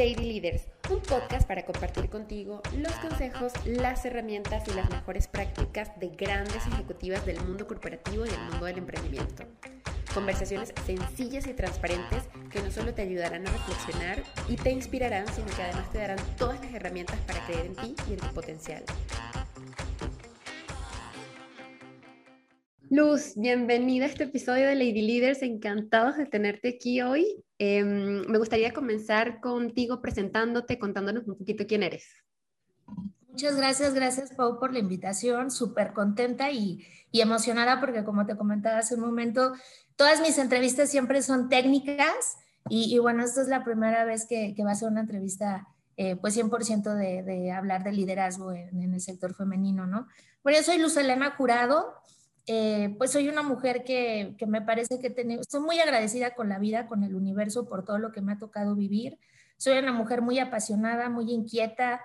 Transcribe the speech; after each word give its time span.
Lady 0.00 0.14
Leaders, 0.14 0.66
un 0.88 1.00
podcast 1.00 1.46
para 1.46 1.66
compartir 1.66 2.08
contigo 2.08 2.62
los 2.78 2.92
consejos, 3.06 3.52
las 3.66 4.02
herramientas 4.06 4.66
y 4.66 4.72
las 4.72 4.88
mejores 4.88 5.28
prácticas 5.28 5.90
de 6.00 6.08
grandes 6.08 6.66
ejecutivas 6.68 7.26
del 7.26 7.38
mundo 7.42 7.66
corporativo 7.66 8.24
y 8.24 8.30
del 8.30 8.40
mundo 8.50 8.64
del 8.64 8.78
emprendimiento. 8.78 9.44
Conversaciones 10.14 10.72
sencillas 10.86 11.46
y 11.46 11.52
transparentes 11.52 12.22
que 12.50 12.62
no 12.62 12.70
solo 12.70 12.94
te 12.94 13.02
ayudarán 13.02 13.46
a 13.46 13.52
reflexionar 13.52 14.22
y 14.48 14.56
te 14.56 14.70
inspirarán, 14.70 15.26
sino 15.34 15.48
que 15.48 15.64
además 15.64 15.92
te 15.92 15.98
darán 15.98 16.18
todas 16.38 16.58
las 16.64 16.72
herramientas 16.72 17.20
para 17.26 17.44
creer 17.44 17.66
en 17.66 17.76
ti 17.76 17.94
y 18.08 18.14
en 18.14 18.20
tu 18.20 18.28
potencial. 18.28 18.82
Luz, 22.88 23.34
bienvenida 23.36 24.06
a 24.06 24.08
este 24.08 24.24
episodio 24.24 24.66
de 24.66 24.76
Lady 24.76 25.02
Leaders. 25.02 25.42
Encantados 25.42 26.16
de 26.16 26.24
tenerte 26.24 26.70
aquí 26.70 27.02
hoy. 27.02 27.44
Em, 27.62 28.26
me 28.26 28.38
gustaría 28.38 28.72
comenzar 28.72 29.38
contigo 29.38 30.00
presentándote, 30.00 30.78
contándonos 30.78 31.28
un 31.28 31.36
poquito 31.36 31.66
quién 31.66 31.82
eres. 31.82 32.06
Muchas 33.28 33.54
gracias, 33.54 33.92
gracias 33.92 34.32
Pau 34.32 34.58
por 34.58 34.72
la 34.72 34.78
invitación, 34.78 35.50
súper 35.50 35.92
contenta 35.92 36.50
y, 36.50 36.82
emocionada 37.12 37.78
porque 37.78 38.02
como 38.02 38.24
te 38.24 38.34
comentaba 38.34 38.78
hace 38.78 38.94
un 38.94 39.02
momento, 39.02 39.52
todas 39.96 40.22
mis 40.22 40.38
entrevistas 40.38 40.88
siempre 40.88 41.20
son 41.20 41.50
técnicas 41.50 42.38
y, 42.70 42.98
bueno, 42.98 43.22
esta 43.24 43.42
es 43.42 43.48
la 43.48 43.62
primera 43.62 44.04
vez 44.04 44.26
que, 44.26 44.54
va 44.64 44.70
a 44.70 44.74
ser 44.74 44.88
una 44.88 45.00
entrevista 45.02 45.68
eh, 45.98 46.16
pues 46.16 46.38
100% 46.38 46.94
de, 46.94 47.52
hablar 47.52 47.84
de 47.84 47.92
liderazgo 47.92 48.52
en, 48.52 48.80
en, 48.80 48.94
el 48.94 49.00
sector 49.02 49.34
femenino, 49.34 49.86
¿no? 49.86 50.08
Bueno, 50.42 50.58
yo 50.58 50.64
soy 50.64 50.78
Luz 50.78 50.96
Elena 50.96 51.32
Jurado, 51.36 51.92
eh, 52.46 52.94
pues 52.98 53.12
soy 53.12 53.28
una 53.28 53.42
mujer 53.42 53.84
que, 53.84 54.36
me 54.46 54.62
parece 54.62 54.98
que 54.98 55.10
tengo, 55.10 55.40
estoy 55.40 55.60
muy 55.60 55.78
agradecida 55.78 56.34
con 56.34 56.48
la 56.48 56.58
vida, 56.58 56.86
con 56.86 57.04
el 57.04 57.14
universo, 57.14 57.68
por 57.68 57.84
todo 57.84 57.98
lo 57.98 58.12
que 58.12 58.20
me 58.20 58.32
ha 58.32 58.38
tocado 58.38 58.74
vivir. 58.74 59.18
Soy 59.56 59.78
una 59.78 59.92
mujer 59.92 60.22
muy 60.22 60.38
apasionada, 60.38 61.08
muy 61.10 61.30
inquieta, 61.32 62.00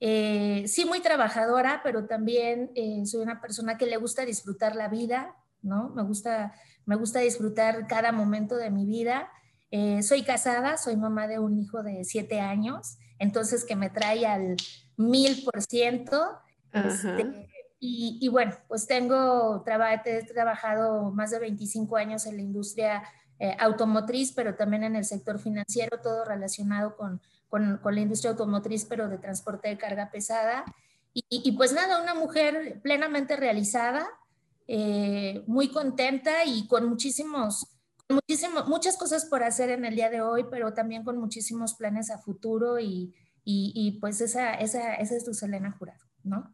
eh, 0.00 0.64
sí 0.66 0.84
muy 0.84 1.00
trabajadora, 1.00 1.80
pero 1.82 2.06
también 2.06 2.70
eh, 2.74 3.04
soy 3.06 3.22
una 3.22 3.40
persona 3.40 3.78
que 3.78 3.86
le 3.86 3.96
gusta 3.96 4.24
disfrutar 4.24 4.76
la 4.76 4.88
vida, 4.88 5.34
¿no? 5.62 5.90
Me 5.90 6.02
gusta, 6.02 6.54
me 6.84 6.96
gusta 6.96 7.20
disfrutar 7.20 7.86
cada 7.86 8.12
momento 8.12 8.56
de 8.56 8.70
mi 8.70 8.86
vida. 8.86 9.30
soy 10.02 10.22
casada, 10.22 10.76
soy 10.76 10.96
mamá 10.96 11.26
de 11.26 11.38
un 11.38 11.58
hijo 11.58 11.82
de 11.82 12.04
siete 12.04 12.40
años, 12.40 12.98
entonces 13.18 13.64
que 13.64 13.76
me 13.76 13.90
trae 13.90 14.26
al 14.26 14.56
mil 14.96 15.44
por 15.44 15.62
ciento. 15.62 16.38
Este, 16.72 17.48
y, 17.80 18.28
bueno, 18.28 18.56
pues 18.66 18.86
tengo, 18.86 19.64
he 20.04 20.22
trabajado 20.24 21.12
más 21.12 21.30
de 21.30 21.38
25 21.38 21.96
años 21.96 22.26
en 22.26 22.36
la 22.36 22.42
industria 22.42 23.04
eh, 23.38 23.56
automotriz, 23.60 24.32
pero 24.32 24.56
también 24.56 24.82
en 24.82 24.96
el 24.96 25.04
sector 25.04 25.38
financiero, 25.38 26.00
todo 26.00 26.24
relacionado 26.24 26.96
con, 26.96 27.20
con, 27.48 27.80
la 27.84 28.00
industria 28.00 28.32
automotriz, 28.32 28.84
pero 28.84 29.08
de 29.08 29.18
transporte 29.18 29.68
de 29.68 29.78
carga 29.78 30.10
pesada. 30.10 30.64
Y, 31.14 31.52
pues 31.52 31.72
nada, 31.72 32.02
una 32.02 32.14
mujer 32.14 32.80
plenamente 32.82 33.36
realizada, 33.36 34.08
eh, 34.66 35.44
muy 35.46 35.68
contenta 35.68 36.44
y 36.44 36.66
con 36.66 36.88
muchísimos, 36.88 37.66
muchísimo, 38.08 38.64
muchas 38.66 38.96
cosas 38.96 39.24
por 39.24 39.42
hacer 39.42 39.70
en 39.70 39.84
el 39.84 39.94
día 39.94 40.10
de 40.10 40.20
hoy, 40.20 40.46
pero 40.50 40.74
también 40.74 41.04
con 41.04 41.18
muchísimos 41.18 41.74
planes 41.74 42.10
a 42.10 42.18
futuro 42.18 42.78
y, 42.78 43.14
y 43.44 43.98
pues 44.00 44.20
esa, 44.20 44.54
esa, 44.54 44.94
esa 44.94 45.16
es 45.16 45.24
tu 45.24 45.32
Selena 45.32 45.72
Jurado, 45.72 46.04
¿no? 46.22 46.52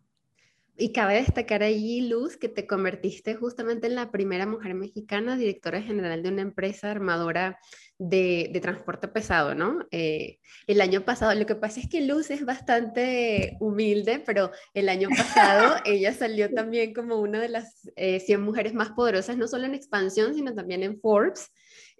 Y 0.76 0.92
cabe 0.92 1.14
destacar 1.14 1.62
allí, 1.62 2.00
Luz, 2.08 2.36
que 2.36 2.48
te 2.48 2.66
convertiste 2.66 3.36
justamente 3.36 3.86
en 3.86 3.94
la 3.94 4.10
primera 4.10 4.44
mujer 4.44 4.74
mexicana 4.74 5.36
directora 5.36 5.80
general 5.80 6.24
de 6.24 6.30
una 6.30 6.42
empresa 6.42 6.90
armadora 6.90 7.58
de, 7.98 8.58
transporte 8.60 9.06
pesado, 9.06 9.54
¿no? 9.54 9.86
Eh, 9.92 10.40
el 10.66 10.80
año 10.80 11.04
pasado, 11.04 11.32
lo 11.34 11.46
que 11.46 11.54
pasa 11.54 11.78
es 11.78 11.88
que 11.88 12.00
Luz 12.00 12.30
es 12.32 12.44
bastante 12.44 13.56
humilde, 13.60 14.20
pero 14.26 14.50
el 14.74 14.88
año 14.88 15.10
pasado 15.10 15.76
ella 15.84 16.12
salió 16.12 16.52
también 16.52 16.92
como 16.92 17.20
una 17.20 17.40
de 17.40 17.50
las 17.50 17.82
100 17.94 18.20
eh, 18.26 18.38
mujeres 18.38 18.74
más 18.74 18.90
poderosas, 18.90 19.36
no 19.36 19.46
solo 19.46 19.66
en 19.66 19.74
expansión, 19.74 20.34
sino 20.34 20.54
también 20.54 20.82
en 20.82 20.98
Forbes. 21.00 21.52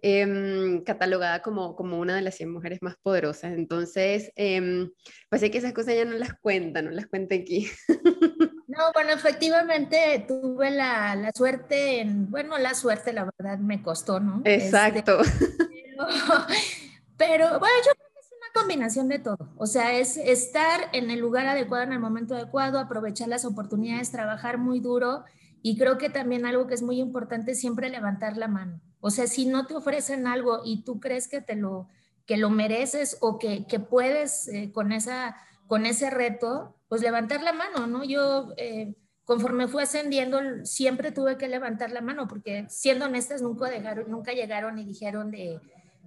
Em, 0.07 0.85
catalogada 0.85 1.41
como, 1.41 1.75
como 1.75 1.99
una 1.99 2.15
de 2.15 2.21
las 2.21 2.35
100 2.35 2.51
mujeres 2.53 2.83
más 2.83 2.95
poderosas. 2.97 3.55
Entonces, 3.55 4.31
eh, 4.37 4.91
pues 5.31 5.41
sé 5.41 5.51
que 5.51 5.57
esas 5.57 5.73
cosas 5.73 5.95
ya 5.95 6.05
no 6.05 6.13
las 6.19 6.35
cuenta, 6.35 6.83
no 6.83 6.91
las 6.91 7.07
cuenta 7.07 7.35
aquí. 7.35 7.71
No, 8.77 8.93
bueno, 8.93 9.11
efectivamente 9.13 10.25
tuve 10.27 10.71
la, 10.71 11.15
la, 11.15 11.31
suerte, 11.33 12.01
en, 12.01 12.31
bueno, 12.31 12.59
la 12.59 12.75
suerte 12.75 13.13
la 13.13 13.31
verdad 13.39 13.59
me 13.59 13.83
costó, 13.83 14.21
¿no? 14.21 14.43
Exacto. 14.45 15.19
pero, 17.17 17.59
bueno, 17.59 17.75
yo 17.87 17.93
creo 17.95 18.09
que 18.13 18.21
es 18.21 18.31
una 18.33 18.61
combinación 18.61 19.09
de 19.09 19.19
todo, 19.21 19.53
o 19.57 19.67
sea, 19.67 19.99
es 19.99 20.17
estar 20.17 20.89
en 20.93 21.11
el 21.11 21.21
lugar 21.21 21.47
adecuado, 21.47 21.85
en 21.85 21.93
el 21.93 22.01
momento 22.01 22.35
adecuado, 22.35 22.79
aprovechar 22.79 23.29
las 23.29 23.45
oportunidades, 23.45 24.11
trabajar 24.11 24.59
muy 24.59 24.81
duro 24.81 25.25
y 25.63 25.79
creo 25.79 25.97
que 25.97 26.11
también 26.11 26.45
algo 26.45 26.67
que 26.67 26.75
es 26.75 26.83
muy 26.83 27.01
importante 27.01 27.53
es 27.53 27.61
siempre 27.61 27.89
levantar 27.89 28.37
la 28.37 28.49
mano. 28.49 28.81
O 29.01 29.11
sea, 29.11 29.27
si 29.27 29.47
no 29.47 29.67
te 29.67 29.75
ofrecen 29.75 30.27
algo 30.27 30.63
y 30.65 30.83
tú 30.83 31.01
crees 31.01 31.29
que 31.29 31.41
te 31.41 31.57
lo, 31.57 31.89
que 32.27 32.37
lo 32.37 32.51
mereces 32.51 33.19
o 33.21 33.39
que, 33.39 33.67
que 33.67 33.79
puedes 33.79 34.49
eh, 34.49 34.73
con, 34.73 34.93
esa, 34.93 35.37
con 35.67 35.87
ese 35.87 36.11
reto, 36.11 36.77
pues 36.95 37.03
levantar 37.03 37.43
la 37.43 37.53
mano, 37.53 37.89
¿no? 37.89 38.05
Yo, 38.05 38.53
eh, 38.57 38.95
conforme 39.25 39.67
fui 39.67 39.83
ascendiendo, 39.83 40.39
siempre 40.63 41.11
tuve 41.11 41.37
que 41.37 41.49
levantar 41.49 41.91
la 41.91 42.01
mano, 42.01 42.29
porque 42.29 42.67
siendo 42.69 43.07
honestas, 43.07 43.43
nunca, 43.43 43.69
dejaron, 43.69 44.09
nunca 44.09 44.33
llegaron 44.33 44.79
y 44.79 44.85
dijeron 44.85 45.33
de, 45.33 45.59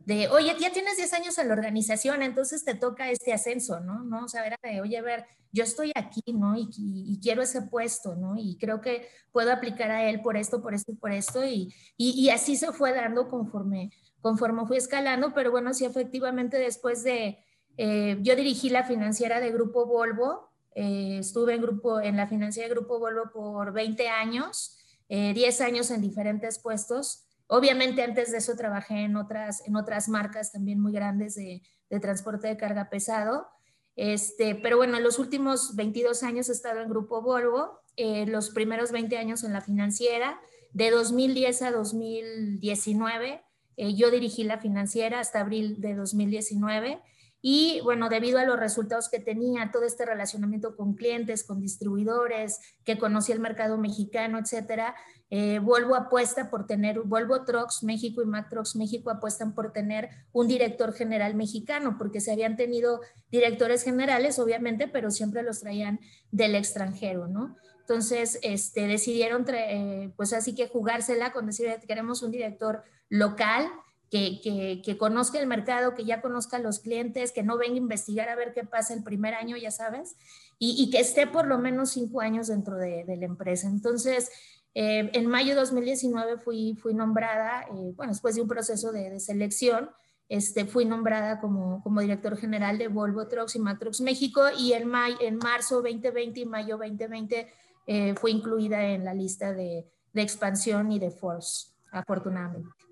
de, 0.05 0.29
oye, 0.29 0.55
ya 0.57 0.71
tienes 0.71 0.95
10 0.95 1.11
años 1.11 1.37
en 1.39 1.49
la 1.49 1.55
organización, 1.55 2.21
entonces 2.21 2.63
te 2.63 2.73
toca 2.73 3.11
este 3.11 3.33
ascenso, 3.33 3.81
¿no? 3.81 4.05
¿No? 4.05 4.23
O 4.23 4.27
sea, 4.29 4.47
era 4.47 4.55
de, 4.63 4.79
oye, 4.79 4.97
a 4.97 5.01
ver, 5.01 5.25
yo 5.51 5.65
estoy 5.65 5.91
aquí, 5.93 6.23
¿no? 6.27 6.55
Y, 6.55 6.69
y, 6.77 7.19
quiero 7.21 7.41
ese 7.41 7.63
puesto, 7.63 8.15
¿no? 8.15 8.37
Y 8.37 8.55
creo 8.57 8.79
que 8.79 9.09
puedo 9.33 9.51
aplicar 9.51 9.91
a 9.91 10.09
él 10.09 10.21
por 10.21 10.37
esto, 10.37 10.61
por 10.61 10.73
esto 10.73 10.93
y 10.93 10.95
por 10.95 11.11
esto, 11.11 11.43
y, 11.43 11.75
y, 11.97 12.29
así 12.29 12.55
se 12.55 12.71
fue 12.71 12.93
dando 12.93 13.27
conforme, 13.27 13.91
conforme 14.21 14.65
fui 14.65 14.77
escalando, 14.77 15.33
pero 15.33 15.51
bueno, 15.51 15.73
sí, 15.73 15.83
efectivamente, 15.83 16.57
después 16.57 17.03
de, 17.03 17.43
eh, 17.75 18.19
yo 18.21 18.37
dirigí 18.37 18.69
la 18.69 18.85
financiera 18.85 19.41
de 19.41 19.51
Grupo 19.51 19.85
Volvo, 19.85 20.47
eh, 20.79 21.17
estuve 21.17 21.55
en, 21.55 21.61
grupo, 21.63 21.99
en 21.99 22.17
la 22.17 22.27
financiera 22.27 22.69
de 22.69 22.75
Grupo 22.75 22.99
Volvo 22.99 23.31
por 23.33 23.73
20 23.73 24.09
años, 24.09 24.77
10 25.09 25.59
eh, 25.59 25.63
años 25.63 25.89
en 25.89 26.01
diferentes 26.01 26.59
puestos. 26.59 27.25
Obviamente 27.47 28.03
antes 28.03 28.31
de 28.31 28.37
eso 28.37 28.55
trabajé 28.55 29.05
en 29.05 29.15
otras, 29.15 29.65
en 29.65 29.75
otras 29.75 30.07
marcas 30.07 30.51
también 30.51 30.79
muy 30.79 30.91
grandes 30.91 31.33
de, 31.33 31.63
de 31.89 31.99
transporte 31.99 32.47
de 32.47 32.57
carga 32.57 32.91
pesado. 32.91 33.47
Este, 33.95 34.53
pero 34.53 34.77
bueno, 34.77 34.97
en 34.97 35.03
los 35.03 35.17
últimos 35.17 35.75
22 35.75 36.21
años 36.21 36.47
he 36.47 36.51
estado 36.51 36.79
en 36.81 36.89
Grupo 36.89 37.23
Volvo, 37.23 37.79
eh, 37.95 38.27
los 38.27 38.51
primeros 38.51 38.91
20 38.91 39.17
años 39.17 39.43
en 39.43 39.53
la 39.53 39.61
financiera, 39.61 40.39
de 40.73 40.91
2010 40.91 41.63
a 41.63 41.71
2019. 41.71 43.41
yo 43.95 44.11
dirigí 44.11 44.43
la 44.43 44.59
financiera 44.59 45.21
hasta 45.21 45.39
abril 45.39 45.81
de 45.81 45.95
2019 45.95 47.01
y 47.41 47.79
bueno, 47.83 48.09
debido 48.09 48.39
a 48.39 48.45
los 48.45 48.59
resultados 48.59 49.09
que 49.09 49.19
tenía, 49.19 49.71
todo 49.71 49.83
este 49.83 50.05
relacionamiento 50.05 50.75
con 50.75 50.95
clientes, 50.95 51.43
con 51.43 51.61
distribuidores, 51.61 52.59
que 52.83 52.97
conocía 52.97 53.35
el 53.35 53.41
mercado 53.41 53.77
mexicano, 53.77 54.39
etcétera, 54.39 54.95
eh, 55.29 55.59
Volvo 55.59 55.95
apuesta 55.95 56.49
por 56.49 56.65
tener, 56.67 57.01
Volvo 57.01 57.43
Trucks 57.43 57.83
México 57.83 58.21
y 58.21 58.25
Mac 58.25 58.49
Trucks 58.49 58.75
México 58.75 59.09
apuestan 59.09 59.53
por 59.53 59.73
tener 59.73 60.09
un 60.31 60.47
director 60.47 60.93
general 60.93 61.35
mexicano, 61.35 61.97
porque 61.97 62.21
se 62.21 62.31
habían 62.31 62.55
tenido 62.55 63.01
directores 63.29 63.83
generales, 63.83 64.39
obviamente, 64.39 64.87
pero 64.87 65.11
siempre 65.11 65.43
los 65.43 65.59
traían 65.59 65.99
del 66.31 66.55
extranjero, 66.55 67.27
¿no? 67.27 67.57
Entonces, 67.81 68.39
este, 68.41 68.87
decidieron, 68.87 69.45
eh, 69.49 70.11
pues 70.15 70.33
así 70.33 70.55
que 70.55 70.67
jugársela 70.67 71.31
con 71.31 71.45
decir, 71.45 71.67
queremos 71.87 72.21
un 72.23 72.31
director 72.31 72.83
local, 73.09 73.69
que, 74.09 74.97
conozca 74.97 75.39
el 75.39 75.47
mercado, 75.47 75.93
que 75.93 76.05
ya 76.05 76.21
conozca 76.21 76.57
a 76.57 76.59
los 76.59 76.79
clientes, 76.79 77.31
que 77.31 77.43
no 77.43 77.57
venga 77.57 77.75
a 77.75 77.77
investigar 77.77 78.29
a 78.29 78.35
ver 78.35 78.53
qué 78.53 78.63
pasa 78.63 78.93
el 78.93 79.03
primer 79.03 79.33
año, 79.33 79.57
ya 79.57 79.71
sabes, 79.71 80.15
y, 80.59 80.89
que 80.89 80.99
esté 80.99 81.27
por 81.27 81.45
lo 81.45 81.57
menos 81.57 81.91
cinco 81.91 82.21
años 82.21 82.47
dentro 82.47 82.77
de, 82.77 83.03
la 83.05 83.25
empresa. 83.25 83.67
Entonces, 83.67 84.31
eh, 84.73 85.09
en 85.13 85.27
mayo 85.27 85.53
de 85.53 85.59
2019 85.59 86.37
fui, 86.37 86.75
fui 86.81 86.93
nombrada, 86.93 87.63
eh, 87.63 87.93
bueno, 87.95 88.11
después 88.11 88.35
de 88.35 88.41
un 88.41 88.47
proceso 88.47 88.91
de, 88.91 89.19
selección, 89.19 89.89
este, 90.29 90.65
fui 90.65 90.85
nombrada 90.85 91.39
como, 91.39 91.81
como, 91.83 92.01
director 92.01 92.37
general 92.37 92.77
de 92.77 92.89
Volvo 92.89 93.27
Trucks 93.27 93.55
y 93.55 93.59
Matrox 93.59 94.01
México 94.01 94.41
y 94.57 94.73
en, 94.73 94.91
en 95.21 95.37
marzo 95.37 95.81
2020 95.81 96.41
y 96.41 96.45
mayo 96.45 96.77
2020 96.77 97.47
eh, 97.87 98.13
fui 98.15 98.31
incluida 98.31 98.83
en 98.87 99.05
la 99.05 99.13
lista 99.13 99.53
de, 99.53 99.87
de 100.11 100.21
expansión 100.21 100.91
y 100.91 100.99
de 100.99 101.11
Force, 101.11 101.69
afortunadamente. 101.91 102.86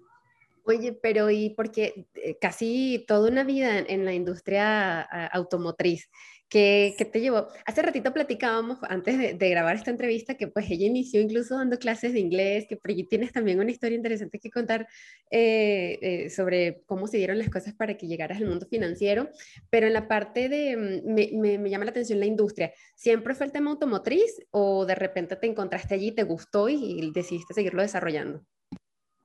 Oye, 0.68 0.94
pero 0.94 1.30
y 1.30 1.52
porque 1.52 2.08
eh, 2.16 2.38
casi 2.42 3.06
toda 3.08 3.30
una 3.30 3.44
vida 3.44 3.78
en, 3.80 4.04
la 4.04 4.14
industria 4.14 5.02
automotriz, 5.02 6.10
¿qué, 6.50 6.96
te 7.12 7.22
llevó? 7.22 7.48
Hace 7.66 7.84
ratito 7.84 8.12
platicábamos 8.14 8.80
antes 8.82 9.38
de, 9.38 9.50
grabar 9.50 9.76
esta 9.76 9.92
entrevista 9.92 10.36
que 10.36 10.48
pues 10.48 10.70
ella 10.72 10.88
inició 10.88 11.22
incluso 11.22 11.56
dando 11.56 11.78
clases 11.78 12.14
de 12.14 12.20
inglés, 12.20 12.66
que 12.68 12.78
por 12.78 12.90
allí 12.90 13.04
tienes 13.08 13.32
también 13.32 13.60
una 13.60 13.70
historia 13.70 13.96
interesante 13.96 14.40
que 14.40 14.50
contar 14.50 14.88
eh, 15.30 16.00
eh, 16.02 16.30
sobre 16.32 16.82
cómo 16.88 17.06
se 17.06 17.18
dieron 17.18 17.38
las 17.38 17.50
cosas 17.50 17.76
para 17.76 17.96
que 17.96 18.08
llegaras 18.08 18.40
al 18.40 18.48
mundo 18.48 18.66
financiero, 18.68 19.30
pero 19.70 19.86
en 19.86 19.94
la 19.94 20.08
parte 20.08 20.50
de, 20.50 20.78
mm, 20.78 21.40
me, 21.40 21.58
me 21.60 21.70
llama 21.70 21.86
la 21.86 21.92
atención 21.92 22.20
la 22.20 22.26
industria, 22.26 22.74
¿siempre 22.96 23.36
fue 23.36 23.46
el 23.46 23.52
tema 23.52 23.70
automotriz 23.70 24.40
o 24.50 24.88
de 24.88 24.96
repente 24.96 25.36
te 25.36 25.46
encontraste 25.46 25.94
allí, 25.94 26.12
te 26.12 26.24
gustó 26.24 26.70
y 26.70 27.12
decidiste 27.14 27.54
seguirlo 27.54 27.84
desarrollando? 27.84 28.44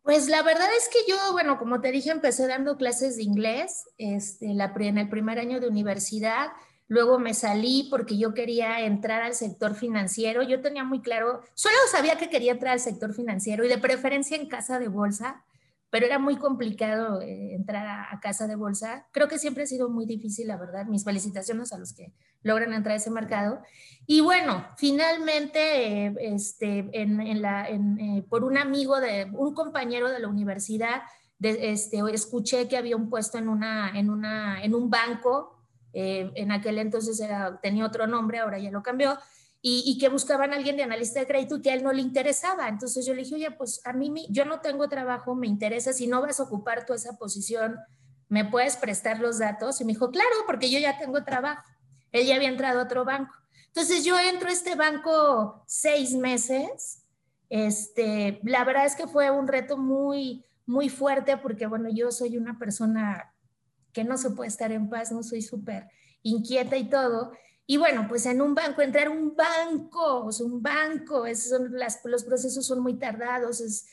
Pues 0.02 0.28
la 0.28 0.42
verdad 0.42 0.68
es 0.76 0.88
que 0.88 0.98
yo, 1.10 1.16
bueno, 1.32 1.58
como 1.58 1.80
te 1.80 1.92
dije, 1.92 2.10
empecé 2.10 2.46
dando 2.46 2.76
clases 2.76 3.16
de 3.16 3.22
inglés 3.22 3.84
este, 3.98 4.54
la, 4.54 4.72
en 4.76 4.98
el 4.98 5.08
primer 5.08 5.38
año 5.38 5.60
de 5.60 5.68
universidad. 5.68 6.48
Luego 6.88 7.18
me 7.18 7.34
salí 7.34 7.86
porque 7.90 8.18
yo 8.18 8.34
quería 8.34 8.80
entrar 8.80 9.22
al 9.22 9.34
sector 9.34 9.74
financiero. 9.74 10.42
Yo 10.42 10.60
tenía 10.62 10.84
muy 10.84 11.02
claro, 11.02 11.42
solo 11.54 11.76
sabía 11.90 12.16
que 12.16 12.30
quería 12.30 12.52
entrar 12.52 12.72
al 12.72 12.80
sector 12.80 13.14
financiero 13.14 13.64
y 13.64 13.68
de 13.68 13.78
preferencia 13.78 14.36
en 14.36 14.48
casa 14.48 14.78
de 14.78 14.88
bolsa 14.88 15.44
pero 15.90 16.06
era 16.06 16.18
muy 16.18 16.36
complicado 16.36 17.20
eh, 17.20 17.54
entrar 17.54 18.06
a, 18.10 18.20
casa 18.20 18.46
de 18.46 18.54
bolsa. 18.54 19.08
Creo 19.10 19.26
que 19.28 19.38
siempre 19.38 19.64
ha 19.64 19.66
sido 19.66 19.90
muy 19.90 20.06
difícil, 20.06 20.46
la 20.46 20.56
verdad. 20.56 20.86
Mis 20.86 21.04
felicitaciones 21.04 21.72
a 21.72 21.78
los 21.78 21.92
que 21.92 22.12
logran 22.42 22.72
entrar 22.72 22.94
a 22.94 22.96
ese 22.96 23.10
mercado. 23.10 23.60
Y 24.06 24.20
bueno, 24.20 24.64
finalmente, 24.76 26.06
eh, 26.06 26.14
este, 26.20 26.88
en, 26.92 27.42
la, 27.42 27.68
eh, 27.68 28.24
por 28.28 28.44
un 28.44 28.56
amigo, 28.56 29.00
de 29.00 29.28
un 29.32 29.52
compañero 29.52 30.08
de 30.10 30.20
la 30.20 30.28
universidad, 30.28 31.02
de, 31.40 31.72
este, 31.72 32.00
escuché 32.12 32.68
que 32.68 32.76
había 32.76 32.96
un 32.96 33.10
puesto 33.10 33.38
en, 33.38 33.48
una, 33.48 33.90
en, 33.98 34.10
una, 34.10 34.62
en 34.62 34.74
un 34.74 34.90
banco. 34.90 35.56
en 35.92 36.52
aquel 36.52 36.78
entonces 36.78 37.18
era, 37.18 37.58
tenía 37.60 37.84
otro 37.84 38.06
nombre, 38.06 38.38
ahora 38.38 38.60
ya 38.60 38.70
lo 38.70 38.80
cambió 38.80 39.18
y, 39.62 39.98
que 39.98 40.08
buscaban 40.08 40.52
a 40.52 40.56
alguien 40.56 40.76
de 40.76 40.84
analista 40.84 41.20
de 41.20 41.26
crédito 41.26 41.56
y 41.56 41.62
que 41.62 41.70
a 41.70 41.74
él 41.74 41.82
no 41.82 41.92
le 41.92 42.00
interesaba. 42.00 42.68
Entonces 42.68 43.04
yo 43.04 43.12
le 43.12 43.22
dije, 43.22 43.34
oye, 43.34 43.50
pues 43.50 43.80
a 43.84 43.92
mí 43.92 44.26
yo 44.30 44.46
no 44.46 44.60
tengo 44.60 44.88
trabajo, 44.88 45.34
me 45.34 45.46
interesa, 45.46 45.92
si 45.92 46.06
no 46.06 46.22
vas 46.22 46.40
a 46.40 46.44
ocupar 46.44 46.86
tú 46.86 46.94
esa 46.94 47.18
posición, 47.18 47.76
¿me 48.28 48.44
puedes 48.44 48.76
prestar 48.76 49.20
los 49.20 49.38
datos? 49.38 49.80
Y 49.80 49.84
me 49.84 49.92
dijo, 49.92 50.10
claro, 50.10 50.30
porque 50.46 50.70
yo 50.70 50.78
ya 50.78 50.98
tengo 50.98 51.24
trabajo. 51.24 51.62
Él 52.12 52.26
ya 52.26 52.36
había 52.36 52.48
entrado 52.48 52.80
a 52.80 52.84
otro 52.84 53.04
banco. 53.04 53.34
Entonces 53.66 54.04
yo 54.04 54.18
entro 54.18 54.48
a 54.48 54.52
este 54.52 54.76
banco 54.76 55.62
seis 55.66 56.14
meses. 56.14 57.04
Este, 57.50 58.40
la 58.44 58.64
verdad 58.64 58.86
es 58.86 58.96
que 58.96 59.06
fue 59.06 59.30
un 59.30 59.46
reto 59.46 59.76
muy, 59.76 60.44
muy 60.64 60.88
fuerte 60.88 61.36
porque, 61.36 61.66
bueno, 61.66 61.88
yo 61.90 62.10
soy 62.12 62.38
una 62.38 62.58
persona 62.58 63.34
que 63.92 64.04
no 64.04 64.16
se 64.16 64.30
puede 64.30 64.48
estar 64.48 64.72
en 64.72 64.88
paz, 64.88 65.12
no 65.12 65.22
soy 65.22 65.42
súper 65.42 65.88
inquieta 66.22 66.76
y 66.76 66.88
todo. 66.88 67.32
Y 67.70 67.76
bueno, 67.76 68.06
pues 68.08 68.26
en 68.26 68.42
un 68.42 68.52
banco, 68.52 68.82
entrar 68.82 69.06
a 69.06 69.10
un 69.10 69.36
banco, 69.36 70.26
o 70.26 70.30
un 70.42 70.60
banco, 70.60 71.24
las, 71.70 72.00
los 72.04 72.24
procesos 72.24 72.66
son 72.66 72.80
muy 72.80 72.94
tardados, 72.94 73.60
es, 73.60 73.86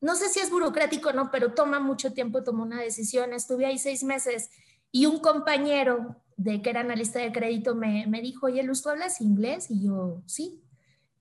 no 0.00 0.14
sé 0.14 0.28
si 0.28 0.38
es 0.38 0.50
burocrático 0.50 1.08
o 1.08 1.12
no, 1.12 1.28
pero 1.32 1.52
toma 1.52 1.80
mucho 1.80 2.12
tiempo 2.12 2.44
tomar 2.44 2.64
una 2.64 2.80
decisión. 2.80 3.32
Estuve 3.32 3.66
ahí 3.66 3.76
seis 3.76 4.04
meses 4.04 4.50
y 4.92 5.06
un 5.06 5.18
compañero 5.18 6.14
de 6.36 6.62
que 6.62 6.70
era 6.70 6.82
analista 6.82 7.18
de 7.18 7.32
crédito 7.32 7.74
me, 7.74 8.06
me 8.06 8.20
dijo, 8.20 8.46
oye, 8.46 8.62
Luz, 8.62 8.82
¿tú 8.82 8.90
hablas 8.90 9.20
inglés? 9.20 9.68
Y 9.68 9.82
yo, 9.82 10.22
sí. 10.26 10.62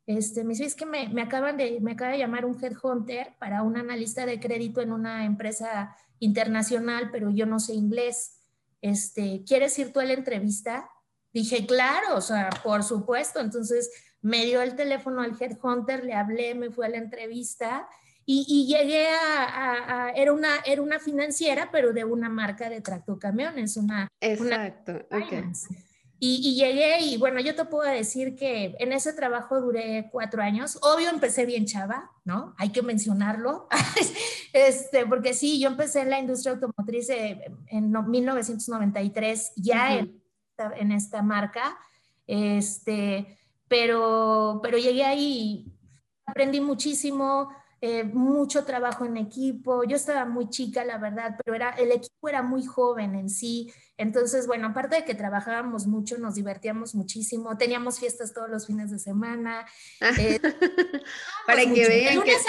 Este, 0.06 0.44
me 0.44 0.50
dice, 0.50 0.66
es 0.66 0.76
que 0.76 0.86
me, 0.86 1.10
me, 1.10 1.24
acaban 1.24 1.58
de, 1.58 1.80
me 1.82 1.94
acaba 1.94 2.12
de 2.12 2.20
llamar 2.20 2.46
un 2.46 2.64
headhunter 2.64 3.34
para 3.40 3.64
un 3.64 3.76
analista 3.76 4.28
de 4.28 4.40
crédito 4.40 4.82
en 4.82 4.92
una 4.92 5.26
empresa 5.26 5.98
internacional, 6.20 7.10
pero 7.12 7.32
yo 7.32 7.48
no 7.48 7.60
sé 7.60 7.74
inglés. 7.74 8.38
Este, 8.84 9.44
¿Quieres 9.48 9.80
ir 9.80 9.92
tú 9.92 10.00
a 10.00 10.06
la 10.06 10.14
entrevista? 10.14 10.88
Dije, 11.34 11.66
claro, 11.66 12.16
o 12.16 12.22
sea, 12.22 12.50
por 12.64 12.84
supuesto. 12.84 13.40
Entonces 13.40 13.90
me 14.22 14.46
dio 14.46 14.62
el 14.62 14.76
teléfono 14.76 15.22
al 15.22 15.36
headhunter, 15.40 16.04
le 16.04 16.14
hablé, 16.14 16.56
me 16.56 16.72
fui 16.72 16.86
a 16.86 16.90
la 16.90 16.98
entrevista 16.98 17.88
y, 18.26 18.66
llegué 18.68 19.08
a, 19.10 20.12
era, 20.16 20.32
una, 20.32 20.60
era 20.66 20.82
una 20.82 21.00
financiera, 21.00 21.70
pero 21.72 21.92
de 21.92 22.06
una 22.06 22.30
marca 22.30 22.70
de 22.70 22.82
tractocamiones, 22.82 23.78
una... 23.78 24.08
Exacto, 24.22 24.94
Y, 26.20 26.40
y, 26.44 26.56
llegué 26.56 27.02
y 27.02 27.18
bueno, 27.18 27.40
yo 27.42 27.56
te 27.56 27.66
puedo 27.66 27.90
decir 27.90 28.36
que 28.36 28.76
en 28.80 28.94
ese 28.94 29.14
trabajo 29.14 29.60
duré 29.60 30.08
cuatro 30.12 30.42
años. 30.44 30.78
Obvio 30.82 31.10
empecé 31.10 31.46
bien 31.46 31.66
chava, 31.66 32.12
¿no? 32.24 32.54
Hay 32.58 32.70
que 32.70 32.84
mencionarlo. 32.84 33.68
este, 34.54 35.06
porque 35.08 35.34
sí, 35.34 35.60
yo 35.60 35.70
empecé 35.70 36.02
en 36.02 36.12
la 36.12 36.20
industria 36.20 36.54
automotriz 36.54 37.10
en 37.10 37.92
1993, 37.92 39.54
ya 39.58 39.98
en 39.98 40.21
en 40.78 40.92
esta 40.92 41.22
marca, 41.22 41.78
este, 42.28 43.38
pero, 43.68 44.60
pero 44.62 44.78
llegué 44.78 45.04
ahí 45.04 45.26
y 45.26 45.72
aprendí 46.26 46.62
muchísimo, 46.62 47.50
eh, 47.84 48.04
mucho 48.04 48.64
trabajo 48.64 49.06
en 49.06 49.18
equipo. 49.18 49.84
Yo 49.84 49.96
estaba 49.96 50.26
muy 50.26 50.50
chica, 50.50 50.86
la 50.86 50.98
verdad, 50.98 51.36
pero 51.44 51.56
era, 51.56 51.72
el 51.72 51.92
equipo 51.92 52.30
era 52.30 52.44
muy 52.44 52.64
joven 52.64 53.16
en 53.16 53.30
sí. 53.30 53.72
Entonces, 53.98 54.46
bueno, 54.46 54.68
aparte 54.68 54.98
de 54.98 55.06
que 55.06 55.16
trabajábamos 55.16 55.88
mucho, 55.88 56.18
nos 56.18 56.36
divertíamos 56.36 56.96
muchísimo, 56.96 57.58
teníamos 57.58 58.00
fiestas 58.00 58.34
todos 58.34 58.50
los 58.50 58.68
fines 58.68 58.92
de 58.92 59.00
semana. 59.00 59.66
Eh, 60.20 60.40
Para 61.48 61.64
que 61.64 61.88
vean 61.88 62.14
de 62.14 62.16
lunes, 62.16 62.46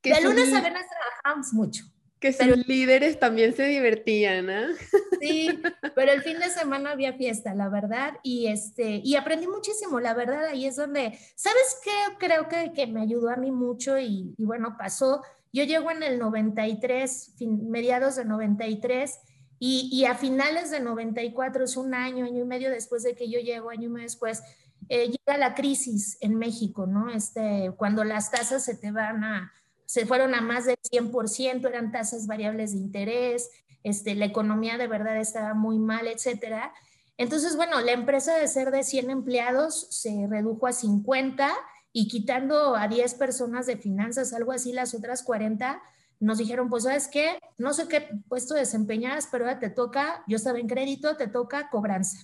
que, 0.00 0.12
a, 0.12 0.16
de 0.16 0.22
lunes 0.22 0.52
a 0.52 0.60
viernes 0.60 0.86
trabajábamos 0.88 1.52
mucho. 1.52 1.84
Que 2.18 2.32
sus 2.32 2.66
líderes 2.66 3.18
también 3.18 3.54
se 3.54 3.64
divertían, 3.64 4.50
¿ah? 4.50 4.68
Sí, 5.20 5.60
pero 5.94 6.12
el 6.12 6.22
fin 6.22 6.38
de 6.38 6.48
semana 6.50 6.92
había 6.92 7.12
fiesta, 7.12 7.54
la 7.54 7.68
verdad, 7.68 8.14
y, 8.22 8.46
este, 8.46 9.00
y 9.04 9.16
aprendí 9.16 9.46
muchísimo, 9.46 10.00
la 10.00 10.14
verdad, 10.14 10.46
ahí 10.46 10.66
es 10.66 10.76
donde, 10.76 11.18
¿sabes 11.34 11.80
qué? 11.84 12.16
Creo 12.18 12.48
que, 12.48 12.72
que 12.72 12.86
me 12.86 13.02
ayudó 13.02 13.30
a 13.30 13.36
mí 13.36 13.50
mucho 13.50 13.98
y, 13.98 14.34
y, 14.36 14.44
bueno, 14.44 14.76
pasó, 14.78 15.22
yo 15.52 15.64
llego 15.64 15.90
en 15.90 16.02
el 16.02 16.18
93, 16.18 17.34
mediados 17.40 18.16
de 18.16 18.24
93, 18.24 19.18
y, 19.58 19.90
y, 19.92 20.06
a 20.06 20.14
finales 20.14 20.70
de 20.70 20.80
94, 20.80 21.64
es 21.64 21.76
un 21.76 21.94
año, 21.94 22.24
año 22.24 22.42
y 22.42 22.46
medio 22.46 22.70
después 22.70 23.02
de 23.02 23.14
que 23.14 23.28
yo 23.28 23.40
llego, 23.40 23.68
año 23.70 23.88
y 23.88 23.92
medio 23.92 24.06
después, 24.06 24.42
eh, 24.88 25.08
llega 25.08 25.38
la 25.38 25.54
crisis 25.54 26.16
en 26.22 26.36
México, 26.36 26.86
¿no? 26.86 27.10
Este, 27.10 27.70
cuando 27.76 28.02
las 28.02 28.30
tasas 28.30 28.64
se 28.64 28.74
te 28.74 28.90
van 28.90 29.22
a 29.22 29.52
se 29.90 30.06
fueron 30.06 30.36
a 30.36 30.40
más 30.40 30.66
del 30.66 30.76
100%, 30.88 31.66
eran 31.66 31.90
tasas 31.90 32.28
variables 32.28 32.70
de 32.70 32.78
interés, 32.78 33.50
este, 33.82 34.14
la 34.14 34.26
economía 34.26 34.78
de 34.78 34.86
verdad 34.86 35.16
estaba 35.18 35.54
muy 35.54 35.78
mal, 35.78 36.06
etcétera. 36.06 36.72
Entonces, 37.16 37.56
bueno, 37.56 37.80
la 37.80 37.92
empresa 37.92 38.36
de 38.36 38.48
ser 38.48 38.70
de 38.70 38.82
100 38.82 39.10
empleados 39.10 39.86
se 39.90 40.26
redujo 40.28 40.66
a 40.66 40.72
50 40.72 41.52
y 41.92 42.08
quitando 42.08 42.76
a 42.76 42.88
10 42.88 43.14
personas 43.14 43.66
de 43.66 43.76
finanzas, 43.76 44.32
algo 44.32 44.52
así, 44.52 44.72
las 44.72 44.94
otras 44.94 45.22
40, 45.22 45.82
nos 46.20 46.38
dijeron, 46.38 46.68
pues, 46.68 46.84
¿sabes 46.84 47.08
qué? 47.08 47.38
No 47.58 47.72
sé 47.72 47.88
qué 47.88 48.08
puesto 48.28 48.54
desempeñas, 48.54 49.28
pero 49.30 49.44
ahora 49.44 49.58
te 49.58 49.70
toca, 49.70 50.22
yo 50.28 50.36
estaba 50.36 50.58
en 50.58 50.68
crédito, 50.68 51.16
te 51.16 51.26
toca 51.26 51.70
cobranza. 51.70 52.18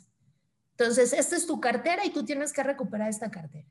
Entonces, 0.78 1.12
esta 1.12 1.36
es 1.36 1.46
tu 1.46 1.60
cartera 1.60 2.04
y 2.04 2.10
tú 2.10 2.24
tienes 2.24 2.52
que 2.52 2.62
recuperar 2.62 3.08
esta 3.08 3.30
cartera. 3.30 3.66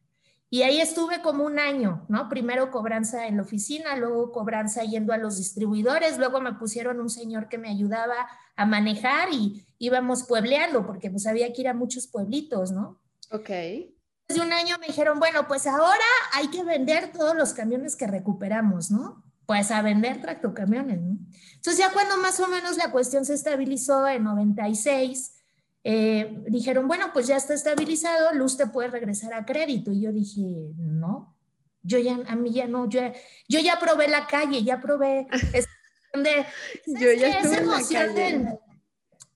Y 0.50 0.62
ahí 0.62 0.80
estuve 0.80 1.22
como 1.22 1.44
un 1.44 1.60
año, 1.60 2.06
¿no? 2.08 2.30
Primero 2.30 2.72
cobranza 2.72 3.28
en 3.28 3.38
la 3.38 3.44
oficina, 3.44 3.96
luego 3.96 4.32
cobranza 4.32 4.84
yendo 4.84 5.12
a 5.12 5.18
los 5.18 5.38
distribuidores, 5.38 6.18
luego 6.18 6.40
me 6.40 6.54
pusieron 6.54 7.00
un 7.00 7.10
señor 7.10 7.50
que 7.50 7.58
me 7.58 7.70
ayudaba 7.70 8.16
a 8.56 8.66
manejar 8.66 9.30
y 9.34 9.66
íbamos 9.80 10.24
puebleando, 10.24 10.86
porque 10.86 11.10
pues 11.10 11.26
había 11.28 11.52
que 11.52 11.62
ir 11.62 11.68
a 11.68 11.74
muchos 11.74 12.08
pueblitos, 12.08 12.72
¿no? 12.72 13.02
Ok. 13.32 13.50
Después 13.50 14.40
de 14.40 14.42
un 14.42 14.54
año 14.54 14.78
me 14.80 14.88
dijeron, 14.88 15.20
bueno, 15.20 15.48
pues 15.48 15.68
ahora 15.68 16.06
hay 16.34 16.48
que 16.48 16.64
vender 16.64 17.12
todos 17.12 17.36
los 17.36 17.54
camiones 17.54 17.96
que 17.96 18.08
recuperamos, 18.08 18.92
¿no? 18.92 19.24
Pues 19.46 19.72
a 19.72 19.82
vender 19.82 20.22
tractocamiones, 20.22 21.02
¿no? 21.02 21.18
Entonces 21.56 21.78
ya 21.78 21.92
cuando 21.92 22.18
más 22.18 22.40
o 22.40 22.48
menos 22.48 22.78
la 22.78 22.92
cuestión 22.92 23.26
se 23.26 23.34
estabilizó 23.34 24.08
en 24.08 24.24
96, 24.24 25.35
eh, 25.88 26.44
dijeron, 26.48 26.88
bueno, 26.88 27.12
pues 27.14 27.28
ya 27.28 27.38
está 27.38 27.54
estabilizado, 27.54 28.34
Luz 28.34 28.58
te 28.58 28.66
puede 28.66 28.90
regresar 28.90 29.36
a 29.36 29.46
crédito. 29.46 29.92
Y 29.92 30.02
yo 30.02 30.12
dije, 30.12 30.42
no, 30.78 31.38
yo 31.84 32.00
ya, 32.00 32.18
a 32.28 32.36
mí 32.36 32.52
ya 32.52 32.66
no, 32.68 32.90
yo, 32.90 33.02
yo 33.48 33.60
ya 33.60 33.78
probé 33.80 34.08
la 34.08 34.26
calle, 34.26 34.64
ya 34.64 34.82
probé 34.82 35.28
de, 36.14 36.46
yo 36.88 37.14
ya 37.14 37.40
esa, 37.40 37.60
emoción 37.60 38.16
de, 38.16 38.58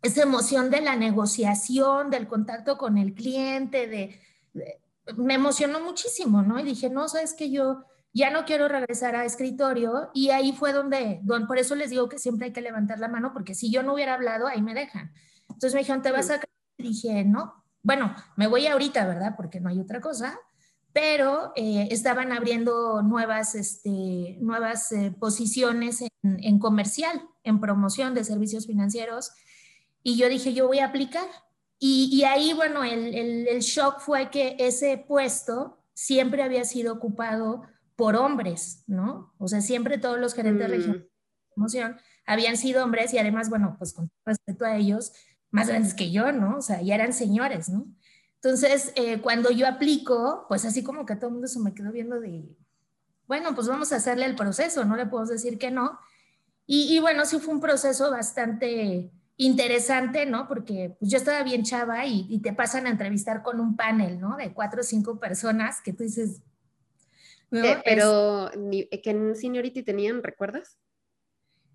esa 0.02 0.24
emoción 0.24 0.72
de 0.72 0.82
la 0.82 0.96
negociación, 0.96 2.10
del 2.10 2.28
contacto 2.28 2.80
con 2.80 2.98
el 2.98 3.14
cliente, 3.14 3.86
de, 3.86 4.20
me 5.18 5.36
emocionó 5.36 5.80
muchísimo, 5.82 6.42
¿no? 6.42 6.60
Y 6.60 6.64
dije, 6.64 6.90
no, 6.90 7.08
sabes 7.10 7.36
que 7.36 7.52
yo 7.52 7.86
ya 8.12 8.32
no 8.32 8.46
quiero 8.46 8.68
regresar 8.68 9.16
a 9.16 9.24
escritorio 9.24 10.10
y 10.16 10.32
ahí 10.32 10.52
fue 10.52 10.74
donde, 10.74 11.20
donde, 11.22 11.46
por 11.46 11.60
eso 11.60 11.76
les 11.76 11.92
digo 11.92 12.10
que 12.10 12.18
siempre 12.18 12.48
hay 12.48 12.54
que 12.54 12.62
levantar 12.62 12.98
la 12.98 13.08
mano, 13.08 13.34
porque 13.34 13.54
si 13.54 13.70
yo 13.70 13.84
no 13.84 13.94
hubiera 13.94 14.16
hablado, 14.16 14.48
ahí 14.48 14.64
me 14.64 14.74
dejan. 14.74 15.14
Entonces 15.60 15.74
me 15.74 15.82
dijeron, 15.82 16.02
¿te 16.02 16.14
vas 16.14 16.30
a...? 16.30 16.40
Y 16.78 16.84
dije, 16.84 17.26
no, 17.26 17.66
bueno, 17.84 18.16
me 18.38 18.48
voy 18.48 18.66
ahorita, 18.68 19.06
¿verdad? 19.06 19.34
Porque 19.36 19.60
no 19.60 19.68
hay 19.68 19.82
otra 19.82 20.00
cosa. 20.00 20.40
pero 20.94 21.52
eh, 21.58 21.90
estaban 21.92 22.32
abriendo 22.32 23.02
nuevas, 23.02 23.56
este, 23.56 24.38
nuevas 24.40 24.90
eh, 24.94 25.14
posiciones 25.20 26.02
en, 26.24 26.60
comercial, 26.60 27.22
en 27.44 27.60
promoción 27.60 28.14
de 28.14 28.24
servicios 28.24 28.68
financieros. 28.68 29.34
Y 30.02 30.16
yo 30.16 30.30
dije, 30.30 30.54
yo 30.54 30.68
voy 30.68 30.80
a 30.80 30.86
aplicar. 30.86 31.28
Y, 31.78 32.24
ahí, 32.24 32.54
bueno, 32.54 32.86
el, 32.86 33.14
el, 33.46 33.60
shock 33.60 34.00
fue 34.00 34.30
que 34.30 34.56
ese 34.60 34.98
puesto 34.98 35.84
siempre 35.94 36.42
había 36.42 36.64
sido 36.64 36.94
ocupado 36.94 37.64
por 37.98 38.16
hombres, 38.16 38.86
¿no? 38.88 39.34
O 39.38 39.50
sea, 39.50 39.60
siempre 39.60 39.98
todos 39.98 40.20
los 40.20 40.34
gerentes 40.34 40.70
mm. 40.70 40.72
regionales 40.72 41.04
de 41.04 41.54
promoción 41.54 41.98
habían 42.26 42.58
sido 42.58 42.84
hombres 42.84 43.14
y 43.14 43.18
además, 43.18 43.50
bueno, 43.50 43.76
pues 43.78 43.94
con 43.94 44.12
respeto 44.24 44.64
a 44.64 44.76
ellos, 44.76 45.12
más 45.52 45.68
grandes 45.68 45.94
que 45.94 46.12
yo, 46.12 46.32
¿no? 46.32 46.58
O 46.58 46.62
sea, 46.62 46.82
ya 46.82 46.96
eran 46.96 47.14
señores, 47.14 47.70
¿no? 47.70 47.86
Entonces, 48.36 48.94
eh, 48.96 49.20
cuando 49.20 49.52
yo 49.52 49.68
aplico, 49.68 50.46
pues 50.48 50.64
así 50.64 50.84
como 50.84 51.06
que 51.06 51.16
todo 51.16 51.28
el 51.28 51.34
mundo 51.34 51.48
se 51.48 51.60
me 51.60 51.74
quedó 51.74 51.92
viendo 51.92 52.20
de, 52.20 52.56
bueno, 53.28 53.54
pues 53.54 53.68
vamos 53.68 53.92
a 53.92 53.98
hacerle 53.98 54.26
el 54.26 54.36
proceso, 54.36 54.86
no 54.86 54.96
le 54.96 55.06
puedo 55.06 55.26
decir 55.26 55.58
que 55.58 55.72
no. 55.72 56.00
Y, 56.72 57.00
bueno, 57.00 57.26
sí 57.26 57.40
fue 57.40 57.56
un 57.56 57.62
proceso 57.62 58.12
bastante 58.12 59.12
interesante, 59.38 60.28
¿no? 60.28 60.48
Porque 60.48 60.96
pues 61.00 61.10
yo 61.12 61.18
estaba 61.18 61.42
bien 61.42 61.64
chava 61.64 62.06
y, 62.06 62.40
te 62.42 62.54
pasan 62.54 62.86
a 62.86 62.92
entrevistar 62.92 63.42
con 63.42 63.60
un 63.60 63.76
panel, 63.76 64.20
¿no? 64.20 64.38
De 64.38 64.54
cuatro 64.54 64.82
o 64.82 64.84
cinco 64.84 65.20
personas 65.20 65.82
que 65.82 65.94
tú 65.94 66.04
dices... 66.04 66.42
Eh, 67.52 67.82
pero, 67.84 68.52
¿qué 68.72 69.34
seniority 69.36 69.82
tenían, 69.82 70.22
recuerdas? 70.22 70.78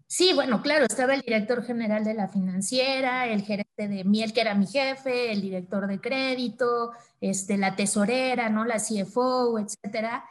Sí, 0.06 0.32
bueno, 0.34 0.62
claro, 0.62 0.84
estaba 0.84 1.14
el 1.14 1.22
director 1.22 1.64
general 1.64 2.04
de 2.04 2.14
la 2.14 2.28
financiera, 2.28 3.26
el 3.26 3.42
gerente 3.42 3.88
de 3.88 4.04
miel, 4.04 4.32
que 4.32 4.42
era 4.42 4.54
mi 4.54 4.66
jefe, 4.66 5.32
el 5.32 5.40
director 5.40 5.86
de 5.86 6.00
crédito, 6.00 6.92
este, 7.20 7.56
la 7.56 7.74
tesorera, 7.74 8.48
¿no? 8.48 8.64
La 8.64 8.76
CFO, 8.76 9.58
etcétera. 9.58 10.24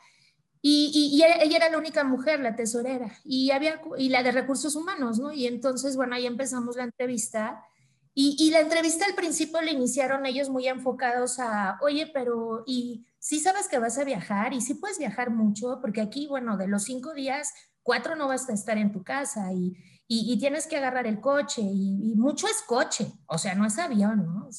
Y, 0.62 1.22
ella 1.22 1.58
era 1.58 1.70
la 1.70 1.78
única 1.78 2.06
mujer, 2.06 2.40
la 2.40 2.56
tesorera, 2.56 3.12
y, 3.26 3.52
había, 3.52 3.82
y 3.98 4.08
la 4.08 4.24
de 4.24 4.32
recursos 4.32 4.76
humanos, 4.76 5.20
¿no? 5.20 5.34
Y 5.34 5.46
entonces, 5.46 5.98
bueno, 5.98 6.16
ahí 6.16 6.26
empezamos 6.26 6.78
la 6.78 6.84
entrevista. 6.86 7.62
Y, 8.14 8.38
y 8.40 8.52
la 8.52 8.62
entrevista 8.62 9.06
al 9.06 9.16
principio 9.16 9.62
la 9.62 9.72
iniciaron 9.72 10.26
ellos 10.26 10.50
muy 10.50 10.68
enfocados 10.68 11.40
a, 11.40 11.78
oye, 11.82 12.10
pero, 12.14 12.64
¿y 12.66 13.06
si 13.20 13.40
sabes 13.40 13.68
que 13.68 13.80
vas 13.80 13.98
a 13.98 14.06
viajar? 14.06 14.54
¿Y 14.54 14.62
si 14.62 14.76
puedes 14.76 15.00
viajar 15.00 15.32
mucho? 15.32 15.80
Porque 15.82 16.00
aquí, 16.00 16.28
bueno, 16.28 16.56
de 16.56 16.68
los 16.68 16.84
cinco 16.84 17.14
días, 17.14 17.52
cuatro 17.84 18.16
no 18.16 18.28
vas 18.28 18.50
a 18.50 18.54
estar 18.54 18.78
en 18.78 18.92
tu 18.92 19.04
casa 19.04 19.52
y, 19.54 19.76
y, 20.08 20.38
tienes 20.40 20.68
que 20.68 20.78
agarrar 20.78 21.08
el 21.08 21.20
coche 21.20 21.62
y, 21.62 22.14
mucho 22.16 22.48
es 22.48 22.62
coche, 22.62 23.12
o 23.28 23.38
sea, 23.38 23.56
no 23.56 23.66
es 23.66 23.78
avión, 23.78 24.26
¿no? 24.26 24.50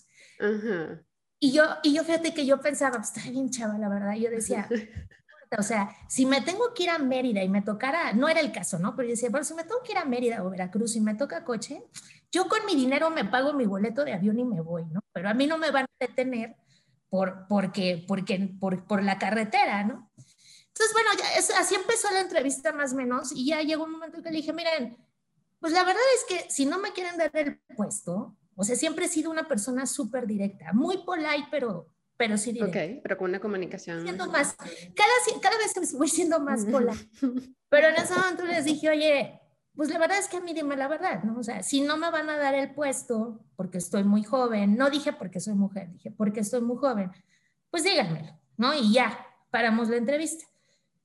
Y 1.40 1.52
yo, 1.52 1.64
y 1.82 1.94
yo 1.94 2.04
fíjate 2.04 2.32
que 2.32 2.46
yo 2.46 2.60
pensaba, 2.60 2.96
pues 2.96 3.14
está 3.14 3.30
bien 3.30 3.50
chava, 3.50 3.76
la 3.78 3.88
verdad, 3.88 4.14
yo 4.14 4.30
decía, 4.30 4.68
o 5.58 5.62
sea, 5.62 5.90
si 6.08 6.26
me 6.26 6.40
tengo 6.40 6.72
que 6.74 6.84
ir 6.84 6.90
a 6.90 6.98
Mérida 6.98 7.42
y 7.42 7.48
me 7.48 7.62
tocara, 7.62 8.12
no 8.12 8.28
era 8.28 8.40
el 8.40 8.52
caso, 8.52 8.78
¿no? 8.78 8.96
Pero 8.96 9.08
yo 9.08 9.12
decía, 9.12 9.28
pero 9.30 9.44
si 9.44 9.54
me 9.54 9.64
tengo 9.64 9.82
que 9.84 9.92
ir 9.92 9.98
a 9.98 10.04
Mérida 10.04 10.42
o 10.44 10.50
Veracruz 10.50 10.96
y 10.96 11.00
me 11.00 11.14
toca 11.14 11.44
coche, 11.44 11.82
yo 12.32 12.48
con 12.48 12.64
mi 12.66 12.74
dinero 12.74 13.10
me 13.10 13.24
pago 13.24 13.52
mi 13.52 13.66
boleto 13.66 14.04
de 14.04 14.12
avión 14.12 14.38
y 14.38 14.44
me 14.44 14.60
voy, 14.60 14.86
¿no? 14.86 15.00
Pero 15.12 15.28
a 15.28 15.34
mí 15.34 15.46
no 15.46 15.58
me 15.58 15.70
van 15.70 15.84
a 15.84 16.06
detener 16.06 16.56
por, 17.08 17.46
porque, 17.48 18.04
porque, 18.08 18.56
por, 18.58 18.86
por 18.86 19.02
la 19.02 19.18
carretera, 19.18 19.84
¿no? 19.84 20.10
Entonces, 20.74 20.92
bueno, 20.92 21.10
ya 21.16 21.58
así 21.60 21.76
empezó 21.76 22.10
la 22.10 22.20
entrevista 22.20 22.72
más 22.72 22.92
o 22.92 22.96
menos 22.96 23.30
y 23.32 23.46
ya 23.46 23.62
llegó 23.62 23.84
un 23.84 23.92
momento 23.92 24.20
que 24.22 24.30
le 24.30 24.38
dije, 24.38 24.52
miren, 24.52 24.96
pues 25.60 25.72
la 25.72 25.84
verdad 25.84 26.02
es 26.16 26.24
que 26.24 26.50
si 26.50 26.66
no 26.66 26.78
me 26.80 26.92
quieren 26.92 27.16
dar 27.16 27.30
el 27.34 27.60
puesto, 27.76 28.36
o 28.56 28.64
sea, 28.64 28.74
siempre 28.74 29.04
he 29.04 29.08
sido 29.08 29.30
una 29.30 29.46
persona 29.46 29.86
súper 29.86 30.26
directa, 30.26 30.72
muy 30.72 30.98
polite, 30.98 31.46
pero, 31.50 31.88
pero 32.16 32.36
sí 32.36 32.52
directa. 32.52 32.78
Ok, 32.78 33.00
pero 33.04 33.16
con 33.16 33.30
una 33.30 33.40
comunicación. 33.40 34.02
Siendo 34.02 34.26
más, 34.26 34.56
cada, 34.56 35.40
cada 35.40 35.56
vez 35.58 35.92
voy 35.96 36.08
siendo 36.08 36.40
más 36.40 36.64
polite. 36.64 37.08
pero 37.68 37.88
en 37.88 37.94
ese 37.94 38.14
momento 38.14 38.44
les 38.44 38.64
dije, 38.64 38.90
oye, 38.90 39.40
pues 39.76 39.90
la 39.90 39.98
verdad 39.98 40.18
es 40.18 40.26
que 40.26 40.38
a 40.38 40.40
mí 40.40 40.54
dime 40.54 40.76
la 40.76 40.88
verdad, 40.88 41.22
¿no? 41.22 41.38
O 41.38 41.42
sea, 41.44 41.62
si 41.62 41.82
no 41.82 41.96
me 41.96 42.10
van 42.10 42.28
a 42.30 42.36
dar 42.36 42.54
el 42.54 42.74
puesto 42.74 43.44
porque 43.54 43.78
estoy 43.78 44.02
muy 44.02 44.24
joven, 44.24 44.76
no 44.76 44.90
dije 44.90 45.12
porque 45.12 45.38
soy 45.38 45.54
mujer, 45.54 45.90
dije 45.92 46.10
porque 46.10 46.40
estoy 46.40 46.62
muy 46.62 46.76
joven, 46.76 47.12
pues 47.70 47.84
díganmelo, 47.84 48.38
¿no? 48.56 48.74
Y 48.74 48.92
ya, 48.92 49.26
paramos 49.50 49.88
la 49.88 49.96
entrevista. 49.96 50.44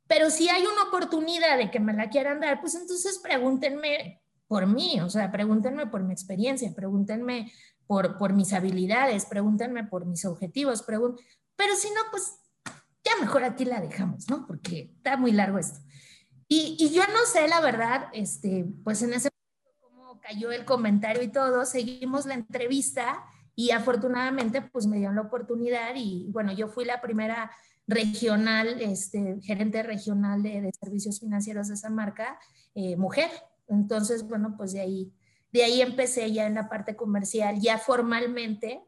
Pero 0.09 0.31
si 0.31 0.49
hay 0.49 0.63
una 0.63 0.85
oportunidad 0.87 1.55
de 1.59 1.69
que 1.69 1.79
me 1.79 1.93
la 1.93 2.09
quieran 2.09 2.39
dar, 2.39 2.59
pues 2.59 2.73
entonces 2.73 3.19
pregúntenme 3.19 4.23
por 4.47 4.65
mí, 4.65 4.99
o 5.01 5.09
sea, 5.09 5.31
pregúntenme 5.31 5.85
por 5.85 6.03
mi 6.03 6.11
experiencia, 6.11 6.73
pregúntenme 6.75 7.53
por, 7.85 8.17
por 8.17 8.33
mis 8.33 8.51
habilidades, 8.53 9.27
pregúntenme 9.27 9.83
por 9.83 10.07
mis 10.07 10.25
objetivos, 10.25 10.83
pero 10.83 11.75
si 11.75 11.89
no, 11.89 12.01
pues 12.09 12.39
ya 13.03 13.11
mejor 13.21 13.43
aquí 13.43 13.65
la 13.65 13.81
dejamos, 13.81 14.27
¿no? 14.27 14.47
Porque 14.47 14.91
está 14.97 15.15
muy 15.15 15.31
largo 15.31 15.59
esto. 15.59 15.79
Y, 16.47 16.75
y 16.79 16.89
yo 16.89 17.03
no 17.13 17.25
sé, 17.31 17.47
la 17.47 17.61
verdad, 17.61 18.07
este, 18.11 18.65
pues 18.83 19.03
en 19.03 19.13
ese 19.13 19.29
momento 19.29 19.79
cómo 19.79 20.19
cayó 20.21 20.51
el 20.51 20.65
comentario 20.65 21.21
y 21.21 21.27
todo, 21.27 21.67
seguimos 21.67 22.25
la 22.25 22.33
entrevista 22.33 23.23
y 23.53 23.69
afortunadamente 23.69 24.63
pues 24.63 24.87
me 24.87 24.97
dieron 24.97 25.17
la 25.17 25.21
oportunidad 25.21 25.93
y 25.95 26.31
bueno, 26.31 26.51
yo 26.51 26.67
fui 26.67 26.85
la 26.85 26.99
primera 26.99 27.51
regional, 27.89 28.81
este, 28.81 29.39
gerente 29.41 29.81
regional 29.84 30.43
de, 30.43 30.72
servicios 30.79 31.19
financieros 31.19 31.67
de 31.67 31.74
esa 31.74 31.89
marca, 31.89 32.39
eh, 32.75 32.96
mujer. 32.96 33.29
Entonces, 33.67 34.27
bueno, 34.27 34.55
pues 34.55 34.74
de 34.74 34.81
ahí, 34.81 35.12
de 35.51 35.63
ahí 35.63 35.81
empecé 35.81 36.31
ya 36.31 36.46
en 36.46 36.53
la 36.53 36.69
parte 36.69 36.96
comercial, 36.96 37.60
ya 37.60 37.79
formalmente, 37.79 38.81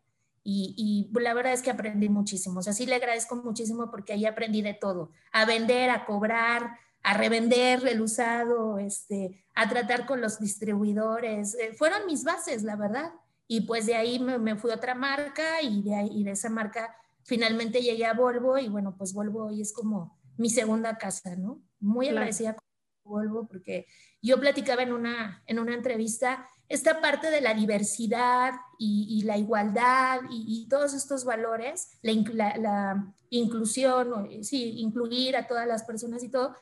y, 0.44 0.74
y, 1.14 1.20
la 1.20 1.36
verdad 1.36 1.54
es 1.54 1.62
que 1.62 1.70
aprendí 1.70 2.10
muchísimo. 2.10 2.60
O 2.60 2.64
sea, 2.64 2.74
sí 2.74 2.86
le 2.88 2.96
agradezco 2.96 3.36
muchísimo 3.36 3.92
porque 3.92 4.14
ahí 4.14 4.26
aprendí 4.26 4.62
de 4.62 4.74
todo, 4.74 5.12
a 5.32 5.46
vender, 5.46 5.92
a 5.92 6.06
cobrar, 6.06 6.80
a 7.04 7.16
revender 7.16 7.88
el 7.88 8.02
usado, 8.02 8.80
este, 8.80 9.44
a 9.56 9.70
tratar 9.70 10.06
con 10.06 10.22
los 10.22 10.40
distribuidores. 10.40 11.56
Eh, 11.56 11.74
fueron 11.74 12.08
mis 12.08 12.24
bases, 12.24 12.64
la 12.64 12.76
verdad. 12.76 13.12
Y 13.48 13.62
pues 13.62 13.86
de 13.86 13.96
ahí 13.96 14.18
me, 14.18 14.40
me 14.40 14.56
fui 14.56 14.72
a 14.72 14.76
otra 14.76 14.96
marca 14.96 15.62
y 15.62 15.84
de, 15.84 15.96
ahí, 15.96 16.10
y 16.12 16.24
de 16.24 16.32
esa 16.32 16.50
marca 16.50 16.96
finalmente 17.24 17.82
llegué 17.82 18.06
a 18.06 18.14
Volvo 18.14 18.58
y 18.58 18.70
bueno, 18.70 18.96
pues 18.98 19.14
Volvo 19.14 19.46
hoy 19.46 19.62
es 19.62 19.74
como 19.74 20.20
mi 20.38 20.50
segunda 20.50 20.98
casa, 20.98 21.36
¿no? 21.36 21.62
Muy 21.80 22.10
agradecida 22.10 22.56
con 22.56 22.64
Volvo 23.04 23.48
porque 23.48 23.88
yo 24.22 24.40
platicaba 24.40 24.84
en 24.84 24.94
una, 24.94 25.44
en 25.48 25.60
una 25.60 25.74
entrevista 25.74 26.48
esta 26.72 27.02
parte 27.02 27.30
de 27.30 27.42
la 27.42 27.54
diversidad 27.54 28.54
y, 28.80 29.24
la 29.24 29.38
igualdad 29.38 30.22
y, 30.30 30.68
todos 30.70 30.94
estos 30.94 31.26
valores, 31.26 31.90
la, 32.02 32.58
la, 32.58 33.14
inclusión, 33.30 34.44
sí, 34.44 34.80
incluir 34.80 35.36
a 35.36 35.48
todas 35.48 35.68
las 35.68 35.84
personas 35.84 36.24
y 36.24 36.30
todo, 36.30 36.56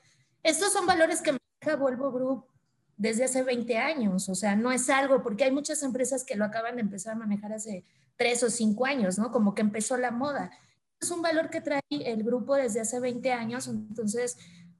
estos 0.44 0.74
son 0.74 0.86
valores 0.86 1.22
que 1.22 1.32
maneja 1.32 1.82
Volvo 1.82 2.12
Group 2.12 2.46
desde 2.98 3.24
hace 3.24 3.44
20 3.44 3.78
años, 3.78 4.30
o 4.30 4.36
sea, 4.36 4.56
no 4.56 4.72
es 4.72 4.90
algo, 4.90 5.22
porque 5.22 5.46
hay 5.46 5.52
muchas 5.52 5.84
empresas 5.84 6.24
que 6.24 6.36
lo 6.36 6.46
acaban 6.46 6.76
de 6.76 6.82
empezar 6.82 7.14
a 7.14 7.20
manejar 7.20 7.54
hace 7.54 7.86
tres 8.20 8.44
o 8.44 8.50
cinco 8.50 8.86
años, 8.86 9.18
¿no? 9.18 9.32
Como 9.32 9.56
que 9.56 9.62
empezó 9.62 9.96
la 9.96 10.12
moda. 10.12 10.52
Es 11.00 11.10
un 11.10 11.22
valor 11.22 11.50
que 11.50 11.62
trae 11.62 11.82
el 11.90 12.22
grupo 12.24 12.56
desde 12.56 12.82
hace 12.82 13.00
20 13.00 13.32
años, 13.32 13.70
entonces, 13.70 14.38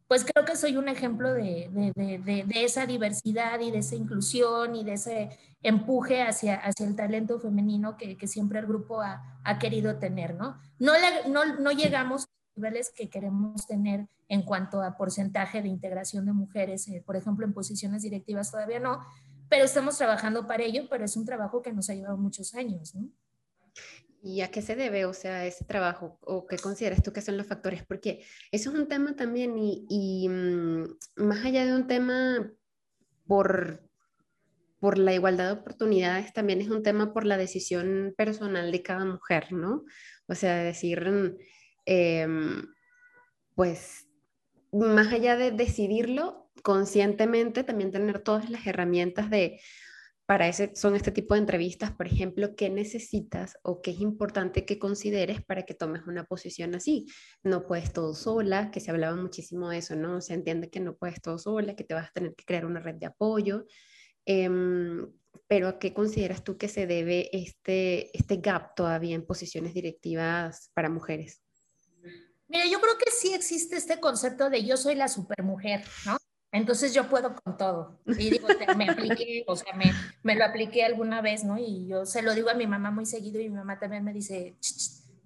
pues 0.10 0.26
creo 0.26 0.44
que 0.44 0.58
soy 0.58 0.76
un 0.76 0.90
ejemplo 0.90 1.34
de, 1.34 1.70
de, 1.72 2.44
de, 2.46 2.64
esa 2.66 2.86
diversidad 2.86 3.62
y 3.62 3.72
de 3.72 3.78
esa 3.78 3.96
inclusión 3.96 4.76
y 4.76 4.84
de 4.84 4.94
ese 4.94 5.30
empuje 5.64 6.22
hacia, 6.22 6.56
hacia 6.56 6.86
el 6.86 6.98
talento 6.98 7.40
femenino 7.40 7.96
que, 7.96 8.18
que 8.18 8.28
siempre 8.28 8.60
el 8.60 8.68
grupo 8.68 9.00
ha, 9.00 9.40
ha, 9.46 9.58
querido 9.58 9.98
tener, 10.00 10.36
¿no? 10.36 10.60
No, 10.78 10.92
no, 11.30 11.46
no 11.60 11.72
llegamos 11.72 12.24
a 12.24 12.28
los 12.28 12.58
niveles 12.58 12.92
que 12.94 13.10
queremos 13.10 13.66
tener 13.68 14.10
en 14.28 14.42
cuanto 14.42 14.82
a 14.82 14.98
porcentaje 14.98 15.62
de 15.62 15.70
integración 15.70 16.26
de 16.26 16.34
mujeres, 16.34 16.90
eh, 16.90 17.02
por 17.06 17.16
ejemplo, 17.16 17.46
en 17.46 17.54
posiciones 17.54 18.02
directivas 18.02 18.52
todavía 18.52 18.82
no, 18.82 19.00
pero 19.48 19.64
estamos 19.64 19.98
trabajando 19.98 20.46
para 20.46 20.64
ello, 20.64 20.88
pero 20.90 21.06
es 21.06 21.16
un 21.16 21.24
trabajo 21.24 21.62
que 21.62 21.72
nos 21.72 21.90
ha 21.90 21.94
llevado 21.94 22.18
muchos 22.18 22.54
años, 22.54 22.94
¿no? 22.96 23.10
¿Y 24.22 24.42
a 24.42 24.52
qué 24.52 24.62
se 24.62 24.76
debe, 24.76 25.06
o 25.06 25.14
sea, 25.14 25.46
ese 25.46 25.64
trabajo? 25.66 26.20
¿O 26.22 26.46
qué 26.46 26.58
consideras 26.58 27.02
tú 27.02 27.14
que 27.14 27.22
son 27.22 27.38
los 27.38 27.48
factores? 27.48 27.86
Porque 27.86 28.26
eso 28.52 28.70
es 28.72 28.76
un 28.76 28.88
tema 28.88 29.16
también 29.16 29.56
y, 29.58 30.28
mm, 30.30 30.84
más 31.18 31.46
allá 31.46 31.66
de 31.66 31.74
un 31.74 31.88
tema 31.88 32.52
por, 33.26 33.82
por 34.80 34.98
la 34.98 35.14
igualdad 35.14 35.48
de 35.48 35.62
oportunidades, 35.62 36.34
también 36.34 36.62
es 36.62 36.70
un 36.70 36.84
tema 36.84 37.14
por 37.14 37.26
la 37.26 37.38
decisión 37.38 38.14
personal 38.18 38.72
de 38.72 38.84
cada 38.84 39.06
mujer, 39.06 39.54
¿no? 39.54 39.86
O 40.28 40.36
sea, 40.36 40.58
decir, 40.58 41.10
mm, 41.10 41.38
em, 41.86 42.68
pues, 43.56 44.08
más 44.72 45.14
allá 45.14 45.38
de 45.38 45.52
decidirlo 45.52 46.52
conscientemente, 46.64 47.64
también 47.64 47.92
tener 47.92 48.20
todas 48.20 48.50
las 48.50 48.68
herramientas 48.68 49.30
de 49.30 49.60
para 50.30 50.48
ese, 50.48 50.76
son 50.76 50.96
este 50.96 51.10
tipo 51.10 51.34
de 51.34 51.40
entrevistas, 51.40 51.90
por 51.92 52.06
ejemplo, 52.06 52.56
qué 52.56 52.70
necesitas 52.70 53.58
o 53.64 53.82
qué 53.82 53.90
es 53.90 54.00
importante 54.00 54.64
que 54.64 54.78
consideres 54.78 55.44
para 55.44 55.64
que 55.64 55.74
tomes 55.74 56.04
una 56.06 56.24
posición 56.24 56.76
así. 56.76 57.08
No 57.42 57.66
puedes 57.66 57.92
todo 57.94 58.14
sola, 58.14 58.70
que 58.70 58.80
se 58.80 58.92
hablaba 58.92 59.16
muchísimo 59.16 59.70
de 59.70 59.80
eso, 59.80 59.96
¿no? 59.96 60.22
Se 60.22 60.36
entiende 60.36 60.70
que 60.70 60.82
no 60.82 60.96
puedes 60.96 61.20
todo 61.20 61.40
sola, 61.40 61.76
que 61.76 61.84
te 61.84 61.96
vas 61.96 62.10
a 62.10 62.14
tener 62.14 62.36
que 62.36 62.46
crear 62.46 62.68
una 62.68 62.80
red 62.80 62.94
de 62.98 63.08
apoyo. 63.08 63.66
Em, 64.24 65.12
pero 65.48 65.68
¿a 65.68 65.80
qué 65.80 65.96
consideras 65.96 66.44
tú 66.44 66.60
que 66.60 66.68
se 66.68 66.86
debe 66.86 67.36
este, 67.36 68.16
este 68.16 68.38
gap 68.38 68.76
todavía 68.76 69.16
en 69.16 69.26
posiciones 69.26 69.74
directivas 69.74 70.70
para 70.76 70.92
mujeres? 70.92 71.42
Mira, 72.48 72.66
yo 72.68 72.80
creo 72.80 73.00
que 73.04 73.10
sí 73.10 73.34
existe 73.34 73.78
este 73.78 74.00
concepto 74.00 74.52
de 74.52 74.64
yo 74.64 74.78
soy 74.78 74.94
la 74.94 75.08
supermujer, 75.08 75.84
¿no? 76.06 76.20
Entonces 76.52 76.94
yo 76.94 77.08
puedo 77.10 77.36
con 77.36 77.58
todo. 77.58 78.00
Y 78.06 78.32
digo, 78.32 78.48
me 78.76 78.90
apliqué, 78.90 79.44
o 79.48 79.56
sea, 79.56 79.74
me, 79.76 79.92
me, 80.24 80.36
lo 80.36 80.46
apliqué 80.46 80.84
alguna 80.84 81.22
vez, 81.22 81.44
¿no? 81.44 81.58
Y 81.58 81.88
yo 81.88 82.06
se 82.06 82.22
lo 82.22 82.34
digo 82.34 82.50
a 82.50 82.56
mi 82.56 82.66
mamá 82.66 82.92
muy 82.92 83.06
seguido 83.06 83.40
y 83.40 83.50
mi 83.50 83.56
mamá 83.56 83.80
también 83.80 84.04
me 84.04 84.14
dice, 84.14 84.58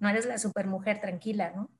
no 0.00 0.08
eres 0.08 0.26
la 0.26 0.38
supermujer, 0.38 1.00
tranquila, 1.00 1.52
¿no? 1.56 1.70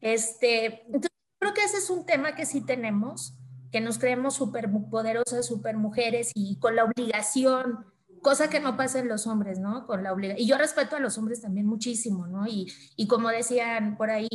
Este, 0.00 0.82
entonces 0.86 1.10
creo 1.38 1.54
que 1.54 1.64
ese 1.64 1.78
es 1.78 1.90
un 1.90 2.06
tema 2.06 2.36
que 2.36 2.46
sí 2.46 2.64
tenemos, 2.64 3.34
que 3.72 3.80
nos 3.80 3.98
creemos 3.98 4.34
súper 4.34 4.70
poderosas, 4.90 5.46
súper 5.46 5.76
mujeres 5.76 6.30
y 6.34 6.58
con 6.60 6.76
la 6.76 6.84
obligación, 6.84 7.84
cosa 8.22 8.48
que 8.48 8.60
no 8.60 8.76
pasa 8.76 9.00
en 9.00 9.08
los 9.08 9.26
hombres, 9.26 9.58
¿no? 9.58 9.86
Con 9.86 10.04
la 10.04 10.12
obligación. 10.12 10.44
Y 10.44 10.48
yo 10.48 10.56
respeto 10.56 10.94
a 10.94 11.00
los 11.00 11.18
hombres 11.18 11.40
también 11.40 11.66
muchísimo, 11.66 12.28
¿no? 12.28 12.46
Y, 12.46 12.72
y 12.96 13.08
como 13.08 13.28
decían 13.28 13.96
por 13.96 14.10
ahí, 14.10 14.28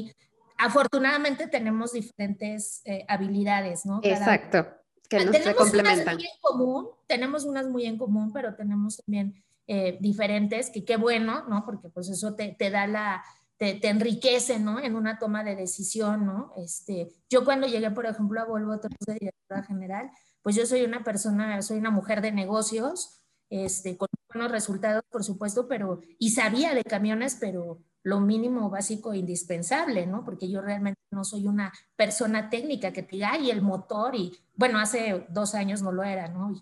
afortunadamente 0.64 1.48
tenemos 1.48 1.92
diferentes 1.92 2.82
eh, 2.86 3.06
habilidades, 3.08 3.86
¿no? 3.86 4.00
Exacto, 4.04 4.66
que 5.10 5.26
nos 5.26 5.32
tenemos 5.32 5.56
complementan. 5.56 6.16
Unas 6.16 6.16
muy 6.16 6.26
en 6.26 6.40
común, 6.42 6.88
tenemos 7.08 7.46
unas 7.46 7.68
muy 7.68 7.86
en 7.86 7.98
común, 7.98 8.32
pero 8.32 8.56
tenemos 8.56 8.98
también 8.98 9.44
eh, 9.68 9.98
diferentes, 10.00 10.70
que 10.70 10.86
qué 10.86 10.96
bueno, 10.96 11.46
¿no? 11.50 11.66
Porque 11.66 11.90
pues 11.90 12.10
eso 12.10 12.36
te, 12.36 12.56
te 12.58 12.70
da 12.70 12.88
la, 12.88 13.24
te, 13.58 13.74
te, 13.74 13.90
enriquece, 13.90 14.60
¿no? 14.60 14.80
En 14.80 14.96
una 14.96 15.20
toma 15.20 15.44
de 15.44 15.56
decisión, 15.56 16.26
¿no? 16.26 16.54
Este, 16.56 17.12
yo 17.30 17.44
cuando 17.44 17.68
llegué, 17.68 17.92
por 17.92 18.06
ejemplo, 18.06 18.40
a 18.40 18.46
Volvo 18.46 18.78
de 18.78 19.14
directora 19.14 19.64
general, 19.64 20.12
pues 20.42 20.56
yo 20.56 20.66
soy 20.66 20.84
una 20.84 21.04
persona, 21.04 21.62
soy 21.62 21.78
una 21.78 21.92
mujer 21.92 22.22
de 22.22 22.32
negocios, 22.32 23.22
este, 23.50 23.98
con 23.98 24.08
buenos 24.34 24.52
resultados, 24.52 25.04
por 25.12 25.24
supuesto, 25.24 25.68
pero, 25.68 26.00
y 26.20 26.32
sabía 26.32 26.74
de 26.74 26.84
camiones, 26.84 27.38
pero 27.40 27.80
lo 28.04 28.20
mínimo 28.20 28.70
básico 28.70 29.14
e 29.14 29.18
indispensable, 29.18 30.06
¿no? 30.06 30.24
Porque 30.24 30.50
yo 30.50 30.62
realmente 30.62 31.00
no 31.12 31.24
soy 31.24 31.48
una 31.48 31.72
persona 31.96 32.50
técnica 32.50 32.92
que 32.92 33.04
te 33.04 33.16
diga, 33.16 33.38
y 33.38 33.50
el 33.50 33.62
motor, 33.62 34.16
y 34.16 34.38
bueno, 34.56 34.80
hace 34.80 35.26
dos 35.30 35.56
años 35.56 35.82
no 35.82 35.92
lo 35.92 36.04
era, 36.04 36.28
¿no? 36.28 36.54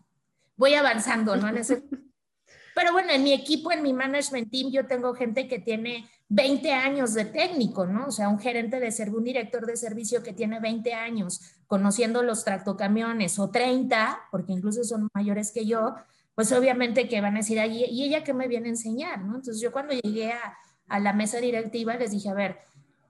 voy 0.62 0.76
avanzando, 0.76 1.36
¿no? 1.36 1.50
En 1.50 1.58
ese... 1.58 1.84
Pero 2.76 2.94
bueno, 2.94 3.12
en 3.12 3.24
mi 3.24 3.34
equipo, 3.34 3.72
en 3.72 3.82
mi 3.82 3.94
management 3.94 4.50
team, 4.50 4.72
yo 4.72 4.86
tengo 4.86 5.14
gente 5.14 5.48
que 5.48 5.60
tiene 5.60 6.08
20 6.30 6.72
años 6.72 7.14
de 7.16 7.26
técnico, 7.26 7.86
¿no? 7.86 8.06
O 8.08 8.12
sea, 8.12 8.30
un 8.30 8.40
gerente 8.40 8.80
de 8.80 8.92
servicio, 8.92 9.18
un 9.18 9.26
director 9.26 9.66
de 9.66 9.76
servicio 9.76 10.24
que 10.24 10.34
tiene 10.34 10.60
20 10.60 10.94
años 10.94 11.42
conociendo 11.68 12.24
los 12.24 12.46
tractocamiones 12.46 13.40
o 13.40 13.50
30, 13.50 14.20
porque 14.32 14.54
incluso 14.54 14.84
son 14.84 15.10
mayores 15.14 15.52
que 15.52 15.66
yo, 15.66 15.96
pues 16.34 16.52
obviamente 16.54 17.10
que 17.10 17.20
van 17.22 17.36
a 17.36 17.40
decir, 17.40 17.58
¿y 17.68 18.04
ella 18.04 18.24
qué 18.24 18.34
me 18.34 18.48
viene 18.48 18.68
a 18.68 18.72
enseñar? 18.72 19.20
¿no? 19.20 19.36
Entonces 19.36 19.60
yo 19.60 19.72
cuando 19.72 19.94
llegué 19.94 20.32
a, 20.32 20.58
a 20.92 21.00
la 21.00 21.14
mesa 21.14 21.40
directiva 21.40 21.96
les 21.96 22.12
dije, 22.12 22.30
a 22.30 22.34
ver, 22.34 22.60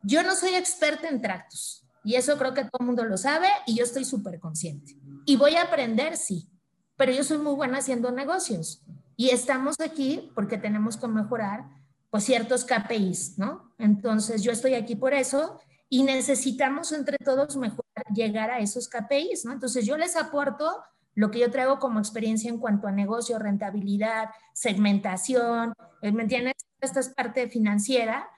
yo 0.03 0.21
no 0.21 0.35
soy 0.35 0.53
experta 0.53 1.09
en 1.09 1.21
tractos 1.21 1.87
y 2.03 2.15
eso 2.15 2.37
creo 2.37 2.53
que 2.53 2.63
todo 2.63 2.77
el 2.79 2.85
mundo 2.85 3.03
lo 3.05 3.17
sabe 3.17 3.47
y 3.65 3.75
yo 3.75 3.83
estoy 3.83 4.05
súper 4.05 4.39
consciente. 4.39 4.95
Y 5.25 5.35
voy 5.35 5.55
a 5.55 5.63
aprender, 5.63 6.15
sí, 6.15 6.47
pero 6.95 7.11
yo 7.11 7.23
soy 7.23 7.39
muy 7.39 7.55
buena 7.55 7.79
haciendo 7.79 8.11
negocios 8.11 8.83
y 9.17 9.29
estamos 9.29 9.79
aquí 9.79 10.31
porque 10.35 10.57
tenemos 10.59 10.95
que 10.95 11.07
mejorar 11.07 11.65
pues 12.11 12.23
ciertos 12.23 12.65
KPIs, 12.65 13.39
¿no? 13.39 13.73
Entonces 13.79 14.43
yo 14.43 14.51
estoy 14.51 14.75
aquí 14.75 14.95
por 14.95 15.13
eso 15.13 15.59
y 15.89 16.03
necesitamos 16.03 16.91
entre 16.91 17.17
todos 17.17 17.57
mejorar, 17.57 18.05
llegar 18.13 18.51
a 18.51 18.59
esos 18.59 18.87
KPIs, 18.87 19.45
¿no? 19.45 19.53
Entonces 19.53 19.87
yo 19.87 19.97
les 19.97 20.15
aporto 20.15 20.83
lo 21.15 21.31
que 21.31 21.39
yo 21.39 21.49
traigo 21.49 21.79
como 21.79 21.99
experiencia 21.99 22.49
en 22.49 22.59
cuanto 22.59 22.87
a 22.87 22.91
negocio, 22.91 23.39
rentabilidad, 23.39 24.29
segmentación, 24.53 25.73
¿me 26.01 26.21
entiendes? 26.21 26.53
Esta 26.81 26.99
es 26.99 27.09
parte 27.09 27.47
financiera, 27.47 28.29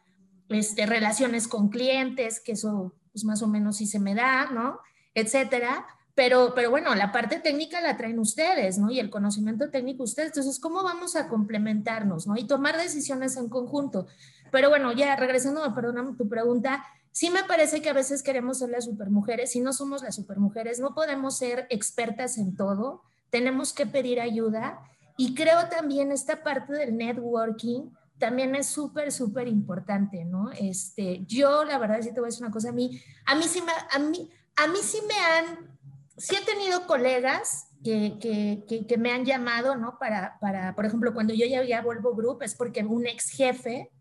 este, 0.50 0.86
relaciones 0.86 1.48
con 1.48 1.70
clientes, 1.70 2.40
que 2.40 2.54
eso 2.54 2.94
pues 3.12 3.24
más 3.26 3.42
o 3.42 3.48
menos 3.48 3.78
sí 3.78 3.86
se 3.86 4.00
me 4.00 4.16
da, 4.16 4.48
¿no? 4.52 4.80
Etcétera. 5.14 5.86
Pero, 6.16 6.54
pero 6.54 6.70
bueno, 6.70 6.94
la 6.94 7.12
parte 7.12 7.40
técnica 7.40 7.82
la 7.82 7.98
traen 7.98 8.20
ustedes, 8.20 8.78
¿no? 8.78 8.92
Y 8.92 9.00
el 9.00 9.10
conocimiento 9.10 9.70
técnico 9.70 10.04
ustedes. 10.04 10.30
Entonces, 10.30 10.60
¿cómo 10.60 10.84
vamos 10.84 11.16
a 11.16 11.28
complementarnos, 11.28 12.28
¿no? 12.28 12.38
Y 12.38 12.46
tomar 12.46 12.78
decisiones 12.78 13.36
en 13.38 13.50
conjunto. 13.50 14.08
Pero 14.52 14.70
bueno, 14.70 14.92
ya 14.92 15.16
regresando, 15.16 15.74
perdóname 15.74 16.16
tu 16.16 16.30
pregunta, 16.30 16.86
sí 17.12 17.30
me 17.30 17.44
parece 17.44 17.82
que 17.82 17.90
a 17.90 17.94
veces 17.94 18.22
queremos 18.22 18.60
ser 18.60 18.70
las 18.70 18.86
supermujeres. 18.86 19.52
Si 19.52 19.60
no 19.60 19.74
somos 19.74 20.04
las 20.04 20.16
supermujeres, 20.16 20.80
no 20.80 20.94
podemos 20.94 21.38
ser 21.38 21.66
expertas 21.70 22.38
en 22.38 22.56
todo. 22.56 23.02
Tenemos 23.32 23.74
que 23.74 23.88
pedir 23.88 24.20
ayuda. 24.20 24.80
Y 25.18 25.34
creo 25.34 25.70
también 25.70 26.12
esta 26.12 26.44
parte 26.44 26.74
del 26.74 26.98
networking, 26.98 27.90
también 28.17 28.55
es 28.55 28.67
súper, 28.67 29.12
súper 29.12 29.48
importante, 29.48 30.25
¿no? 30.25 30.51
Este, 30.51 31.25
yo, 31.25 31.63
la 31.63 31.78
verdad, 31.78 32.02
sí 32.02 32.13
te 32.13 32.19
voy 32.19 32.28
a 32.28 32.30
decir 32.30 32.43
una 32.43 32.54
cosa, 32.54 32.69
a 32.69 32.73
mí, 32.73 33.02
a 33.26 33.36
mí 33.36 33.43
sí 33.43 33.62
me, 33.62 33.71
a 33.71 33.99
mí, 33.99 34.30
a 34.56 34.67
mí 34.67 34.78
sí 34.82 34.99
me 35.08 35.15
han, 35.15 35.78
sí 36.17 36.36
he 36.36 36.45
tenido 36.45 36.86
colegas 36.88 37.69
que, 37.84 38.17
que, 38.19 38.86
que, 38.88 38.97
me 38.97 39.12
han 39.12 39.26
llamado, 39.26 39.76
¿no? 39.76 39.97
Para, 39.99 40.39
para, 40.39 40.73
por 40.73 40.86
ejemplo, 40.86 41.13
cuando 41.13 41.34
yo 41.34 41.45
llegué 41.45 41.73
a 41.76 41.82
Volvo 41.82 42.15
Group 42.15 42.43
es 42.43 42.56
porque 42.56 42.84
un 42.84 43.06
ex 43.06 43.30
jefe 43.30 43.91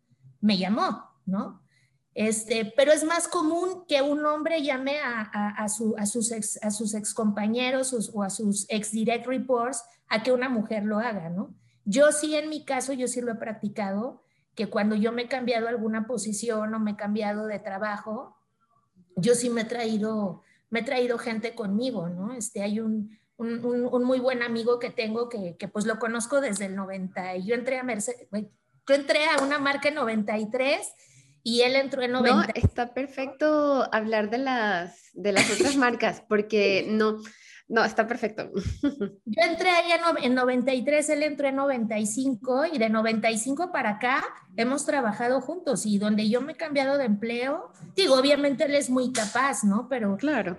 me 0.41 0.57
llamó, 0.57 1.05
¿no? 1.27 1.63
Este, 2.15 2.73
pero 2.77 2.93
es 2.93 3.05
más 3.05 3.27
común 3.27 3.85
que 3.89 4.03
un 4.03 4.25
hombre 4.27 4.63
llame 4.63 5.01
a, 5.01 5.23
a, 5.23 5.69
su, 5.69 5.95
a 5.97 6.05
sus, 6.05 6.31
ex, 6.31 6.63
a 6.63 6.71
sus 6.71 6.95
ex 6.95 7.15
compañeros 7.15 8.11
o 8.13 8.23
a 8.23 8.29
sus 8.29 8.67
ex 8.69 8.93
direct 8.93 9.27
reports 9.27 9.83
a 10.09 10.23
que 10.23 10.31
una 10.31 10.51
mujer 10.51 10.85
lo 10.85 10.99
haga, 10.99 11.31
¿no? 11.31 11.55
Yo 11.85 12.13
sí, 12.13 12.35
en 12.37 12.49
mi 12.49 12.65
caso, 12.65 12.93
yo 12.93 13.09
sí 13.09 13.21
lo 13.21 13.33
he 13.33 13.37
practicado, 13.37 14.23
que 14.55 14.69
cuando 14.69 14.95
yo 14.97 15.13
me 15.13 15.23
he 15.23 15.29
cambiado 15.29 15.69
alguna 15.69 16.07
posición 16.07 16.75
o 16.75 16.79
me 16.79 16.93
he 16.93 16.97
cambiado 16.97 17.47
de 17.47 17.59
trabajo, 17.59 18.37
yo 19.17 19.35
sí 19.35 19.51
me 19.51 19.63
he 19.63 19.65
traído, 19.65 20.43
me 20.71 20.81
he 20.81 20.85
traído 20.85 21.19
gente 21.19 21.55
conmigo, 21.55 22.09
¿no? 22.09 22.33
Este, 22.35 22.63
hay 22.63 22.81
un, 22.81 23.19
un, 23.37 23.65
un, 23.65 24.05
muy 24.05 24.21
buen 24.21 24.43
amigo 24.43 24.79
que 24.79 24.91
tengo 24.91 25.29
que, 25.29 25.57
que, 25.57 25.69
pues 25.69 25.87
lo 25.87 25.99
conozco 25.99 26.41
desde 26.41 26.67
el 26.67 26.77
90 26.77 27.37
y 27.37 27.47
yo 27.47 27.55
entré 27.55 27.79
a 27.79 27.83
Mercedes, 27.83 28.29
yo 28.31 28.95
entré 28.95 29.27
a 29.27 29.43
una 29.43 29.59
marca 29.59 29.89
en 29.89 29.95
93 29.95 30.93
y 31.43 31.63
él 31.63 31.77
entró 31.77 32.03
en 32.03 32.13
90. 32.13 32.35
No, 32.35 32.53
está 32.55 32.95
perfecto 32.95 33.89
hablar 33.93 34.31
de 34.31 34.39
las, 34.39 35.11
de 35.15 35.33
las 35.33 35.51
otras 35.51 35.77
marcas 35.77 36.23
porque 36.29 36.87
no, 36.89 37.19
no, 37.69 37.85
está 37.85 38.07
perfecto. 38.07 38.51
Yo 39.25 39.43
entré 39.49 39.71
ahí 39.71 39.91
en 40.23 40.35
93, 40.35 41.09
él 41.11 41.23
entró 41.23 41.49
en 41.49 41.57
95 41.57 42.67
y 42.73 42.79
de 42.79 42.89
95 42.91 43.73
para 43.73 43.91
acá 43.91 44.25
hemos 44.57 44.85
trabajado 44.85 45.41
juntos 45.41 45.87
y 45.87 45.99
donde 45.99 46.29
yo 46.29 46.43
me 46.43 46.53
he 46.53 46.57
cambiado 46.57 46.99
de 46.99 47.07
empleo, 47.07 47.73
digo, 47.97 48.17
obviamente 48.17 48.65
él 48.65 48.75
es 48.75 48.91
muy 48.91 49.13
capaz, 49.13 49.65
¿no? 49.65 49.89
Pero 49.89 50.17
claro. 50.17 50.59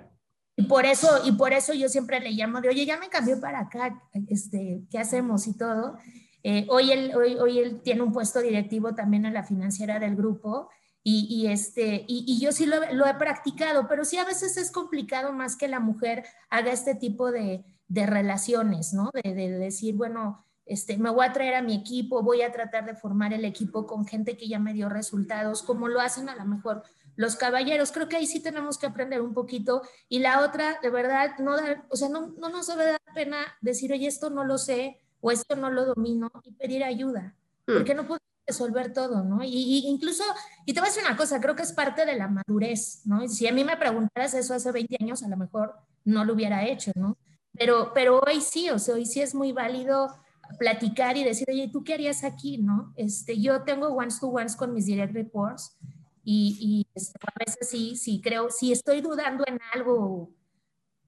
Y 0.55 0.63
por 0.63 0.85
eso, 0.85 1.21
y 1.25 1.31
por 1.33 1.53
eso 1.53 1.73
yo 1.73 1.89
siempre 1.89 2.19
le 2.19 2.31
llamo 2.31 2.61
de, 2.61 2.69
oye, 2.69 2.85
ya 2.85 2.97
me 2.97 3.09
cambió 3.09 3.39
para 3.39 3.61
acá, 3.61 4.01
este, 4.27 4.83
¿qué 4.89 4.99
hacemos 4.99 5.47
y 5.47 5.57
todo? 5.57 5.97
Eh, 6.43 6.67
hoy, 6.69 6.91
él, 6.91 7.13
hoy, 7.15 7.35
hoy 7.35 7.59
él 7.59 7.81
tiene 7.81 8.01
un 8.01 8.11
puesto 8.11 8.39
directivo 8.39 8.93
también 8.93 9.25
en 9.25 9.33
la 9.33 9.43
financiera 9.43 9.99
del 9.99 10.15
grupo 10.15 10.69
y, 11.05 11.47
este, 11.47 12.05
y, 12.07 12.39
yo 12.39 12.53
sí 12.53 12.65
lo, 12.65 13.05
he 13.05 13.13
practicado, 13.15 13.87
pero 13.89 14.05
sí 14.05 14.17
a 14.17 14.25
veces 14.25 14.55
es 14.55 14.71
complicado 14.71 15.33
más 15.33 15.57
que 15.57 15.67
la 15.67 15.81
mujer 15.81 16.23
haga 16.49 16.71
este 16.71 16.95
tipo 16.95 17.29
de, 17.31 17.65
de 17.89 18.05
relaciones, 18.05 18.93
¿no? 18.93 19.11
De, 19.13 19.33
de, 19.33 19.51
decir, 19.51 19.95
bueno, 19.95 20.45
este, 20.65 20.97
me 20.97 21.09
voy 21.09 21.25
a 21.25 21.33
traer 21.33 21.55
a 21.55 21.61
mi 21.61 21.75
equipo, 21.75 22.23
voy 22.23 22.41
a 22.41 22.53
tratar 22.53 22.85
de 22.85 22.95
formar 22.95 23.33
el 23.33 23.43
equipo 23.43 23.85
con 23.85 24.07
gente 24.07 24.37
que 24.37 24.47
ya 24.47 24.59
me 24.59 24.73
dio 24.73 24.87
resultados, 24.87 25.61
como 25.61 25.89
lo 25.89 25.99
hacen 25.99 26.29
a 26.29 26.35
lo 26.35 26.45
mejor 26.45 26.83
los 27.17 27.35
caballeros. 27.35 27.91
Creo 27.91 28.07
que 28.07 28.15
ahí 28.15 28.25
sí 28.25 28.41
tenemos 28.41 28.77
que 28.77 28.87
aprender 28.87 29.21
un 29.21 29.33
poquito. 29.33 29.81
Y 30.07 30.19
la 30.19 30.41
otra, 30.41 30.79
de 30.81 30.89
verdad, 30.89 31.37
no, 31.39 31.55
o 31.89 31.95
sea, 31.97 32.07
no, 32.07 32.33
no 32.37 32.47
nos 32.47 32.67
debe 32.67 32.85
dar 32.85 33.01
pena 33.13 33.37
decir, 33.61 33.91
oye, 33.91 34.07
esto 34.07 34.29
no 34.29 34.45
lo 34.45 34.57
sé 34.57 35.01
o 35.19 35.31
esto 35.31 35.55
no 35.55 35.69
lo 35.69 35.85
domino 35.85 36.31
y 36.43 36.51
pedir 36.53 36.83
ayuda. 36.83 37.35
Mm. 37.67 37.73
Porque 37.73 37.93
no 37.93 38.07
puedo 38.07 38.19
resolver 38.45 38.93
todo, 38.93 39.23
¿no? 39.23 39.43
Y, 39.43 39.84
incluso, 39.88 40.23
y 40.65 40.73
te 40.73 40.79
voy 40.79 40.88
a 40.88 40.91
decir 40.91 41.06
una 41.06 41.17
cosa, 41.17 41.39
creo 41.39 41.56
que 41.56 41.63
es 41.63 41.73
parte 41.73 42.06
de 42.06 42.15
la 42.15 42.27
madurez, 42.27 43.01
¿no? 43.06 43.27
Si 43.27 43.47
a 43.47 43.53
mí 43.53 43.63
me 43.63 43.77
preguntaras 43.77 44.34
eso 44.34 44.53
hace 44.53 44.71
20 44.71 44.97
años, 45.01 45.23
a 45.23 45.29
lo 45.29 45.38
mejor 45.38 45.75
no 46.06 46.25
lo 46.25 46.34
hubiera 46.34 46.65
hecho, 46.65 46.91
¿no? 46.95 47.17
Pero, 47.53 47.91
pero 47.93 48.19
hoy 48.19 48.41
sí, 48.41 48.69
o 48.69 48.79
sea, 48.79 48.95
hoy 48.95 49.06
sí 49.06 49.21
es 49.21 49.36
muy 49.36 49.51
válido 49.51 50.15
platicar 50.60 51.17
y 51.17 51.23
decir, 51.23 51.47
oye, 51.49 51.69
¿tú 51.71 51.84
qué 51.84 51.93
harías 51.93 52.23
aquí, 52.23 52.58
no? 52.58 52.93
Este, 52.95 53.39
yo 53.39 53.63
tengo 53.63 53.88
ones 53.88 54.19
to 54.19 54.27
ones 54.27 54.56
con 54.56 54.73
mis 54.73 54.86
direct 54.86 55.13
reports 55.13 55.77
y, 56.23 56.58
y 56.60 56.88
este, 56.95 57.17
a 57.21 57.45
veces 57.45 57.69
sí, 57.69 57.95
sí 57.95 58.21
creo, 58.21 58.49
si 58.49 58.71
estoy 58.71 59.01
dudando 59.01 59.43
en 59.47 59.60
algo, 59.73 60.32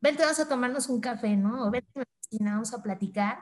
vente, 0.02 0.24
vamos 0.24 0.40
a 0.40 0.48
tomarnos 0.48 0.90
un 0.90 1.02
café, 1.02 1.36
¿no? 1.36 1.68
O 1.68 1.72
vente 1.72 1.90
a 2.00 2.04
la 2.44 2.52
vamos 2.52 2.74
a 2.74 2.82
platicar 2.82 3.40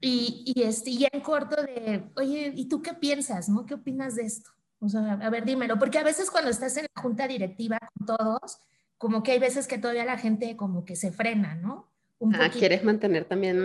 y, 0.00 0.52
y, 0.54 0.62
este, 0.62 0.94
ya 0.94 1.08
en 1.12 1.20
corto 1.20 1.62
de, 1.62 2.04
oye, 2.16 2.52
¿y 2.54 2.68
tú 2.68 2.82
qué 2.82 2.94
piensas? 2.94 3.48
¿no? 3.48 3.64
¿Qué 3.64 3.74
opinas 3.74 4.16
de 4.16 4.24
esto? 4.24 4.50
O 4.80 4.88
sea, 4.88 5.12
a 5.12 5.30
ver, 5.30 5.44
dímelo, 5.44 5.78
porque 5.78 5.98
a 5.98 6.04
veces 6.04 6.30
cuando 6.30 6.50
estás 6.50 6.76
en 6.76 6.86
la 6.94 7.02
junta 7.02 7.26
directiva 7.26 7.78
con 7.94 8.06
todos, 8.06 8.58
como 8.98 9.22
que 9.22 9.32
hay 9.32 9.38
veces 9.38 9.66
que 9.66 9.78
todavía 9.78 10.04
la 10.04 10.18
gente 10.18 10.56
como 10.56 10.84
que 10.84 10.96
se 10.96 11.10
frena, 11.10 11.54
¿no? 11.54 11.90
Un 12.18 12.34
ah, 12.34 12.50
quieres 12.50 12.84
mantener 12.84 13.24
también 13.24 13.58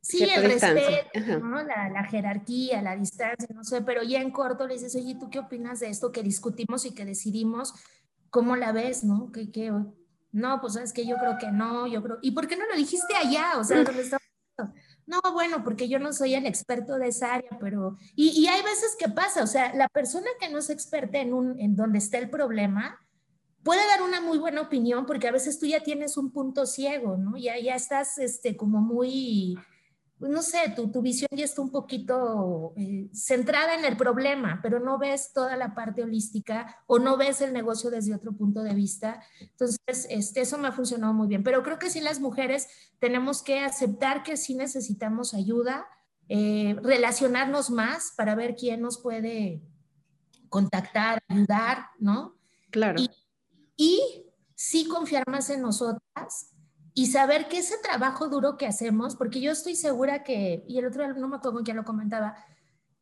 Sí, 0.00 0.24
el 0.24 0.44
respeto, 0.44 1.40
¿no? 1.40 1.62
la, 1.62 1.90
la, 1.90 2.04
jerarquía, 2.04 2.80
la 2.80 2.96
distancia, 2.96 3.48
no 3.52 3.64
sé, 3.64 3.82
pero 3.82 4.02
ya 4.02 4.22
en 4.22 4.30
corto 4.30 4.66
le 4.66 4.74
dices, 4.74 4.94
oye, 4.94 5.16
¿tú 5.18 5.28
qué 5.28 5.40
opinas 5.40 5.80
de 5.80 5.88
esto 5.88 6.12
que 6.12 6.22
discutimos 6.22 6.86
y 6.86 6.94
que 6.94 7.04
decidimos? 7.04 7.74
¿Cómo 8.30 8.56
la 8.56 8.72
ves, 8.72 9.04
no? 9.04 9.30
¿Qué, 9.32 9.50
qué? 9.50 9.72
No, 10.32 10.60
pues 10.60 10.76
es 10.76 10.92
que 10.92 11.06
yo 11.06 11.16
creo 11.16 11.36
que 11.38 11.50
no, 11.50 11.86
yo 11.86 12.02
creo. 12.02 12.18
¿Y 12.22 12.30
por 12.30 12.46
qué 12.46 12.56
no 12.56 12.66
lo 12.66 12.76
dijiste 12.76 13.14
allá? 13.14 13.58
O 13.58 13.64
sea, 13.64 13.82
¿dónde 13.84 14.02
está? 14.02 14.18
No, 15.08 15.20
bueno, 15.32 15.64
porque 15.64 15.88
yo 15.88 15.98
no 15.98 16.12
soy 16.12 16.34
el 16.34 16.44
experto 16.44 16.98
de 16.98 17.08
esa 17.08 17.32
área, 17.32 17.56
pero... 17.58 17.96
Y, 18.14 18.46
hay 18.46 18.62
veces 18.62 18.94
que 18.98 19.08
pasa, 19.08 19.42
o 19.42 19.46
sea, 19.46 19.74
la 19.74 19.88
persona 19.88 20.26
que 20.38 20.50
no 20.50 20.58
es 20.58 20.68
experta 20.68 21.18
en, 21.18 21.32
un, 21.32 21.58
en 21.58 21.76
donde 21.76 21.96
está 21.96 22.18
el 22.18 22.28
problema 22.28 23.00
puede 23.62 23.86
dar 23.86 24.02
una 24.02 24.20
muy 24.20 24.36
buena 24.36 24.60
opinión 24.60 25.06
porque 25.06 25.26
a 25.26 25.32
veces 25.32 25.58
tú 25.58 25.64
ya 25.64 25.82
tienes 25.82 26.18
un 26.18 26.30
punto 26.30 26.66
ciego, 26.66 27.16
¿no? 27.16 27.38
Ya, 27.38 27.58
ya 27.58 27.74
estás 27.74 28.18
este, 28.18 28.54
como 28.54 28.82
muy 28.82 29.56
pues, 30.18 30.32
no 30.32 30.42
sé, 30.42 30.72
tu, 30.74 30.90
tu, 30.90 31.00
visión 31.00 31.28
ya 31.32 31.44
está 31.44 31.62
un 31.62 31.70
poquito 31.70 32.72
eh, 32.76 33.08
centrada 33.12 33.74
en 33.78 33.84
el 33.84 33.96
problema, 33.96 34.58
pero 34.62 34.80
no 34.80 34.98
ves 34.98 35.32
toda 35.32 35.56
la 35.56 35.74
parte 35.74 36.02
holística 36.02 36.82
o 36.86 36.98
no 36.98 37.16
ves 37.16 37.40
el 37.40 37.52
negocio 37.52 37.90
desde 37.90 38.14
otro 38.14 38.32
punto 38.32 38.62
de 38.62 38.74
vista. 38.74 39.22
Entonces, 39.40 40.06
este, 40.10 40.40
eso 40.40 40.58
me 40.58 40.68
ha 40.68 40.72
funcionado 40.72 41.14
muy 41.14 41.28
bien. 41.28 41.44
Pero 41.44 41.62
creo 41.62 41.78
que 41.78 41.90
sí 41.90 42.00
las 42.00 42.20
mujeres 42.20 42.68
tenemos 42.98 43.42
que 43.42 43.60
aceptar 43.60 44.24
que 44.24 44.36
sí 44.36 44.54
necesitamos 44.54 45.34
ayuda, 45.34 45.86
eh, 46.28 46.76
relacionarnos 46.82 47.70
más 47.70 48.12
para 48.16 48.34
ver 48.34 48.56
quién 48.56 48.80
nos 48.80 48.98
puede 48.98 49.62
contactar, 50.48 51.20
ayudar, 51.28 51.86
¿no? 52.00 52.36
Claro. 52.70 53.00
Y, 53.00 53.10
y 53.76 54.26
sí 54.56 54.88
confiar 54.88 55.22
más 55.28 55.48
en 55.50 55.62
nosotras 55.62 56.57
y 56.98 57.06
saber 57.06 57.46
que 57.46 57.58
ese 57.58 57.78
trabajo 57.78 58.26
duro 58.26 58.56
que 58.56 58.66
hacemos, 58.66 59.14
porque 59.14 59.40
yo 59.40 59.52
estoy 59.52 59.76
segura 59.76 60.24
que, 60.24 60.64
y 60.66 60.80
el 60.80 60.86
otro 60.86 61.06
no 61.14 61.28
me 61.28 61.36
acuerdo 61.36 61.62
quién 61.62 61.76
lo 61.76 61.84
comentaba, 61.84 62.34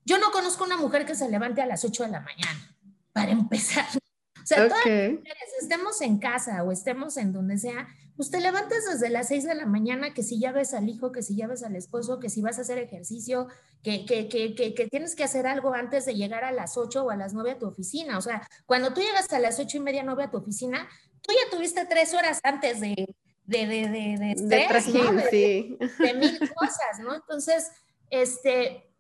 yo 0.04 0.18
no 0.18 0.30
conozco 0.32 0.64
una 0.64 0.76
mujer 0.76 1.06
que 1.06 1.14
se 1.14 1.30
levante 1.30 1.62
a 1.62 1.66
las 1.66 1.82
8 1.82 2.02
de 2.02 2.10
la 2.10 2.20
mañana, 2.20 2.76
para 3.14 3.32
empezar. 3.32 3.86
O 4.36 4.46
sea, 4.48 4.68
todas 4.68 4.86
las 4.86 5.10
mujeres, 5.10 5.48
estemos 5.60 6.00
en 6.02 6.18
casa 6.18 6.62
o 6.62 6.70
estemos 6.70 7.16
en 7.16 7.32
donde 7.32 7.58
sea, 7.58 7.88
pues 8.14 8.30
te 8.30 8.38
levantas 8.38 8.84
desde 8.84 9.08
las 9.08 9.26
6 9.26 9.42
de 9.44 9.56
la 9.56 9.66
mañana, 9.66 10.14
que 10.14 10.22
si 10.22 10.38
ya 10.38 10.52
ves 10.52 10.72
al 10.72 10.88
hijo, 10.88 11.10
que 11.10 11.22
si 11.22 11.34
ya 11.34 11.48
ves 11.48 11.64
al 11.64 11.74
esposo, 11.74 12.20
que 12.20 12.28
si 12.28 12.42
vas 12.42 12.58
a 12.58 12.60
hacer 12.60 12.78
ejercicio, 12.78 13.48
que, 13.82 14.04
que, 14.04 14.28
que, 14.28 14.54
que, 14.54 14.88
tienes 14.88 15.16
que 15.16 15.24
hacer 15.24 15.48
algo 15.48 15.74
antes 15.74 16.04
de 16.04 16.14
llegar 16.14 16.44
a 16.44 16.52
las 16.52 16.76
8 16.76 17.06
o 17.06 17.10
a 17.10 17.16
las 17.16 17.34
9 17.34 17.52
a 17.52 17.58
tu 17.58 17.66
oficina. 17.66 18.18
O 18.18 18.20
sea, 18.20 18.46
cuando 18.66 18.94
tú 18.94 19.00
llegas 19.00 19.32
a 19.32 19.40
las 19.40 19.58
8 19.58 19.78
y 19.78 19.80
media, 19.80 20.04
9 20.04 20.22
a 20.22 20.30
tu 20.30 20.36
oficina, 20.36 20.86
tú 21.22 21.32
ya 21.32 21.50
tuviste 21.50 21.84
tres 21.86 22.14
horas 22.14 22.38
antes 22.44 22.78
de, 22.78 23.16
de, 23.46 23.66
de, 23.66 23.88
de, 23.88 24.34
de 24.36 24.62
estrés, 24.62 24.92
de, 24.92 25.28
sí. 25.30 25.78
de, 25.98 26.14
mil 26.14 26.38
cosas, 26.54 27.00
¿no? 27.00 27.14
Entonces, 27.14 27.70
este, 28.10 28.90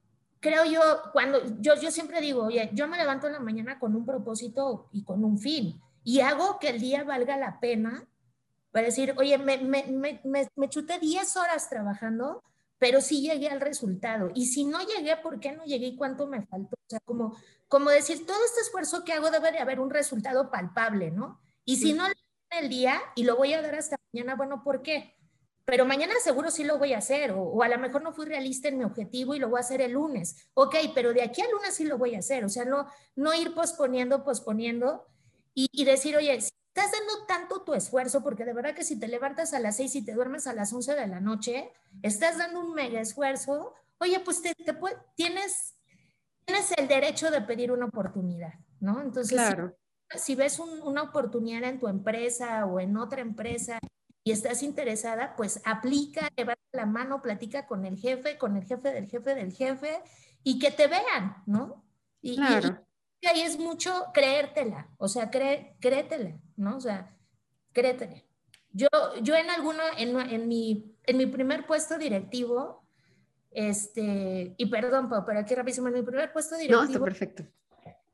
creo 0.40 0.64
yo, 0.64 0.80
cuando 1.12 1.40
yo, 1.60 1.74
yo 1.80 1.90
siempre 1.90 2.20
digo, 2.20 2.44
oye, 2.44 2.70
yo 2.72 2.86
me 2.88 2.96
levanto 2.96 3.26
en 3.26 3.34
la 3.34 3.40
mañana 3.40 3.78
con 3.78 3.96
un 3.96 4.06
propósito 4.06 4.88
y 4.92 5.04
con 5.04 5.24
un 5.24 5.38
fin, 5.38 5.80
y 6.04 6.20
hago 6.20 6.58
que 6.60 6.68
el 6.68 6.80
día 6.80 7.02
valga 7.02 7.36
la 7.36 7.58
pena 7.58 8.08
para 8.70 8.86
decir, 8.86 9.14
oye, 9.16 9.38
me, 9.38 9.58
me, 9.58 9.84
me, 10.24 10.50
me 10.54 10.68
chuté 10.68 10.98
10 11.00 11.36
horas 11.36 11.68
trabajando, 11.68 12.44
pero 12.78 13.00
sí 13.00 13.22
llegué 13.22 13.48
al 13.48 13.60
resultado. 13.60 14.30
Y 14.34 14.46
si 14.46 14.64
no 14.64 14.78
llegué, 14.80 15.16
¿por 15.16 15.40
qué 15.40 15.52
no 15.52 15.64
llegué 15.64 15.86
y 15.86 15.96
cuánto 15.96 16.26
me 16.26 16.44
faltó? 16.46 16.76
O 16.76 16.88
sea, 16.88 17.00
como, 17.00 17.36
como 17.68 17.90
decir, 17.90 18.26
todo 18.26 18.36
este 18.44 18.60
esfuerzo 18.60 19.02
que 19.02 19.14
hago 19.14 19.30
debe 19.30 19.50
de 19.50 19.58
haber 19.58 19.80
un 19.80 19.90
resultado 19.90 20.50
palpable, 20.50 21.10
¿no? 21.10 21.40
Y 21.64 21.76
si 21.78 21.94
no 21.94 22.04
el 22.58 22.68
día 22.68 23.00
y 23.14 23.24
lo 23.24 23.36
voy 23.36 23.54
a 23.54 23.62
dar 23.62 23.74
hasta 23.74 23.96
mañana, 24.12 24.34
bueno, 24.34 24.62
¿por 24.62 24.82
qué? 24.82 25.14
Pero 25.64 25.84
mañana 25.84 26.14
seguro 26.22 26.50
sí 26.50 26.62
lo 26.62 26.78
voy 26.78 26.92
a 26.92 26.98
hacer, 26.98 27.32
o, 27.32 27.62
a 27.62 27.68
lo 27.68 27.78
mejor 27.78 28.02
no 28.02 28.12
fui 28.12 28.26
realista 28.26 28.68
en 28.68 28.78
mi 28.78 28.84
objetivo 28.84 29.34
y 29.34 29.40
lo 29.40 29.48
voy 29.48 29.58
a 29.58 29.60
hacer 29.60 29.80
el 29.80 29.92
lunes. 29.92 30.48
Ok, 30.54 30.76
pero 30.94 31.12
de 31.12 31.22
aquí 31.22 31.42
al 31.42 31.50
lunes 31.50 31.74
sí 31.74 31.84
lo 31.84 31.98
voy 31.98 32.14
a 32.14 32.20
hacer, 32.20 32.44
o 32.44 32.48
sea, 32.48 32.64
no, 32.64 32.86
no 33.16 33.34
ir 33.34 33.52
posponiendo, 33.52 34.22
posponiendo 34.22 35.06
y, 35.54 35.84
decir, 35.84 36.16
oye, 36.16 36.40
si 36.40 36.50
estás 36.68 36.92
dando 36.92 37.26
tanto 37.26 37.62
tu 37.62 37.74
esfuerzo, 37.74 38.22
porque 38.22 38.44
de 38.44 38.52
verdad 38.52 38.74
que 38.74 38.84
si 38.84 39.00
te 39.00 39.08
levantas 39.08 39.54
a 39.54 39.60
las 39.60 39.76
6 39.76 39.96
y 39.96 40.04
te 40.04 40.12
duermes 40.12 40.46
a 40.46 40.52
las 40.52 40.72
11 40.72 40.94
de 40.94 41.06
la 41.06 41.20
noche, 41.20 41.72
estás 42.02 42.38
dando 42.38 42.60
un 42.60 42.74
mega 42.74 43.00
esfuerzo, 43.00 43.74
oye, 43.98 44.20
pues 44.20 44.42
te, 44.42 44.52
tienes, 45.16 45.74
tienes 46.44 46.72
el 46.76 46.86
derecho 46.86 47.30
de 47.30 47.40
pedir 47.40 47.72
una 47.72 47.86
oportunidad, 47.86 48.52
¿no? 48.80 49.00
Entonces, 49.00 49.32
claro 49.32 49.74
si 50.14 50.34
ves 50.34 50.58
una 50.58 51.02
oportunidad 51.02 51.64
en 51.64 51.80
tu 51.80 51.88
empresa 51.88 52.64
o 52.66 52.80
en 52.80 52.96
otra 52.96 53.20
empresa 53.20 53.78
y 54.22 54.32
estás 54.32 54.62
interesada, 54.62 55.34
pues 55.36 55.60
aplica, 55.64 56.28
levanta 56.36 56.62
la 56.72 56.86
mano, 56.86 57.22
platica 57.22 57.66
con 57.66 57.84
el 57.84 57.96
jefe, 57.96 58.38
con 58.38 58.56
el 58.56 58.64
jefe 58.64 58.92
del 58.92 59.08
jefe 59.08 59.34
del 59.34 59.52
jefe 59.52 60.02
y 60.42 60.58
que 60.58 60.70
te 60.70 60.86
vean, 60.86 61.42
¿no? 61.46 61.84
Y, 62.22 62.36
claro. 62.36 62.84
y, 63.20 63.26
ahí 63.26 63.42
es 63.42 63.58
mucho 63.58 64.06
creértela, 64.12 64.88
o 64.98 65.08
sea, 65.08 65.30
cré, 65.30 65.76
créetela, 65.80 66.38
¿no? 66.56 66.76
O 66.76 66.80
sea, 66.80 67.16
créetela. 67.72 68.22
Yo, 68.72 68.88
yo 69.22 69.34
en 69.36 69.48
alguno, 69.48 69.82
en, 69.96 70.18
en, 70.18 70.48
mi, 70.48 70.96
en 71.04 71.16
mi 71.16 71.26
primer 71.26 71.66
puesto 71.66 71.96
directivo, 71.96 72.84
este, 73.50 74.54
y 74.56 74.66
perdón, 74.66 75.08
pero 75.24 75.38
aquí 75.38 75.54
rapidísimo, 75.54 75.88
en 75.88 75.94
mi 75.94 76.02
primer 76.02 76.32
puesto 76.32 76.56
directivo. 76.56 76.82
No, 76.82 76.86
está 76.86 77.00
perfecto 77.02 77.44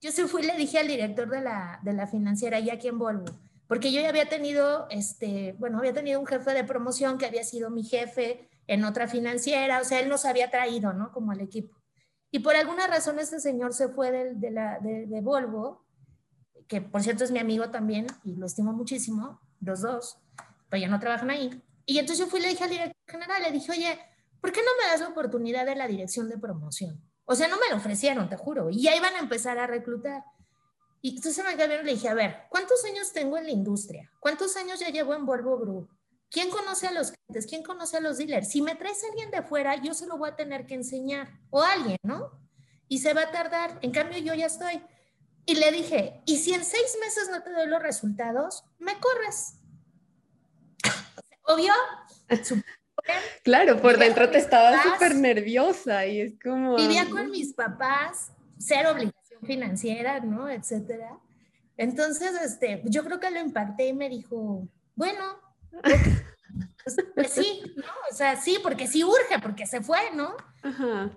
yo 0.03 0.11
se 0.11 0.27
fui 0.27 0.43
y 0.43 0.47
le 0.47 0.57
dije 0.57 0.79
al 0.79 0.88
director 0.88 1.31
de 1.31 1.41
la, 1.41 1.81
de 1.83 1.93
la 1.93 2.09
financiera, 2.09 2.59
ya 2.59 2.75
aquí 2.75 2.88
en 2.88 2.99
Volvo, 2.99 3.25
porque 3.69 3.93
yo 3.93 4.01
ya 4.03 4.09
había 4.09 4.29
tenido, 4.29 4.87
este, 4.91 5.55
bueno, 5.59 5.79
había 5.79 5.95
tenido 5.95 6.19
un 6.19 6.27
jefe 6.27 6.53
de 6.53 6.65
promoción 6.65 7.19
que 7.19 7.27
había 7.27 7.45
sido 7.45 7.71
mi 7.71 7.85
jefe 7.85 8.51
en 8.67 8.85
otra 8.85 9.07
financiera, 9.07 9.81
o 9.81 9.85
sea, 9.85 10.01
él 10.01 10.09
nos 10.09 10.25
había 10.25 10.51
traído, 10.51 10.93
¿no? 10.93 11.12
Como 11.12 11.31
al 11.31 11.41
equipo. 11.41 11.81
Y 12.33 12.41
por 12.41 12.57
alguna 12.57 12.88
razón 12.88 13.21
este 13.21 13.38
señor 13.38 13.73
se 13.75 13.88
fue 13.88 14.11
de, 14.11 14.35
de, 14.35 14.51
la, 14.51 14.81
de, 14.81 15.07
de 15.07 15.21
Volvo, 15.21 15.87
que 16.67 16.81
por 16.81 17.03
cierto 17.03 17.23
es 17.23 17.31
mi 17.31 17.38
amigo 17.38 17.71
también 17.71 18.07
y 18.25 18.35
lo 18.35 18.47
estimo 18.47 18.73
muchísimo, 18.73 19.41
los 19.61 19.83
dos, 19.83 20.19
pero 20.69 20.81
ya 20.81 20.88
no 20.88 20.99
trabajan 20.99 21.31
ahí. 21.31 21.62
Y 21.87 21.99
entonces 21.99 22.25
yo 22.25 22.31
fui 22.31 22.41
y 22.41 22.43
le 22.43 22.49
dije 22.49 22.65
al 22.65 22.71
director 22.71 22.97
general, 23.07 23.43
le 23.43 23.53
dije, 23.53 23.71
oye, 23.71 23.99
¿por 24.41 24.51
qué 24.51 24.61
no 24.61 24.71
me 24.81 24.91
das 24.91 25.01
la 25.01 25.09
oportunidad 25.09 25.65
de 25.65 25.77
la 25.77 25.87
dirección 25.87 26.29
de 26.29 26.38
promoción? 26.38 27.12
O 27.25 27.35
sea, 27.35 27.49
no 27.49 27.57
me 27.57 27.69
lo 27.71 27.77
ofrecieron, 27.77 28.29
te 28.29 28.37
juro. 28.37 28.71
Y 28.71 28.83
ya 28.83 28.97
iban 28.97 29.15
a 29.15 29.21
empezar 29.21 29.59
a 29.59 29.67
reclutar. 29.67 30.25
Y 31.01 31.17
entonces 31.17 31.45
me 31.45 31.57
quedé 31.57 31.81
y 31.81 31.85
le 31.85 31.93
dije, 31.95 32.09
a 32.09 32.15
ver, 32.15 32.45
¿cuántos 32.49 32.85
años 32.85 33.13
tengo 33.13 33.37
en 33.37 33.45
la 33.45 33.51
industria? 33.51 34.11
¿Cuántos 34.21 34.57
años 34.57 34.79
ya 34.79 34.89
llevo 34.91 35.15
en 35.15 35.27
Volvo 35.27 35.59
Group? 35.59 35.91
¿Quién 36.31 36.49
conoce 36.49 36.87
a 36.87 36.93
los 36.93 37.13
clientes? 37.13 37.47
¿Quién 37.47 37.63
conoce 37.63 37.97
a 37.97 38.01
los 38.01 38.19
dealers? 38.19 38.49
Si 38.49 38.63
me 38.63 38.75
traes 38.75 39.03
a 39.05 39.09
alguien 39.09 39.31
de 39.31 39.43
fuera, 39.43 39.77
yo 39.83 39.93
se 39.95 40.07
lo 40.07 40.17
voy 40.17 40.31
a 40.31 40.37
tener 40.37 40.65
que 40.67 40.75
enseñar. 40.75 41.29
O 41.51 41.61
alguien, 41.61 41.99
¿no? 42.03 42.31
Y 42.89 42.99
se 42.99 43.13
va 43.13 43.23
a 43.23 43.31
tardar. 43.33 43.79
En 43.83 43.91
cambio, 43.91 44.19
yo 44.19 44.33
ya 44.35 44.47
estoy. 44.47 44.83
Y 45.45 45.57
le 45.57 45.73
dije, 45.73 46.23
¿y 46.25 46.39
si 46.39 46.55
en 46.55 46.65
seis 46.65 46.97
meses 47.01 47.29
no 47.31 47.43
te 47.43 47.53
doy 47.53 47.67
los 47.67 47.83
resultados? 47.83 48.65
Me 48.79 48.99
corres. 49.01 49.57
Obvio, 51.43 51.73
Claro, 53.43 53.81
por 53.81 53.99
dentro 53.99 54.31
te 54.31 54.38
estaba 54.38 54.83
súper 54.83 55.15
nerviosa 55.17 56.07
y 56.07 56.21
es 56.21 56.35
como... 56.43 56.77
Vivía 56.77 57.09
con 57.11 57.31
mis 57.31 57.53
papás, 57.55 58.33
cero 58.59 58.91
obligación 58.93 59.41
financiera, 59.43 60.21
¿no? 60.21 60.49
Etcétera. 60.49 61.19
Entonces, 61.77 62.33
este, 62.43 62.83
yo 62.85 63.05
creo 63.05 63.19
que 63.19 63.31
lo 63.31 63.41
impacté 63.41 63.88
y 63.88 63.93
me 63.93 64.09
dijo, 64.09 64.69
bueno, 64.95 65.41
pues, 65.83 66.97
pues, 67.15 67.31
sí, 67.31 67.62
¿no? 67.77 67.85
O 68.11 68.15
sea, 68.15 68.37
sí, 68.37 68.59
porque 68.62 68.87
sí 68.87 69.03
urge, 69.05 69.38
porque 69.43 69.67
se 69.67 69.81
fue, 69.81 69.99
¿no? 70.15 70.37
Ajá. 70.62 71.11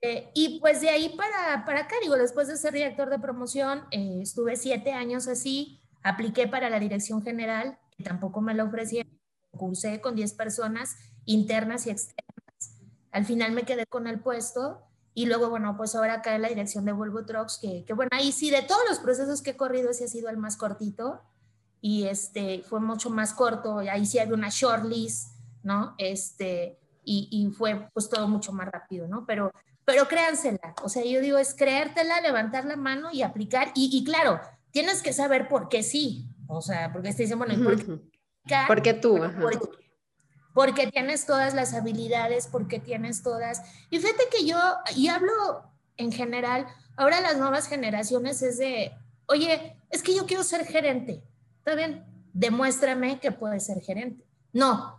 Eh, 0.00 0.30
y 0.32 0.60
pues 0.60 0.80
de 0.80 0.90
ahí 0.90 1.16
para, 1.16 1.64
para 1.64 1.80
acá, 1.80 1.96
digo, 2.00 2.16
después 2.16 2.46
de 2.46 2.56
ser 2.56 2.72
director 2.72 3.10
de 3.10 3.18
promoción, 3.18 3.84
eh, 3.90 4.20
estuve 4.22 4.54
siete 4.56 4.92
años 4.92 5.26
así, 5.26 5.80
apliqué 6.02 6.46
para 6.46 6.70
la 6.70 6.78
dirección 6.78 7.22
general, 7.22 7.78
que 7.96 8.04
tampoco 8.04 8.40
me 8.40 8.54
lo 8.54 8.64
ofrecieron, 8.64 9.17
cursé 9.58 10.00
con 10.00 10.16
diez 10.16 10.32
personas 10.32 10.96
internas 11.26 11.86
y 11.86 11.90
externas. 11.90 12.80
Al 13.12 13.26
final 13.26 13.52
me 13.52 13.64
quedé 13.64 13.84
con 13.86 14.06
el 14.06 14.20
puesto 14.20 14.82
y 15.18 15.26
luego, 15.26 15.50
bueno, 15.50 15.76
pues 15.76 15.94
ahora 15.94 16.22
en 16.24 16.42
la 16.42 16.48
dirección 16.48 16.84
de 16.84 16.92
Volvo 16.92 17.26
Trucks, 17.26 17.58
que, 17.60 17.84
que 17.84 17.92
bueno, 17.92 18.10
ahí 18.12 18.32
sí, 18.32 18.50
de 18.50 18.62
todos 18.62 18.82
los 18.88 19.00
procesos 19.00 19.42
que 19.42 19.50
he 19.50 19.56
corrido, 19.56 19.90
ese 19.90 20.04
ha 20.04 20.08
sido 20.08 20.30
el 20.30 20.36
más 20.36 20.56
cortito 20.56 21.20
y 21.80 22.04
este 22.04 22.62
fue 22.62 22.80
mucho 22.80 23.10
más 23.10 23.34
corto, 23.34 23.78
ahí 23.78 24.06
sí 24.06 24.18
había 24.18 24.34
una 24.34 24.48
shortlist, 24.48 25.36
¿no? 25.62 25.94
Este, 25.98 26.78
y, 27.04 27.28
y, 27.30 27.50
fue 27.52 27.88
pues 27.92 28.08
todo 28.08 28.28
mucho 28.28 28.52
más 28.52 28.68
rápido, 28.68 29.08
¿no? 29.08 29.24
Pero, 29.26 29.50
pero 29.84 30.06
créansela, 30.06 30.74
o 30.82 30.88
sea, 30.88 31.04
yo 31.04 31.20
digo, 31.20 31.38
es 31.38 31.54
creértela, 31.54 32.20
levantar 32.20 32.64
la 32.64 32.76
mano 32.76 33.10
y 33.12 33.22
aplicar, 33.22 33.72
y, 33.74 33.90
y 33.92 34.04
claro, 34.04 34.40
tienes 34.70 35.02
que 35.02 35.12
saber 35.12 35.48
por 35.48 35.68
qué 35.68 35.82
sí, 35.82 36.28
o 36.46 36.62
sea, 36.62 36.92
porque 36.92 37.12
te 37.12 37.22
dicen, 37.22 37.38
bueno, 37.38 37.54
¿y 37.54 37.58
por 37.58 37.76
qué? 37.76 38.00
Porque 38.66 38.94
tú, 38.94 39.20
porque 40.54 40.88
tienes 40.88 41.24
todas 41.24 41.54
las 41.54 41.72
habilidades, 41.74 42.48
porque 42.48 42.80
tienes 42.80 43.22
todas. 43.22 43.62
Y 43.90 43.98
fíjate 44.00 44.24
que 44.30 44.44
yo, 44.44 44.58
y 44.96 45.08
hablo 45.08 45.62
en 45.96 46.10
general, 46.10 46.66
ahora 46.96 47.20
las 47.20 47.38
nuevas 47.38 47.68
generaciones 47.68 48.42
es 48.42 48.58
de, 48.58 48.92
oye, 49.26 49.76
es 49.90 50.02
que 50.02 50.14
yo 50.14 50.26
quiero 50.26 50.42
ser 50.42 50.66
gerente. 50.66 51.22
¿Está 51.58 51.74
bien? 51.74 52.04
Demuéstrame 52.32 53.20
que 53.20 53.30
puedes 53.30 53.66
ser 53.66 53.80
gerente. 53.80 54.24
No, 54.52 54.98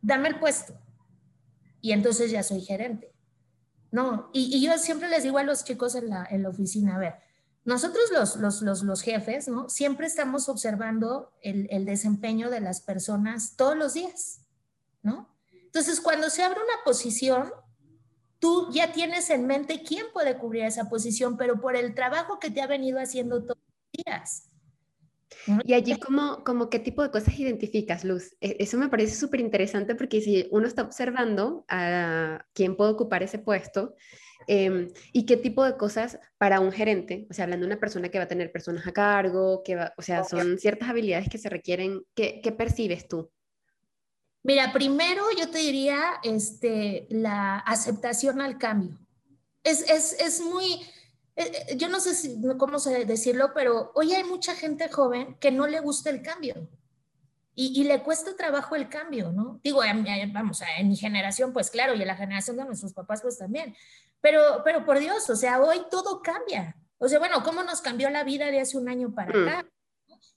dame 0.00 0.28
el 0.28 0.38
puesto. 0.38 0.74
y 1.82 1.92
entonces 1.92 2.30
ya 2.30 2.42
soy 2.42 2.60
gerente. 2.60 3.12
No, 3.90 4.30
y, 4.32 4.64
yo 4.64 4.78
siempre 4.78 5.08
les 5.08 5.24
digo 5.24 5.38
a 5.38 5.42
los 5.42 5.64
chicos 5.64 5.94
en 5.94 6.10
la, 6.10 6.26
en 6.30 6.42
la 6.42 6.48
oficina, 6.50 6.94
a 6.94 6.98
ver, 6.98 7.14
nosotros 7.64 8.04
los, 8.12 8.36
los, 8.36 8.62
los, 8.62 8.82
los, 8.82 9.02
jefes, 9.02 9.48
¿no? 9.48 9.68
Siempre 9.68 10.06
estamos 10.06 10.48
observando 10.48 11.32
el, 11.42 11.68
el, 11.70 11.84
desempeño 11.84 12.50
de 12.50 12.60
las 12.60 12.80
personas 12.80 13.54
todos 13.56 13.76
los 13.76 13.94
días, 13.94 14.40
¿no? 15.02 15.28
Entonces, 15.52 16.00
cuando 16.00 16.30
se 16.30 16.42
abre 16.42 16.58
una 16.58 16.84
posición, 16.84 17.52
tú 18.38 18.68
ya 18.72 18.92
tienes 18.92 19.30
en 19.30 19.46
mente 19.46 19.82
quién 19.86 20.06
puede 20.12 20.36
cubrir 20.36 20.64
esa 20.64 20.88
posición, 20.88 21.36
pero 21.36 21.60
por 21.60 21.76
el 21.76 21.94
trabajo 21.94 22.38
que 22.40 22.50
te 22.50 22.60
ha 22.60 22.66
venido 22.66 22.98
haciendo 22.98 23.42
todos 23.42 23.58
los 23.58 24.04
días. 24.04 24.50
Y 25.64 25.74
allí, 25.74 25.98
¿cómo, 25.98 26.42
como 26.44 26.68
qué 26.68 26.78
tipo 26.78 27.02
de 27.02 27.10
cosas 27.10 27.38
identificas, 27.38 28.04
Luz? 28.04 28.36
E, 28.40 28.56
eso 28.58 28.76
me 28.78 28.88
parece 28.88 29.14
súper 29.14 29.40
interesante 29.40 29.94
porque 29.94 30.20
si 30.20 30.48
uno 30.50 30.66
está 30.66 30.82
observando 30.82 31.64
a 31.68 32.44
quién 32.52 32.76
puede 32.76 32.90
ocupar 32.92 33.22
ese 33.22 33.38
puesto 33.38 33.94
em, 34.46 34.90
y 35.12 35.26
qué 35.26 35.36
tipo 35.36 35.64
de 35.64 35.76
cosas 35.76 36.18
para 36.38 36.60
un 36.60 36.72
gerente, 36.72 37.26
o 37.30 37.34
sea, 37.34 37.44
hablando 37.44 37.66
de 37.66 37.72
una 37.72 37.80
persona 37.80 38.08
que 38.08 38.18
va 38.18 38.24
a 38.24 38.28
tener 38.28 38.52
personas 38.52 38.86
a 38.86 38.92
cargo, 38.92 39.62
que 39.64 39.76
va, 39.76 39.92
o 39.96 40.02
sea, 40.02 40.24
son 40.24 40.58
ciertas 40.58 40.88
habilidades 40.88 41.28
que 41.28 41.38
se 41.38 41.48
requieren, 41.48 42.02
¿qué, 42.14 42.40
qué 42.42 42.52
percibes 42.52 43.08
tú? 43.08 43.30
Mira, 44.42 44.72
primero 44.72 45.24
yo 45.38 45.50
te 45.50 45.58
diría 45.58 46.00
este, 46.22 47.06
la 47.10 47.58
aceptación 47.58 48.40
al 48.40 48.58
cambio. 48.58 48.98
Es, 49.62 49.82
es, 49.82 50.14
es 50.18 50.40
muy, 50.40 50.72
eh, 51.36 51.52
eh, 51.68 51.76
yo 51.76 51.88
no 51.88 52.00
sé 52.00 52.14
si, 52.14 52.40
cómo 52.58 52.78
decirlo, 52.78 53.52
pero 53.54 53.92
hoy 53.94 54.14
hay 54.14 54.24
mucha 54.24 54.54
gente 54.54 54.88
joven 54.88 55.36
que 55.38 55.50
no 55.50 55.66
le 55.66 55.80
gusta 55.80 56.08
el 56.08 56.22
cambio 56.22 56.68
y, 57.54 57.78
y 57.78 57.84
le 57.84 58.02
cuesta 58.02 58.34
trabajo 58.34 58.74
el 58.76 58.88
cambio, 58.88 59.30
¿no? 59.32 59.60
Digo, 59.62 59.80
vamos, 60.32 60.62
en 60.78 60.88
mi 60.88 60.96
generación, 60.96 61.52
pues 61.52 61.70
claro, 61.70 61.94
y 61.94 62.00
en 62.00 62.08
la 62.08 62.16
generación 62.16 62.56
de 62.56 62.64
nuestros 62.64 62.94
papás, 62.94 63.20
pues 63.20 63.36
también. 63.36 63.76
Pero, 64.20 64.62
pero 64.64 64.84
por 64.84 64.98
Dios, 64.98 65.28
o 65.30 65.36
sea, 65.36 65.60
hoy 65.60 65.82
todo 65.90 66.22
cambia. 66.22 66.76
O 66.98 67.08
sea, 67.08 67.18
bueno, 67.18 67.42
¿cómo 67.42 67.62
nos 67.62 67.80
cambió 67.80 68.10
la 68.10 68.24
vida 68.24 68.46
de 68.46 68.60
hace 68.60 68.76
un 68.76 68.88
año 68.88 69.14
para 69.14 69.32
mm. 69.32 69.48
acá? 69.48 69.68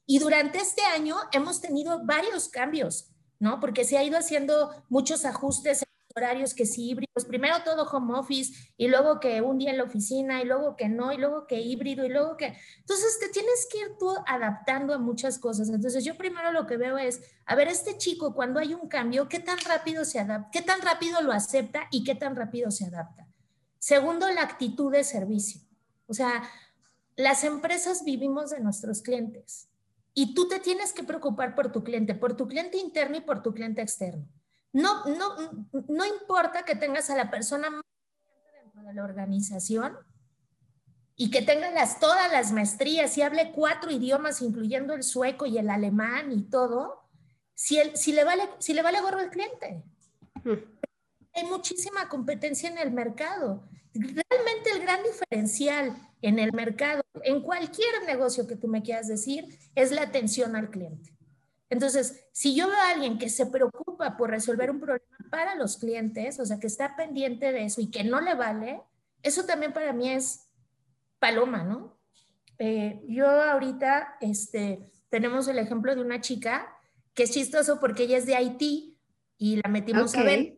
Y 0.05 0.19
durante 0.19 0.57
este 0.59 0.81
año 0.83 1.17
hemos 1.31 1.61
tenido 1.61 2.05
varios 2.05 2.49
cambios 2.49 3.13
¿no? 3.43 3.59
Porque 3.59 3.83
se 3.83 3.97
ha 3.97 4.03
ido 4.03 4.17
haciendo 4.17 4.71
muchos 4.87 5.25
ajustes 5.25 5.81
en 5.81 5.87
horarios 6.15 6.53
que 6.53 6.65
sí 6.65 6.89
híbridos, 6.89 7.25
primero 7.27 7.57
todo 7.65 7.83
home 7.83 8.17
office 8.17 8.71
y 8.77 8.87
luego 8.87 9.19
que 9.19 9.41
un 9.41 9.57
día 9.57 9.71
en 9.71 9.77
la 9.77 9.83
oficina 9.83 10.41
y 10.41 10.45
luego 10.45 10.77
que 10.77 10.87
no 10.87 11.11
y 11.11 11.17
luego 11.17 11.45
que 11.45 11.59
híbrido 11.59 12.05
y 12.05 12.09
luego 12.09 12.37
que... 12.37 12.57
Entonces 12.79 13.19
te 13.19 13.27
tienes 13.27 13.67
que 13.69 13.79
ir 13.79 13.97
tú 13.99 14.15
adaptando 14.27 14.93
a 14.93 14.97
muchas 14.97 15.39
cosas. 15.39 15.67
Entonces 15.67 16.05
yo 16.05 16.15
primero 16.15 16.53
lo 16.53 16.65
que 16.65 16.77
veo 16.77 16.97
es, 16.97 17.21
a 17.45 17.55
ver, 17.55 17.67
este 17.67 17.97
chico 17.97 18.33
cuando 18.33 18.61
hay 18.61 18.73
un 18.73 18.87
cambio, 18.87 19.27
¿qué 19.27 19.39
tan 19.39 19.57
rápido 19.59 20.05
se 20.05 20.19
adapta? 20.19 20.49
¿Qué 20.49 20.61
tan 20.61 20.79
rápido 20.81 21.21
lo 21.21 21.33
acepta 21.33 21.87
y 21.91 22.05
qué 22.05 22.15
tan 22.15 22.37
rápido 22.37 22.71
se 22.71 22.85
adapta? 22.85 23.27
Segundo, 23.83 24.29
la 24.29 24.43
actitud 24.43 24.93
de 24.93 25.03
servicio. 25.03 25.59
O 26.07 26.13
sea, 26.13 26.49
las 27.17 27.43
empresas 27.43 28.05
vivimos 28.05 28.51
de 28.51 28.61
nuestros 28.61 29.01
clientes. 29.01 29.67
Y 30.13 30.33
tú 30.33 30.47
te 30.47 30.61
tienes 30.61 30.93
que 30.93 31.03
preocupar 31.03 31.53
por 31.53 31.69
tu 31.73 31.83
cliente, 31.83 32.15
por 32.15 32.37
tu 32.37 32.47
cliente 32.47 32.77
interno 32.77 33.17
y 33.17 33.19
por 33.19 33.43
tu 33.43 33.53
cliente 33.53 33.81
externo. 33.81 34.25
No, 34.71 35.03
no, 35.03 35.35
no 35.89 36.05
importa 36.05 36.63
que 36.63 36.77
tengas 36.77 37.09
a 37.09 37.17
la 37.17 37.29
persona 37.29 37.69
más 37.71 37.83
dentro 38.63 38.83
de 38.83 38.93
la 38.93 39.03
organización 39.03 39.97
y 41.17 41.29
que 41.29 41.41
tenga 41.41 41.69
las, 41.71 41.99
todas 41.99 42.31
las 42.31 42.53
maestrías 42.53 43.17
y 43.17 43.21
hable 43.21 43.51
cuatro 43.51 43.91
idiomas, 43.91 44.41
incluyendo 44.41 44.93
el 44.93 45.03
sueco 45.03 45.45
y 45.45 45.57
el 45.57 45.69
alemán 45.69 46.31
y 46.31 46.43
todo, 46.43 47.01
si, 47.53 47.81
si, 47.95 48.13
le, 48.13 48.23
vale, 48.23 48.43
si 48.59 48.73
le 48.73 48.81
vale 48.81 49.01
gorro 49.01 49.19
el 49.19 49.29
cliente. 49.29 49.83
Hay 51.35 51.45
muchísima 51.45 52.09
competencia 52.09 52.69
en 52.69 52.77
el 52.77 52.91
mercado. 52.91 53.63
Realmente 53.93 54.71
el 54.71 54.81
gran 54.81 55.01
diferencial 55.03 55.95
en 56.21 56.39
el 56.39 56.53
mercado, 56.53 57.03
en 57.23 57.41
cualquier 57.41 58.03
negocio 58.05 58.47
que 58.47 58.55
tú 58.55 58.67
me 58.67 58.81
quieras 58.81 59.07
decir, 59.07 59.59
es 59.75 59.91
la 59.91 60.03
atención 60.03 60.55
al 60.55 60.69
cliente. 60.69 61.13
Entonces, 61.69 62.25
si 62.31 62.55
yo 62.55 62.67
veo 62.67 62.77
a 62.77 62.91
alguien 62.91 63.17
que 63.17 63.29
se 63.29 63.45
preocupa 63.47 64.15
por 64.15 64.29
resolver 64.29 64.69
un 64.69 64.79
problema 64.79 65.17
para 65.29 65.55
los 65.55 65.77
clientes, 65.77 66.39
o 66.39 66.45
sea, 66.45 66.59
que 66.59 66.67
está 66.67 66.95
pendiente 66.95 67.51
de 67.51 67.65
eso 67.65 67.81
y 67.81 67.89
que 67.89 68.03
no 68.03 68.21
le 68.21 68.35
vale, 68.35 68.81
eso 69.21 69.45
también 69.45 69.73
para 69.73 69.91
mí 69.91 70.11
es 70.11 70.47
paloma, 71.19 71.63
¿no? 71.63 71.97
Eh, 72.59 73.03
yo 73.07 73.27
ahorita, 73.27 74.17
este, 74.21 74.91
tenemos 75.09 75.47
el 75.47 75.57
ejemplo 75.57 75.95
de 75.95 76.01
una 76.01 76.21
chica 76.21 76.67
que 77.13 77.23
es 77.23 77.31
chistoso 77.31 77.79
porque 77.79 78.03
ella 78.03 78.17
es 78.17 78.25
de 78.25 78.35
Haití 78.35 78.97
y 79.37 79.57
la 79.57 79.69
metimos 79.69 80.15
a 80.15 80.23
ver 80.23 80.57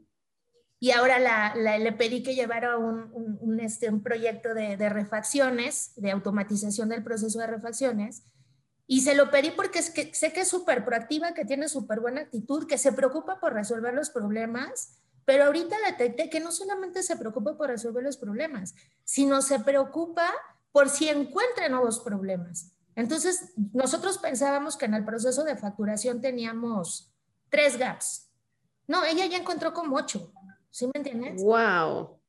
y 0.79 0.91
ahora 0.91 1.55
le 1.55 1.91
pedí 1.93 2.21
que 2.21 2.35
llevara 2.35 2.77
un, 2.77 3.09
un, 3.39 3.59
este, 3.59 3.91
proyecto 3.91 4.53
de, 4.53 4.89
refacciones, 4.89 5.93
de 5.95 6.11
automatización 6.11 6.89
del 6.89 7.03
proceso 7.03 7.39
de 7.39 7.47
refacciones, 7.47 8.23
y 8.87 9.01
se 9.01 9.15
lo 9.15 9.31
pedí 9.31 9.51
porque 9.51 9.81
sé 9.81 10.33
que 10.33 10.41
es 10.41 10.47
súper 10.47 10.85
proactiva, 10.85 11.33
que 11.33 11.45
tiene 11.45 11.69
súper 11.69 12.01
buena 12.01 12.21
actitud, 12.21 12.67
que 12.67 12.77
se 12.77 12.91
preocupa 12.91 13.39
por 13.39 13.53
resolver 13.53 13.93
los 13.93 14.11
problemas, 14.11 14.99
pero 15.23 15.45
ahorita 15.45 15.75
detecté 15.87 16.29
que 16.29 16.39
no 16.39 16.51
solamente 16.51 17.01
se 17.01 17.17
preocupa 17.17 17.57
por 17.57 17.69
resolver 17.69 18.03
los 18.03 18.17
problemas, 18.17 18.75
sino 19.03 19.41
se 19.41 19.59
preocupa 19.59 20.29
por 20.71 20.89
si 20.89 21.09
encuentra 21.09 21.67
nuevos 21.67 21.99
problemas. 21.99 22.73
Entonces, 22.95 23.53
nosotros 23.73 24.19
pensábamos 24.19 24.77
que 24.77 24.85
en 24.85 24.93
el 24.93 25.03
proceso 25.03 25.43
de 25.43 25.57
facturación 25.57 26.21
teníamos 26.21 27.11
tres 27.49 27.77
gaps. 27.77 28.29
No, 28.87 29.03
ella 29.03 29.25
ya 29.25 29.37
encontró 29.37 29.73
como 29.73 29.95
ocho. 29.95 30.31
¿Sí 30.75 30.87
me 30.87 30.91
entiendes? 30.95 31.41
¡Wow! 31.41 32.19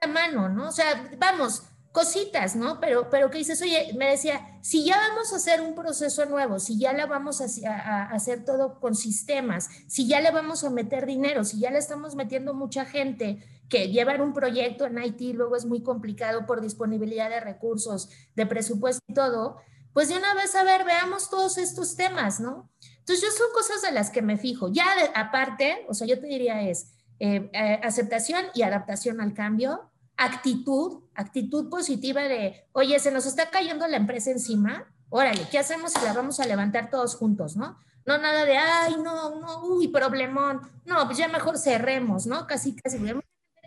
La 0.00 0.06
mano, 0.06 0.48
¿no? 0.48 0.68
O 0.68 0.70
sea, 0.70 1.10
vamos, 1.18 1.64
cositas, 1.90 2.54
¿no? 2.54 2.78
Pero, 2.78 3.10
pero 3.10 3.28
que 3.28 3.38
dices, 3.38 3.60
oye, 3.60 3.92
me 3.98 4.08
decía, 4.08 4.60
si 4.62 4.84
ya 4.84 4.96
vamos 4.96 5.32
a 5.32 5.36
hacer 5.36 5.60
un 5.60 5.74
proceso 5.74 6.24
nuevo, 6.26 6.60
si 6.60 6.78
ya 6.78 6.92
la 6.92 7.06
vamos 7.06 7.40
a, 7.40 8.04
hacer 8.04 8.44
todo 8.44 8.78
con 8.78 8.94
sistemas, 8.94 9.68
si 9.88 10.06
ya 10.06 10.20
le 10.20 10.30
vamos 10.30 10.62
a 10.62 10.70
meter 10.70 11.06
dinero, 11.06 11.42
si 11.42 11.58
ya 11.58 11.72
le 11.72 11.78
estamos 11.78 12.14
metiendo 12.14 12.54
mucha 12.54 12.84
gente 12.84 13.44
que 13.68 13.88
llevar 13.88 14.22
un 14.22 14.32
proyecto 14.32 14.86
en 14.86 15.02
IT 15.02 15.34
luego 15.34 15.56
es 15.56 15.64
muy 15.64 15.82
complicado 15.82 16.46
por 16.46 16.60
disponibilidad 16.60 17.28
de 17.28 17.40
recursos, 17.40 18.10
de 18.36 18.46
presupuesto 18.46 19.02
y 19.08 19.14
todo, 19.14 19.56
pues 19.92 20.08
de 20.08 20.16
una 20.16 20.34
vez, 20.34 20.54
a 20.54 20.62
ver, 20.62 20.84
veamos 20.84 21.30
todos 21.30 21.58
estos 21.58 21.96
temas, 21.96 22.38
¿no? 22.38 22.70
Entonces, 22.98 23.24
yo 23.24 23.36
son 23.36 23.52
cosas 23.52 23.82
de 23.82 23.90
las 23.90 24.10
que 24.10 24.22
me 24.22 24.36
fijo. 24.36 24.70
Ya 24.70 24.86
aparte, 25.16 25.84
o 25.88 25.94
sea, 25.94 26.06
yo 26.06 26.20
te 26.20 26.28
diría 26.28 26.62
es, 26.62 26.92
eh, 27.20 27.50
eh, 27.52 27.80
aceptación 27.82 28.44
y 28.54 28.62
adaptación 28.62 29.20
al 29.20 29.34
cambio, 29.34 29.90
actitud, 30.16 31.04
actitud 31.14 31.68
positiva 31.68 32.22
de, 32.22 32.66
oye, 32.72 32.98
se 32.98 33.10
nos 33.10 33.26
está 33.26 33.50
cayendo 33.50 33.86
la 33.86 33.96
empresa 33.96 34.30
encima, 34.30 34.86
órale, 35.08 35.46
¿qué 35.50 35.58
hacemos 35.58 35.92
si 35.92 36.04
la 36.04 36.12
vamos 36.12 36.40
a 36.40 36.46
levantar 36.46 36.90
todos 36.90 37.16
juntos, 37.16 37.56
no? 37.56 37.78
No 38.04 38.18
nada 38.18 38.44
de, 38.44 38.56
ay, 38.56 38.96
no, 39.02 39.40
no, 39.40 39.64
uy, 39.64 39.88
problemón, 39.88 40.60
no, 40.84 41.04
pues 41.06 41.18
ya 41.18 41.28
mejor 41.28 41.58
cerremos, 41.58 42.26
¿no? 42.26 42.46
Casi, 42.46 42.74
casi, 42.74 42.98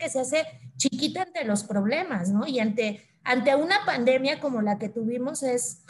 que 0.01 0.09
se 0.09 0.19
hace 0.19 0.45
chiquita 0.77 1.23
ante 1.23 1.43
los 1.45 1.63
problemas, 1.63 2.29
¿no? 2.29 2.47
Y 2.47 2.59
ante, 2.59 3.07
ante 3.23 3.55
una 3.55 3.85
pandemia 3.85 4.39
como 4.39 4.61
la 4.61 4.79
que 4.79 4.89
tuvimos 4.89 5.43
es, 5.43 5.83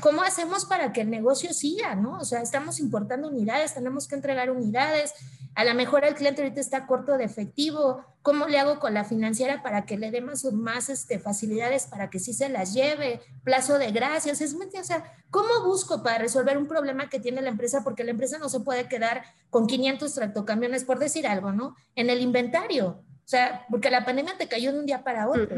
¿cómo 0.00 0.22
hacemos 0.22 0.64
para 0.64 0.92
que 0.92 1.00
el 1.00 1.10
negocio 1.10 1.52
siga, 1.52 1.94
¿no? 1.96 2.18
O 2.18 2.24
sea, 2.24 2.40
estamos 2.40 2.78
importando 2.78 3.28
unidades, 3.28 3.74
tenemos 3.74 4.06
que 4.06 4.14
entregar 4.14 4.50
unidades, 4.50 5.12
a 5.58 5.64
lo 5.64 5.74
mejor 5.74 6.04
el 6.04 6.14
cliente 6.14 6.42
ahorita 6.42 6.60
está 6.60 6.86
corto 6.86 7.18
de 7.18 7.24
efectivo, 7.24 8.04
¿cómo 8.22 8.46
le 8.46 8.60
hago 8.60 8.78
con 8.78 8.94
la 8.94 9.04
financiera 9.04 9.60
para 9.60 9.86
que 9.86 9.98
le 9.98 10.12
dé 10.12 10.20
más, 10.20 10.44
más 10.52 10.88
este, 10.88 11.18
facilidades 11.18 11.86
para 11.86 12.10
que 12.10 12.20
sí 12.20 12.32
se 12.32 12.48
las 12.48 12.74
lleve? 12.74 13.22
Plazo 13.42 13.76
de 13.76 13.90
gracias, 13.90 14.40
es 14.40 14.54
o 14.54 14.84
sea, 14.84 15.12
¿cómo 15.30 15.64
busco 15.64 16.04
para 16.04 16.18
resolver 16.18 16.56
un 16.58 16.68
problema 16.68 17.08
que 17.08 17.18
tiene 17.18 17.42
la 17.42 17.48
empresa? 17.48 17.82
Porque 17.82 18.04
la 18.04 18.12
empresa 18.12 18.38
no 18.38 18.48
se 18.48 18.60
puede 18.60 18.86
quedar 18.86 19.24
con 19.50 19.66
500 19.66 20.14
tractocamiones, 20.14 20.84
por 20.84 21.00
decir 21.00 21.26
algo, 21.26 21.50
¿no? 21.50 21.74
En 21.96 22.08
el 22.08 22.20
inventario. 22.20 23.02
O 23.28 23.30
sea, 23.30 23.66
porque 23.68 23.90
la 23.90 24.04
pandemia 24.04 24.38
te 24.38 24.46
cayó 24.46 24.72
de 24.72 24.78
un 24.78 24.86
día 24.86 25.02
para 25.02 25.28
otro. 25.28 25.56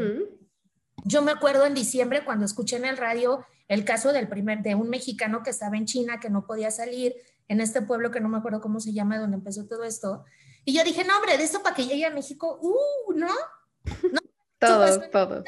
Yo 1.03 1.21
me 1.21 1.31
acuerdo 1.31 1.65
en 1.65 1.73
diciembre 1.73 2.23
cuando 2.23 2.45
escuché 2.45 2.77
en 2.77 2.85
el 2.85 2.97
radio 2.97 3.45
el 3.67 3.85
caso 3.85 4.11
del 4.11 4.27
primer, 4.27 4.61
de 4.61 4.75
un 4.75 4.89
mexicano 4.89 5.43
que 5.43 5.49
estaba 5.49 5.77
en 5.77 5.85
China, 5.85 6.19
que 6.19 6.29
no 6.29 6.45
podía 6.45 6.71
salir, 6.71 7.15
en 7.47 7.61
este 7.61 7.81
pueblo 7.81 8.11
que 8.11 8.19
no 8.19 8.29
me 8.29 8.37
acuerdo 8.37 8.61
cómo 8.61 8.79
se 8.79 8.93
llama, 8.93 9.17
donde 9.17 9.37
empezó 9.37 9.65
todo 9.65 9.83
esto. 9.83 10.25
Y 10.65 10.73
yo 10.73 10.83
dije, 10.83 11.03
no, 11.03 11.15
hombre, 11.17 11.37
de 11.37 11.43
esto 11.43 11.63
para 11.63 11.75
que 11.75 11.85
llegue 11.85 12.05
a 12.05 12.09
México, 12.09 12.59
¡uh! 12.61 13.13
¿No? 13.13 13.27
¿No? 13.27 14.19
todo, 14.59 15.09
todo. 15.09 15.43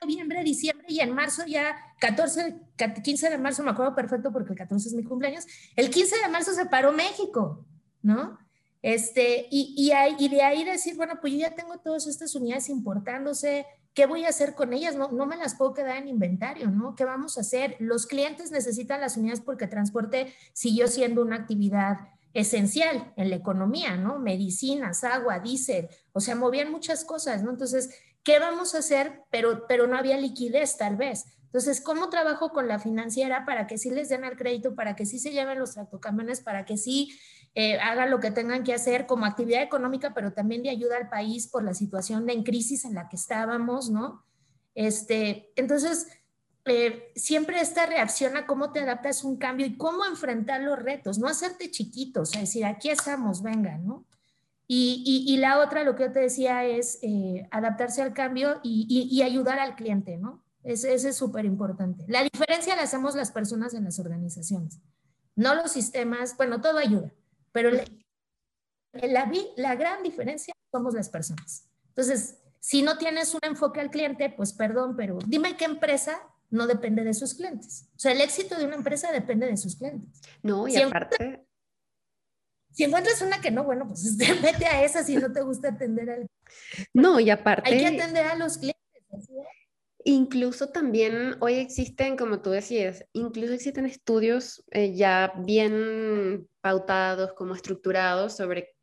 Noviembre, 0.00 0.42
diciembre 0.44 0.86
y 0.88 1.00
en 1.00 1.14
marzo 1.14 1.44
ya 1.46 1.76
14, 2.00 2.56
15 3.02 3.30
de 3.30 3.38
marzo, 3.38 3.62
me 3.62 3.70
acuerdo 3.70 3.94
perfecto 3.94 4.32
porque 4.32 4.52
el 4.52 4.58
14 4.58 4.88
es 4.88 4.94
mi 4.94 5.04
cumpleaños, 5.04 5.44
el 5.76 5.90
15 5.90 6.18
de 6.18 6.28
marzo 6.28 6.52
se 6.52 6.66
paró 6.66 6.92
México, 6.92 7.66
¿no? 8.02 8.38
Este, 8.82 9.48
y, 9.50 9.74
y, 9.76 10.28
de 10.28 10.42
ahí 10.42 10.64
decir, 10.64 10.96
bueno, 10.96 11.18
pues 11.20 11.32
yo 11.32 11.40
ya 11.40 11.54
tengo 11.54 11.78
todas 11.78 12.06
estas 12.06 12.34
unidades 12.34 12.68
importándose, 12.68 13.66
¿Qué 13.98 14.06
voy 14.06 14.26
a 14.26 14.28
hacer 14.28 14.54
con 14.54 14.72
ellas? 14.72 14.94
No, 14.94 15.10
no 15.10 15.26
me 15.26 15.36
las 15.36 15.56
puedo 15.56 15.74
quedar 15.74 15.96
en 15.96 16.06
inventario, 16.06 16.70
¿no? 16.70 16.94
¿Qué 16.94 17.04
vamos 17.04 17.36
a 17.36 17.40
hacer? 17.40 17.74
Los 17.80 18.06
clientes 18.06 18.52
necesitan 18.52 19.00
las 19.00 19.16
unidades 19.16 19.40
porque 19.40 19.66
transporte 19.66 20.32
siguió 20.52 20.86
siendo 20.86 21.20
una 21.20 21.34
actividad 21.34 21.96
esencial 22.32 23.12
en 23.16 23.30
la 23.30 23.34
economía, 23.34 23.96
¿no? 23.96 24.20
Medicinas, 24.20 25.02
agua, 25.02 25.40
diésel, 25.40 25.88
o 26.12 26.20
sea, 26.20 26.36
movían 26.36 26.70
muchas 26.70 27.04
cosas, 27.04 27.42
¿no? 27.42 27.50
Entonces, 27.50 27.90
¿qué 28.22 28.38
vamos 28.38 28.76
a 28.76 28.78
hacer? 28.78 29.22
Pero, 29.30 29.66
pero 29.66 29.88
no 29.88 29.96
había 29.96 30.16
liquidez 30.16 30.76
tal 30.76 30.96
vez. 30.96 31.24
Entonces, 31.46 31.80
¿cómo 31.80 32.08
trabajo 32.10 32.50
con 32.50 32.68
la 32.68 32.78
financiera 32.78 33.46
para 33.46 33.66
que 33.66 33.78
sí 33.78 33.90
les 33.90 34.10
den 34.10 34.22
el 34.22 34.36
crédito, 34.36 34.74
para 34.74 34.94
que 34.94 35.06
sí 35.06 35.18
se 35.18 35.32
lleven 35.32 35.58
los 35.58 35.72
tractocamiones, 35.72 36.40
para 36.40 36.64
que 36.66 36.76
sí 36.76 37.18
eh, 37.60 37.76
hagan 37.80 38.08
lo 38.08 38.20
que 38.20 38.30
tengan 38.30 38.62
que 38.62 38.72
hacer 38.72 39.04
como 39.06 39.26
actividad 39.26 39.64
económica, 39.64 40.14
pero 40.14 40.32
también 40.32 40.62
de 40.62 40.70
ayuda 40.70 40.96
al 40.96 41.08
país 41.08 41.48
por 41.48 41.64
la 41.64 41.74
situación 41.74 42.30
en 42.30 42.44
crisis 42.44 42.84
en 42.84 42.94
la 42.94 43.08
que 43.08 43.16
estábamos, 43.16 43.90
¿no? 43.90 44.24
Este, 44.76 45.50
entonces, 45.56 46.06
eh, 46.66 47.10
siempre 47.16 47.60
esta 47.60 47.84
reacción 47.84 48.36
a 48.36 48.46
cómo 48.46 48.70
te 48.70 48.78
adaptas 48.78 49.24
a 49.24 49.26
un 49.26 49.38
cambio 49.38 49.66
y 49.66 49.76
cómo 49.76 50.04
enfrentar 50.04 50.60
los 50.60 50.78
retos, 50.78 51.18
no 51.18 51.26
hacerte 51.26 51.68
chiquitos, 51.68 52.32
es 52.34 52.42
decir, 52.42 52.64
aquí 52.64 52.90
estamos, 52.90 53.42
venga, 53.42 53.76
¿no? 53.76 54.06
Y, 54.68 55.24
y, 55.26 55.36
la 55.38 55.58
otra, 55.58 55.82
lo 55.82 55.96
que 55.96 56.04
yo 56.04 56.12
te 56.12 56.20
decía, 56.20 56.64
es 56.64 57.00
eh, 57.02 57.48
adaptarse 57.50 58.02
al 58.02 58.12
cambio 58.12 58.60
y, 58.62 58.86
y, 59.10 59.22
ayudar 59.22 59.58
al 59.58 59.74
cliente, 59.74 60.16
¿no? 60.16 60.44
Ese, 60.62 60.94
ese 60.94 61.08
es 61.08 61.16
súper 61.16 61.44
importante. 61.44 62.04
La 62.06 62.22
diferencia 62.22 62.76
la 62.76 62.82
hacemos 62.82 63.16
las 63.16 63.32
personas 63.32 63.74
en 63.74 63.82
las 63.82 63.98
organizaciones, 63.98 64.78
no 65.34 65.56
los 65.56 65.72
sistemas, 65.72 66.36
bueno, 66.36 66.60
todo 66.60 66.78
ayuda, 66.78 67.10
pero 67.52 67.70
la, 67.70 67.84
la, 68.92 69.32
la 69.56 69.74
gran 69.74 70.02
diferencia 70.02 70.54
somos 70.70 70.94
las 70.94 71.08
personas. 71.08 71.68
Entonces, 71.88 72.38
si 72.60 72.82
no 72.82 72.98
tienes 72.98 73.34
un 73.34 73.40
enfoque 73.42 73.80
al 73.80 73.90
cliente, 73.90 74.30
pues 74.30 74.52
perdón, 74.52 74.96
pero 74.96 75.18
dime 75.26 75.56
qué 75.56 75.64
empresa 75.64 76.20
no 76.50 76.66
depende 76.66 77.04
de 77.04 77.14
sus 77.14 77.34
clientes. 77.34 77.88
O 77.96 77.98
sea, 77.98 78.12
el 78.12 78.20
éxito 78.20 78.56
de 78.56 78.64
una 78.64 78.76
empresa 78.76 79.12
depende 79.12 79.46
de 79.46 79.56
sus 79.56 79.76
clientes. 79.76 80.20
No, 80.42 80.66
y 80.66 80.76
aparte... 80.76 81.44
si 82.72 82.84
encuentras 82.84 83.20
una 83.22 83.40
que 83.40 83.50
no, 83.50 83.64
bueno, 83.64 83.86
pues 83.86 84.16
vete 84.16 84.66
a 84.66 84.82
esa 84.82 85.04
si 85.04 85.16
no 85.16 85.32
te 85.32 85.42
gusta 85.42 85.68
atender 85.68 86.10
al... 86.10 86.26
No, 86.94 87.20
y 87.20 87.30
aparte... 87.30 87.70
Hay 87.70 87.78
que 87.78 87.86
atender 87.86 88.26
a 88.26 88.34
los 88.34 88.58
clientes. 88.58 88.78
Incluso 90.10 90.70
también 90.70 91.36
hoy 91.40 91.56
existen, 91.56 92.16
como 92.16 92.40
tú 92.40 92.48
decías, 92.48 93.04
incluso 93.12 93.52
existen 93.52 93.84
estudios 93.84 94.64
eh, 94.70 94.94
ya 94.94 95.34
bien 95.44 96.48
pautados, 96.62 97.34
como 97.34 97.54
estructurados 97.54 98.34
sobre 98.34 98.74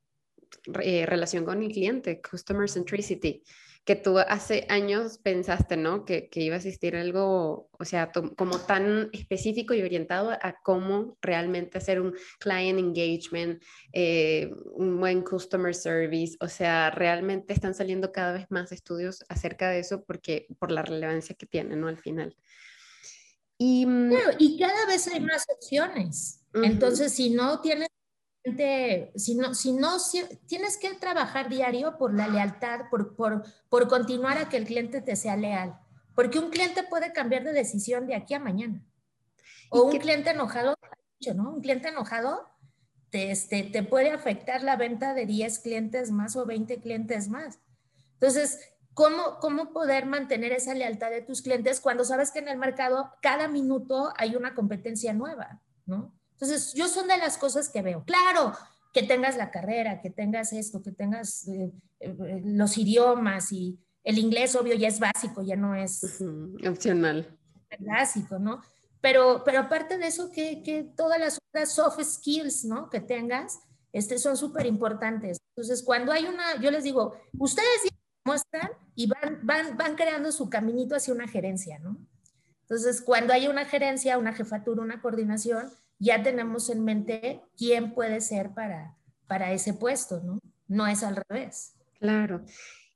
eh, 0.83 1.07
relación 1.07 1.43
con 1.43 1.63
el 1.63 1.71
cliente, 1.71 2.21
customer 2.21 2.69
centricity 2.69 3.41
que 3.85 3.95
tú 3.95 4.17
hace 4.17 4.65
años 4.69 5.19
pensaste, 5.19 5.77
¿no? 5.77 6.05
Que, 6.05 6.27
que 6.27 6.41
iba 6.41 6.55
a 6.55 6.57
existir 6.57 6.95
algo, 6.95 7.69
o 7.71 7.85
sea, 7.85 8.11
como 8.35 8.57
tan 8.59 9.11
específico 9.13 9.75
y 9.75 9.83
orientado 9.83 10.31
a 10.31 10.55
cómo 10.63 11.17
realmente 11.21 11.77
hacer 11.77 12.01
un 12.01 12.15
client 12.39 12.79
engagement, 12.79 13.61
eh, 13.93 14.49
un 14.73 14.99
buen 14.99 15.21
customer 15.21 15.75
service, 15.75 16.35
o 16.39 16.47
sea, 16.47 16.89
realmente 16.89 17.53
están 17.53 17.75
saliendo 17.75 18.11
cada 18.11 18.33
vez 18.33 18.47
más 18.49 18.71
estudios 18.71 19.23
acerca 19.29 19.69
de 19.69 19.79
eso 19.79 20.03
porque 20.03 20.47
por 20.57 20.71
la 20.71 20.81
relevancia 20.81 21.35
que 21.35 21.45
tiene, 21.45 21.75
¿no? 21.75 21.87
Al 21.87 21.97
final. 21.97 22.35
Y, 23.59 23.85
mm, 23.85 24.13
y 24.39 24.57
cada 24.59 24.87
vez 24.87 25.07
hay 25.07 25.19
más 25.19 25.45
opciones. 25.55 26.41
Entonces, 26.53 27.13
si 27.13 27.29
no 27.29 27.61
tienes 27.61 27.89
si 29.15 29.35
no, 29.35 29.55
si 29.55 29.71
no, 29.71 29.97
tienes 30.45 30.77
que 30.77 30.93
trabajar 30.93 31.49
diario 31.49 31.97
por 31.97 32.13
la 32.13 32.27
lealtad, 32.27 32.81
por, 32.91 33.15
por, 33.15 33.43
por 33.69 33.87
continuar 33.87 34.37
a 34.37 34.49
que 34.49 34.57
el 34.57 34.65
cliente 34.65 35.01
te 35.01 35.15
sea 35.15 35.35
leal, 35.35 35.79
porque 36.13 36.37
un 36.37 36.51
cliente 36.51 36.83
puede 36.83 37.11
cambiar 37.11 37.43
de 37.43 37.53
decisión 37.53 38.05
de 38.05 38.15
aquí 38.15 38.35
a 38.35 38.39
mañana. 38.39 38.85
O 39.69 39.83
un 39.83 39.97
cliente 39.97 40.29
enojado, 40.29 40.75
¿no? 41.35 41.53
Un 41.53 41.61
cliente 41.61 41.87
enojado 41.87 42.47
te, 43.09 43.31
este, 43.31 43.63
te 43.63 43.81
puede 43.81 44.11
afectar 44.11 44.61
la 44.61 44.75
venta 44.75 45.15
de 45.15 45.25
10 45.25 45.59
clientes 45.59 46.11
más 46.11 46.35
o 46.35 46.45
20 46.45 46.79
clientes 46.81 47.29
más. 47.29 47.59
Entonces, 48.13 48.59
¿cómo, 48.93 49.39
¿cómo 49.39 49.73
poder 49.73 50.05
mantener 50.05 50.51
esa 50.51 50.75
lealtad 50.75 51.09
de 51.09 51.21
tus 51.21 51.41
clientes 51.41 51.81
cuando 51.81 52.05
sabes 52.05 52.31
que 52.31 52.39
en 52.39 52.47
el 52.47 52.57
mercado 52.57 53.11
cada 53.23 53.47
minuto 53.47 54.13
hay 54.17 54.35
una 54.35 54.53
competencia 54.53 55.13
nueva, 55.13 55.61
¿no? 55.87 56.13
Entonces, 56.35 56.73
yo 56.73 56.87
son 56.87 57.07
de 57.07 57.17
las 57.17 57.37
cosas 57.37 57.69
que 57.69 57.81
veo. 57.81 58.03
Claro, 58.03 58.53
que 58.93 59.03
tengas 59.03 59.37
la 59.37 59.51
carrera, 59.51 60.01
que 60.01 60.09
tengas 60.09 60.53
esto, 60.53 60.81
que 60.81 60.91
tengas 60.91 61.47
eh, 61.47 61.71
eh, 61.99 62.41
los 62.45 62.77
idiomas 62.77 63.51
y 63.51 63.79
el 64.03 64.19
inglés, 64.19 64.55
obvio, 64.55 64.75
ya 64.75 64.87
es 64.87 64.99
básico, 64.99 65.41
ya 65.41 65.55
no 65.55 65.75
es 65.75 66.21
opcional. 66.67 67.37
Básico, 67.79 68.37
¿no? 68.37 68.61
Pero, 69.01 69.43
pero 69.43 69.59
aparte 69.59 69.97
de 69.97 70.07
eso, 70.07 70.31
que, 70.31 70.61
que 70.63 70.83
todas 70.83 71.19
las 71.19 71.39
otras 71.49 71.73
soft 71.73 72.01
skills, 72.03 72.65
¿no? 72.65 72.89
Que 72.89 72.99
tengas, 72.99 73.59
este, 73.93 74.17
son 74.17 74.37
súper 74.37 74.65
importantes. 74.65 75.37
Entonces, 75.55 75.83
cuando 75.83 76.11
hay 76.11 76.25
una, 76.25 76.61
yo 76.61 76.69
les 76.71 76.83
digo, 76.83 77.15
ustedes 77.37 77.81
muestran 78.25 78.71
y 78.95 79.07
van, 79.07 79.39
van, 79.43 79.77
van 79.77 79.95
creando 79.95 80.31
su 80.31 80.49
caminito 80.49 80.95
hacia 80.95 81.13
una 81.13 81.27
gerencia, 81.27 81.79
¿no? 81.79 81.97
Entonces, 82.61 83.01
cuando 83.01 83.33
hay 83.33 83.47
una 83.47 83.65
gerencia, 83.65 84.17
una 84.17 84.33
jefatura, 84.33 84.81
una 84.81 85.01
coordinación, 85.01 85.71
ya 85.99 86.23
tenemos 86.23 86.69
en 86.69 86.83
mente 86.83 87.41
quién 87.57 87.93
puede 87.93 88.21
ser 88.21 88.53
para, 88.53 88.95
para 89.27 89.51
ese 89.51 89.73
puesto, 89.73 90.21
¿no? 90.21 90.39
No 90.67 90.87
es 90.87 91.03
al 91.03 91.15
revés. 91.15 91.75
Claro. 91.99 92.43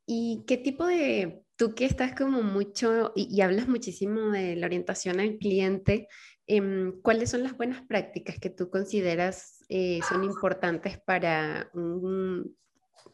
¿Y 0.05 0.43
qué 0.47 0.57
tipo 0.57 0.85
de, 0.85 1.43
tú 1.55 1.75
que 1.75 1.85
estás 1.85 2.15
como 2.15 2.41
mucho 2.41 3.11
y, 3.15 3.41
hablas 3.41 3.67
muchísimo 3.67 4.31
de 4.31 4.55
la 4.55 4.65
orientación 4.65 5.19
al 5.19 5.37
cliente, 5.37 6.07
em, 6.47 6.99
¿cuáles 7.01 7.29
son 7.29 7.43
las 7.43 7.55
buenas 7.55 7.81
prácticas 7.83 8.39
que 8.39 8.49
tú 8.49 8.69
consideras 8.69 9.63
eh, 9.69 9.99
son 10.07 10.23
importantes 10.23 10.99
para 10.99 11.69
un, 11.73 12.55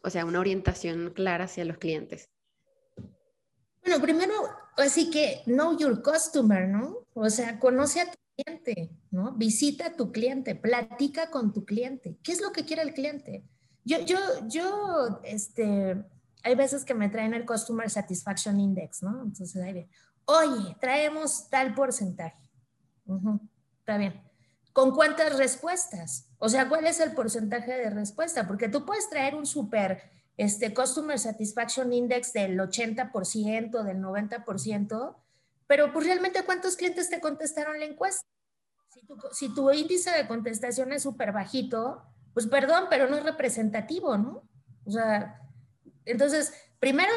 o 0.04 0.10
sea, 0.10 0.26
una 0.26 0.39
orientación 0.39 1.12
clara 1.13 1.45
hacia 1.45 1.65
los 1.65 1.80
clientes? 1.80 2.30
Bueno, 3.84 4.02
primero, 4.02 4.34
así 4.78 5.10
que 5.10 5.41
know 5.45 5.78
your 5.78 6.02
customer, 6.02 6.67
¿no? 6.67 7.08
O 7.13 7.30
sea, 7.30 7.60
conoce 7.60 8.02
a 8.02 8.12
tu 8.12 8.17
cliente, 8.36 8.91
¿no? 9.12 9.34
Visita 9.34 9.88
a 9.88 9.95
tu 9.95 10.12
cliente, 10.12 10.56
platica 10.56 11.32
con 11.32 11.54
tu 11.54 11.65
cliente. 11.65 12.17
¿Qué 12.24 12.32
es 12.32 12.41
lo 12.41 12.52
que 12.52 12.65
quiere 12.65 12.82
el 12.82 12.93
cliente? 12.93 13.43
Yo, 13.84 14.00
yo, 14.02 14.17
yo, 14.48 15.19
este, 15.24 16.04
hay 16.43 16.56
veces 16.56 16.86
que 16.86 16.93
me 16.93 17.10
traen 17.10 17.34
el 17.34 17.45
Customer 17.45 17.89
Satisfaction 17.89 18.60
Index, 18.60 19.04
¿no? 19.04 19.24
Entonces, 19.24 19.56
ahí 19.62 19.74
bien, 19.74 19.89
oye, 20.26 20.76
traemos 20.80 21.50
tal 21.50 21.74
porcentaje. 21.74 22.50
está 23.80 23.98
bien. 23.98 24.21
¿Con 24.74 24.91
cuántas 24.91 25.38
respuestas? 25.38 26.30
O 26.38 26.50
sea, 26.50 26.67
¿cuál 26.67 26.86
es 26.86 27.00
el 27.00 27.13
porcentaje 27.13 27.71
de 27.71 27.89
respuesta? 27.89 28.45
Porque 28.45 28.67
tú 28.67 28.86
puedes 28.86 29.10
traer 29.10 29.34
un 29.34 29.45
super 29.45 30.02
este, 30.36 30.74
Customer 30.74 31.17
Satisfaction 31.17 31.93
Index 31.93 32.34
del 32.34 32.60
80%, 32.60 33.84
del 33.84 33.98
90%, 34.02 35.15
pero 35.67 35.91
pues 35.91 36.06
realmente 36.06 36.43
cuántos 36.43 36.75
clientes 36.75 37.10
te 37.10 37.19
contestaron 37.19 37.80
la 37.80 37.86
encuesta. 37.86 38.21
Si 39.32 39.54
tu, 39.54 39.71
índice 39.71 40.12
de 40.12 40.28
contestación 40.28 40.93
es 40.93 41.04
súper 41.04 41.32
bajito, 41.32 42.01
pues 42.34 42.47
perdón, 42.47 42.86
pero 42.89 43.10
no 43.10 43.17
es 43.17 43.23
representativo, 43.23 44.17
¿no? 44.17 44.47
O 44.86 44.91
sea, 44.91 45.41
entonces, 46.06 46.54
primero, 46.80 47.12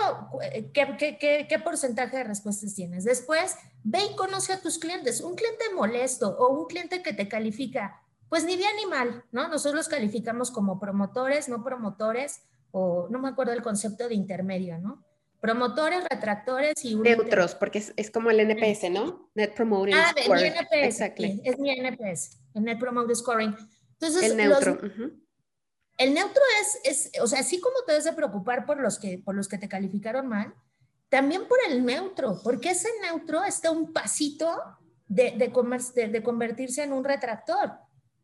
¿qué, 0.72 0.96
qué, 0.98 1.46
qué, 1.48 1.58
porcentaje 1.58 2.18
de 2.18 2.24
respuestas 2.24 2.74
tienes? 2.74 3.04
Después, 3.04 3.56
ve 3.84 4.00
y 4.10 4.16
conoce 4.16 4.52
a 4.52 4.60
tus 4.60 4.78
clientes. 4.78 5.20
Un 5.20 5.34
cliente 5.34 5.64
molesto 5.74 6.36
o 6.38 6.48
un 6.58 6.66
cliente 6.66 7.02
que 7.02 7.12
te 7.12 7.28
califica, 7.28 8.02
pues 8.28 8.44
ni 8.44 8.56
bien 8.56 8.74
ni 8.76 8.86
mal, 8.86 9.24
¿no? 9.30 9.48
Nosotros 9.48 9.74
los 9.74 9.88
calificamos 9.88 10.50
como 10.50 10.80
promotores, 10.80 11.48
no 11.48 11.62
promotores, 11.62 12.42
o 12.70 13.08
no 13.10 13.18
me 13.18 13.28
acuerdo 13.28 13.52
el 13.52 13.62
concepto 13.62 14.08
de 14.08 14.14
intermedio, 14.14 14.78
¿no? 14.78 15.04
Promotores, 15.40 16.02
retractores 16.10 16.84
y... 16.84 16.96
Neutros, 16.96 17.54
porque 17.54 17.84
es, 17.96 18.10
como 18.10 18.30
el 18.30 18.40
NPS, 18.40 18.90
¿no? 18.90 19.30
Net 19.34 19.54
Promoting 19.54 19.94
ah. 19.94 20.12
Ah, 20.16 20.34
mi 20.34 20.42
NPS, 20.42 21.00
es 21.44 21.58
mi 21.58 21.70
NPS, 21.70 22.38
el 22.54 22.64
Net 22.64 22.78
Promoting 22.78 23.14
Scoring. 23.14 23.56
Entonces, 23.92 24.30
el 24.30 24.36
neutro. 24.36 24.78
El 25.96 26.14
neutro 26.14 26.42
es, 26.60 27.10
es, 27.12 27.20
o 27.20 27.26
sea, 27.26 27.40
así 27.40 27.60
como 27.60 27.74
te 27.84 27.92
debes 27.92 28.04
de 28.04 28.12
preocupar 28.12 28.66
por 28.66 28.80
los, 28.80 28.98
que, 28.98 29.18
por 29.18 29.34
los 29.34 29.48
que 29.48 29.58
te 29.58 29.68
calificaron 29.68 30.28
mal, 30.28 30.54
también 31.08 31.46
por 31.48 31.58
el 31.68 31.84
neutro, 31.84 32.40
porque 32.44 32.70
ese 32.70 32.88
neutro 33.02 33.44
está 33.44 33.70
un 33.70 33.92
pasito 33.92 34.60
de, 35.08 35.32
de, 35.32 36.08
de, 36.08 36.22
convertirse 36.22 36.82
en 36.82 36.92
un 36.92 37.04
retractor. 37.04 37.72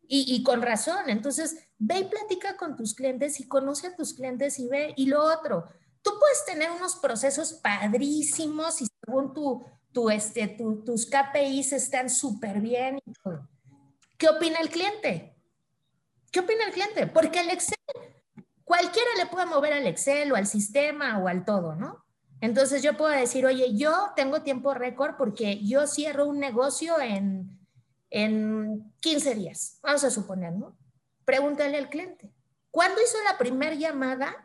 Y, 0.07 0.35
y, 0.35 0.43
con 0.43 0.61
razón. 0.61 1.09
Entonces, 1.09 1.67
ve 1.79 2.01
y 2.01 2.05
platica 2.05 2.59
con 2.59 2.77
tus 2.77 2.95
clientes 2.95 3.41
y 3.41 3.49
conoce 3.49 3.87
a 3.87 3.97
tus 3.97 4.13
clientes 4.13 4.59
y 4.59 4.69
ve. 4.69 4.93
Y 4.97 5.07
lo 5.07 5.25
otro, 5.25 5.65
tú 6.05 6.13
puedes 6.21 6.45
tener 6.45 6.71
unos 6.71 6.97
procesos 6.97 7.55
padrísimos 7.55 8.81
y 8.83 8.87
según 9.05 9.33
tu, 9.33 9.65
tu, 9.91 10.11
este, 10.11 10.47
tus 10.85 11.07
KPIs 11.07 11.73
están 11.73 12.11
súper 12.11 12.61
bien. 12.61 13.01
¿Qué 14.19 14.29
opina 14.29 14.61
el 14.61 14.69
cliente? 14.69 15.35
¿Qué 16.31 16.41
opina 16.41 16.67
el 16.67 16.73
cliente? 16.73 17.07
Porque 17.07 17.41
el 17.41 17.51
Excel, 17.51 17.79
cualquiera 18.65 19.09
le 19.17 19.27
puede 19.27 19.47
mover 19.47 19.73
al 19.73 19.87
Excel 19.87 20.31
o 20.31 20.37
al 20.37 20.47
sistema 20.47 21.19
o 21.19 21.27
al 21.27 21.45
todo, 21.45 21.75
¿no? 21.75 22.05
Entonces 22.41 22.83
yo 22.83 22.97
puedo 22.97 23.11
decir, 23.11 23.47
oye, 23.47 23.75
yo 23.75 24.13
tengo 24.15 24.43
tiempo 24.43 24.75
récord 24.75 25.17
porque 25.17 25.65
yo 25.65 25.87
cierro 25.87 26.27
un 26.27 26.39
negocio 26.39 27.01
en, 27.01 27.59
en 28.11 28.93
15 29.01 29.35
días, 29.37 29.79
vamos 29.83 30.05
a 30.05 30.11
suponer, 30.11 30.53
¿no? 30.53 30.77
Pregúntale 31.25 31.79
al 31.79 31.89
cliente. 31.89 32.31
¿Cuándo 32.71 33.01
hizo 33.01 33.17
la 33.31 33.39
primera 33.39 33.75
llamada 33.75 34.44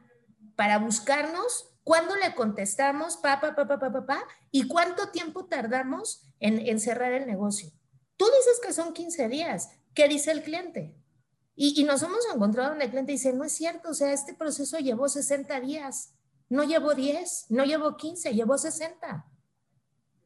para 0.59 0.77
buscarnos? 0.77 1.69
¿Cuándo 1.85 2.17
le 2.17 2.35
contestamos? 2.35 3.15
Pa, 3.15 3.39
pa, 3.39 3.55
pa, 3.55 3.65
pa, 3.65 4.05
pa, 4.05 4.27
¿Y 4.51 4.67
cuánto 4.67 5.07
tiempo 5.07 5.45
tardamos 5.45 6.29
en, 6.41 6.77
cerrar 6.81 7.13
el 7.13 7.25
negocio? 7.25 7.71
Tú 8.17 8.25
dices 8.25 8.59
que 8.61 8.73
son 8.73 8.91
15 8.91 9.29
días. 9.29 9.69
¿Qué 9.93 10.09
dice 10.09 10.31
el 10.31 10.43
cliente? 10.43 10.93
Y, 11.55 11.81
nos 11.85 12.03
hemos 12.03 12.27
encontrado 12.35 12.71
donde 12.71 12.83
el 12.83 12.91
cliente 12.91 13.13
dice, 13.13 13.31
no 13.31 13.45
es 13.45 13.53
cierto, 13.53 13.91
o 13.91 13.93
sea, 13.93 14.11
este 14.11 14.33
proceso 14.33 14.79
llevó 14.79 15.07
60 15.07 15.61
días, 15.61 16.13
no 16.49 16.65
llevó 16.65 16.93
10, 16.93 17.45
no 17.47 17.63
llevó 17.63 17.95
15, 17.95 18.33
llevó 18.33 18.57
60 18.57 19.25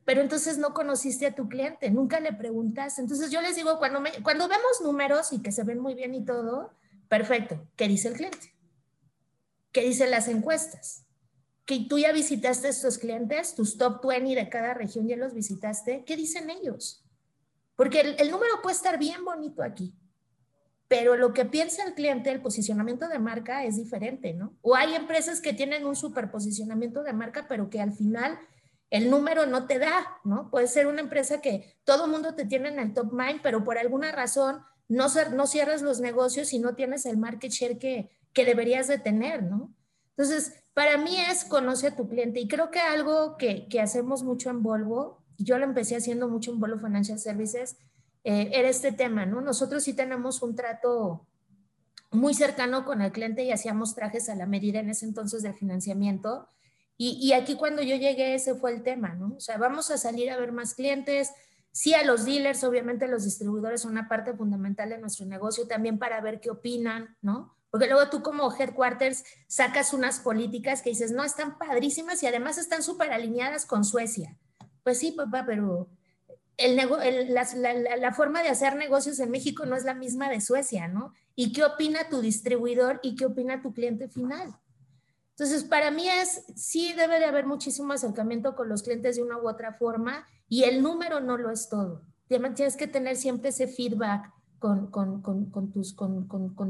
pero 0.05 0.19
entonces 0.19 0.57
no 0.57 0.73
conociste 0.73 1.27
a 1.27 1.35
tu 1.35 1.47
cliente, 1.47 1.89
nunca 1.89 2.19
le 2.19 2.33
preguntaste. 2.33 2.99
Entonces 3.01 3.31
yo 3.31 3.39
les 3.39 3.55
digo, 3.55 3.77
cuando, 3.77 4.01
cuando 4.21 4.49
vemos 4.49 4.81
números 4.81 5.31
y 5.31 5.41
que 5.41 5.53
se 5.53 5.63
ven 5.63 5.79
muy 5.79 5.93
bien 5.93 6.13
y 6.13 6.25
todo, 6.25 6.73
perfecto, 7.07 7.65
¿qué 7.77 7.87
dice 7.87 8.09
el 8.09 8.15
cliente? 8.15 8.52
¿Qué 9.73 9.81
dicen 9.81 10.11
las 10.11 10.27
encuestas? 10.27 11.03
Que 11.65 11.87
tú 11.89 11.97
ya 11.97 12.11
visitaste 12.11 12.67
a 12.67 12.69
estos 12.69 12.99
clientes, 12.99 13.55
tus 13.55 13.77
top 13.77 14.05
20 14.05 14.35
de 14.35 14.47
cada 14.47 14.75
región 14.75 15.07
ya 15.07 15.17
los 15.17 15.33
visitaste, 15.33 16.03
¿qué 16.05 16.15
dicen 16.15 16.49
ellos? 16.51 17.03
Porque 17.75 18.01
el, 18.01 18.29
número 18.29 18.61
puede 18.61 18.75
estar 18.75 18.99
bien 18.99 19.25
bonito 19.25 19.63
aquí, 19.63 19.95
pero 20.87 21.17
lo 21.17 21.33
que 21.33 21.45
piensa 21.45 21.83
el 21.83 21.95
cliente, 21.95 22.29
el 22.29 22.41
posicionamiento 22.41 23.07
de 23.07 23.17
marca 23.17 23.65
es 23.65 23.77
diferente, 23.77 24.33
¿no? 24.33 24.55
O 24.61 24.75
hay 24.75 24.93
empresas 24.93 25.41
que 25.41 25.53
tienen 25.53 25.85
un 25.87 25.95
super 25.95 26.29
posicionamiento 26.29 27.01
de 27.01 27.13
marca, 27.13 27.47
pero 27.47 27.71
que 27.71 27.81
al 27.81 27.93
final 27.93 28.37
el 28.91 29.09
número 29.09 29.47
no 29.47 29.65
te 29.65 29.79
da, 29.79 30.05
¿no? 30.23 30.51
Puede 30.51 30.67
ser 30.67 30.85
una 30.85 31.01
empresa 31.01 31.41
que 31.41 31.77
todo 31.83 32.07
mundo 32.07 32.35
te 32.35 32.45
tiene 32.45 32.69
en 32.69 32.77
el 32.77 32.93
top 32.93 33.11
mind, 33.11 33.41
pero 33.41 33.63
por 33.63 33.79
alguna 33.79 34.11
razón 34.11 34.61
no, 34.87 35.07
no 35.31 35.47
cierras 35.47 35.81
los 35.81 35.99
negocios 35.99 36.53
y 36.53 36.59
no 36.59 36.75
tienes 36.75 37.07
el 37.07 37.17
market 37.17 37.51
share 37.51 37.79
que, 37.79 38.11
que 38.33 38.45
deberías 38.45 38.87
de 38.87 38.99
tener, 38.99 39.43
¿no? 39.43 39.73
Entonces, 40.15 40.53
para 40.73 40.97
mí 40.97 41.17
es 41.17 41.45
conoce 41.45 41.87
a 41.87 41.95
tu 41.95 42.07
cliente 42.07 42.39
y 42.39 42.47
creo 42.47 42.71
que 42.71 42.79
algo 42.79 43.37
que, 43.37 43.67
que 43.67 43.79
hacemos 43.79 44.23
mucho 44.23 44.49
en 44.49 44.63
Volvo, 44.63 45.23
yo 45.37 45.57
lo 45.57 45.65
empecé 45.65 45.95
haciendo 45.95 46.27
mucho 46.27 46.51
en 46.51 46.59
Volvo 46.59 46.77
Financial 46.77 47.19
Services, 47.19 47.77
eh, 48.23 48.49
era 48.53 48.69
este 48.69 48.91
tema, 48.91 49.25
¿no? 49.25 49.41
Nosotros 49.41 49.83
sí 49.83 49.93
tenemos 49.93 50.41
un 50.41 50.55
trato 50.55 51.27
muy 52.11 52.33
cercano 52.33 52.85
con 52.85 53.01
el 53.01 53.11
cliente 53.11 53.43
y 53.43 53.51
hacíamos 53.51 53.95
trajes 53.95 54.29
a 54.29 54.35
la 54.35 54.45
medida 54.45 54.79
en 54.79 54.89
ese 54.89 55.05
entonces 55.05 55.41
de 55.43 55.53
financiamiento 55.53 56.47
y, 56.95 57.33
aquí 57.33 57.55
cuando 57.55 57.81
yo 57.81 57.95
llegué, 57.95 58.35
ese 58.35 58.55
fue 58.55 58.71
el 58.71 58.83
tema, 58.83 59.09
¿no? 59.15 59.33
O 59.35 59.39
sea, 59.39 59.57
vamos 59.57 59.89
a 59.91 59.97
salir 59.97 60.29
a 60.29 60.37
ver 60.37 60.51
más 60.51 60.75
clientes, 60.75 61.31
sí 61.71 61.93
a 61.93 62.03
los 62.03 62.23
dealers, 62.23 62.63
obviamente 62.63 63.07
los 63.07 63.23
distribuidores 63.23 63.81
son 63.81 63.93
una 63.93 64.07
parte 64.07 64.33
fundamental 64.33 64.89
de 64.89 64.99
nuestro 64.99 65.25
negocio, 65.25 65.67
también 65.67 65.97
para 65.97 66.21
ver 66.21 66.39
qué 66.39 66.51
opinan, 66.51 67.17
¿no? 67.21 67.57
Porque 67.73 67.87
luego 67.87 68.07
tú 68.07 68.21
como 68.21 68.55
headquarters 68.55 69.23
sacas 69.47 69.95
unas 69.95 70.19
políticas 70.19 70.83
que 70.83 70.91
dices, 70.91 71.11
no, 71.11 71.23
están 71.23 71.57
padrísimas 71.57 72.21
y 72.21 72.27
además 72.27 72.59
están 72.59 72.83
súper 72.83 73.11
alineadas 73.11 73.65
con 73.65 73.83
Suecia. 73.83 74.37
Pues 74.83 74.99
sí, 74.99 75.11
papá, 75.11 75.43
pero 75.43 75.89
el, 76.57 76.75
la, 76.75 77.47
la, 77.55 77.97
la, 77.97 78.13
forma 78.13 78.43
de 78.43 78.49
hacer 78.49 78.75
negocios 78.75 79.19
en 79.19 79.31
México 79.31 79.65
no 79.65 79.75
es 79.75 79.85
la 79.85 79.95
misma 79.95 80.29
de 80.29 80.39
Suecia, 80.39 80.87
¿no? 80.87 81.15
¿Y 81.35 81.51
qué 81.51 81.63
opina 81.63 82.09
tu 82.09 82.21
distribuidor 82.21 82.99
y 83.01 83.15
qué 83.15 83.25
opina 83.25 83.63
tu 83.63 83.73
cliente 83.73 84.07
final? 84.07 84.55
Entonces, 85.31 85.63
para 85.63 85.89
mí 85.89 86.07
es, 86.07 86.43
sí 86.55 86.93
debe 86.93 87.17
de 87.17 87.25
haber 87.25 87.47
muchísimo 87.47 87.93
acercamiento 87.93 88.55
con 88.55 88.69
los 88.69 88.83
clientes 88.83 89.15
de 89.15 89.23
una 89.23 89.39
u 89.39 89.49
otra 89.49 89.73
forma 89.73 90.27
y 90.47 90.65
el 90.65 90.83
número 90.83 91.21
no 91.21 91.39
lo 91.39 91.49
es 91.49 91.69
todo. 91.69 92.03
Tienes 92.27 92.77
que 92.77 92.87
tener 92.87 93.15
siempre 93.15 93.49
ese 93.49 93.67
feedback 93.67 94.31
con, 94.63 94.87
con, 94.91 95.21
con, 95.21 95.51
con 95.51 95.73
tus, 95.73 95.91
con, 95.91 96.25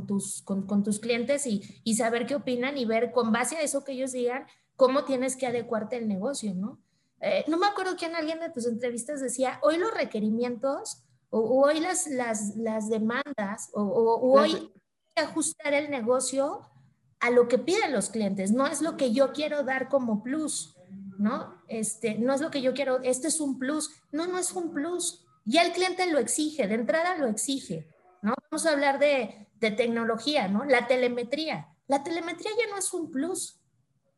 tus, 0.08 0.42
con, 0.42 0.84
tus 0.84 1.00
clientes 1.00 1.46
y, 1.46 1.62
y, 1.84 1.94
saber 1.94 2.26
qué 2.26 2.34
opinan 2.34 2.76
y 2.76 2.86
ver 2.86 3.12
con 3.12 3.32
base 3.32 3.56
a 3.56 3.62
eso 3.62 3.84
que 3.84 3.92
ellos 3.92 4.14
digan 4.14 4.48
cómo 4.76 5.04
tienes 5.04 5.36
que 5.36 5.46
adecuarte 5.46 5.98
el 5.98 6.08
negocio, 6.08 6.56
¿no? 6.56 6.82
Eh, 7.22 7.46
no 7.48 7.60
me 7.60 7.68
acuerdo 7.68 7.96
quién 7.96 8.16
alguien 8.16 8.40
de 8.40 8.50
tus 8.50 8.66
entrevistas 8.66 9.22
decía, 9.22 9.60
hoy 9.62 9.78
los 9.78 9.94
requerimientos 9.94 11.04
o, 11.30 11.64
hoy 11.64 11.82
las, 11.82 12.08
las, 12.08 12.56
las 12.56 12.90
demandas 12.90 13.70
o, 13.76 13.84
o 13.84 14.40
hoy 14.40 14.74
ajustar 15.16 15.76
el 15.76 15.92
negocio 15.92 16.62
a 17.20 17.30
lo 17.30 17.48
que 17.48 17.60
piden 17.60 17.94
los 17.94 18.10
clientes, 18.10 18.52
no 18.52 18.66
es 18.66 18.82
lo 18.82 18.98
que 18.98 19.14
yo 19.14 19.34
quiero 19.34 19.62
dar 19.62 19.88
como 19.88 20.24
plus, 20.24 20.76
¿no? 21.20 21.62
Este, 21.68 22.18
no 22.18 22.34
es 22.34 22.42
lo 22.42 22.50
que 22.50 22.64
yo 22.64 22.74
quiero, 22.74 23.04
este 23.04 23.28
es 23.28 23.40
un 23.40 23.60
plus, 23.60 23.92
no, 24.12 24.26
no 24.26 24.40
es 24.40 24.52
un 24.54 24.72
plus, 24.74 25.28
ya 25.46 25.64
el 25.64 25.74
cliente 25.74 26.06
lo 26.08 26.20
exige, 26.20 26.68
de 26.68 26.76
entrada 26.76 27.18
lo 27.18 27.28
exige, 27.28 27.88
¿no? 28.22 28.34
Vamos 28.50 28.66
a 28.66 28.72
hablar 28.72 29.00
de, 29.00 29.48
de 29.56 29.72
tecnología, 29.72 30.48
¿no? 30.48 30.66
La 30.66 30.88
telemetría, 30.88 31.70
la 31.88 32.04
telemetría 32.04 32.52
ya 32.58 32.70
no 32.72 32.78
es 32.78 32.94
un 32.94 33.12
plus, 33.12 33.64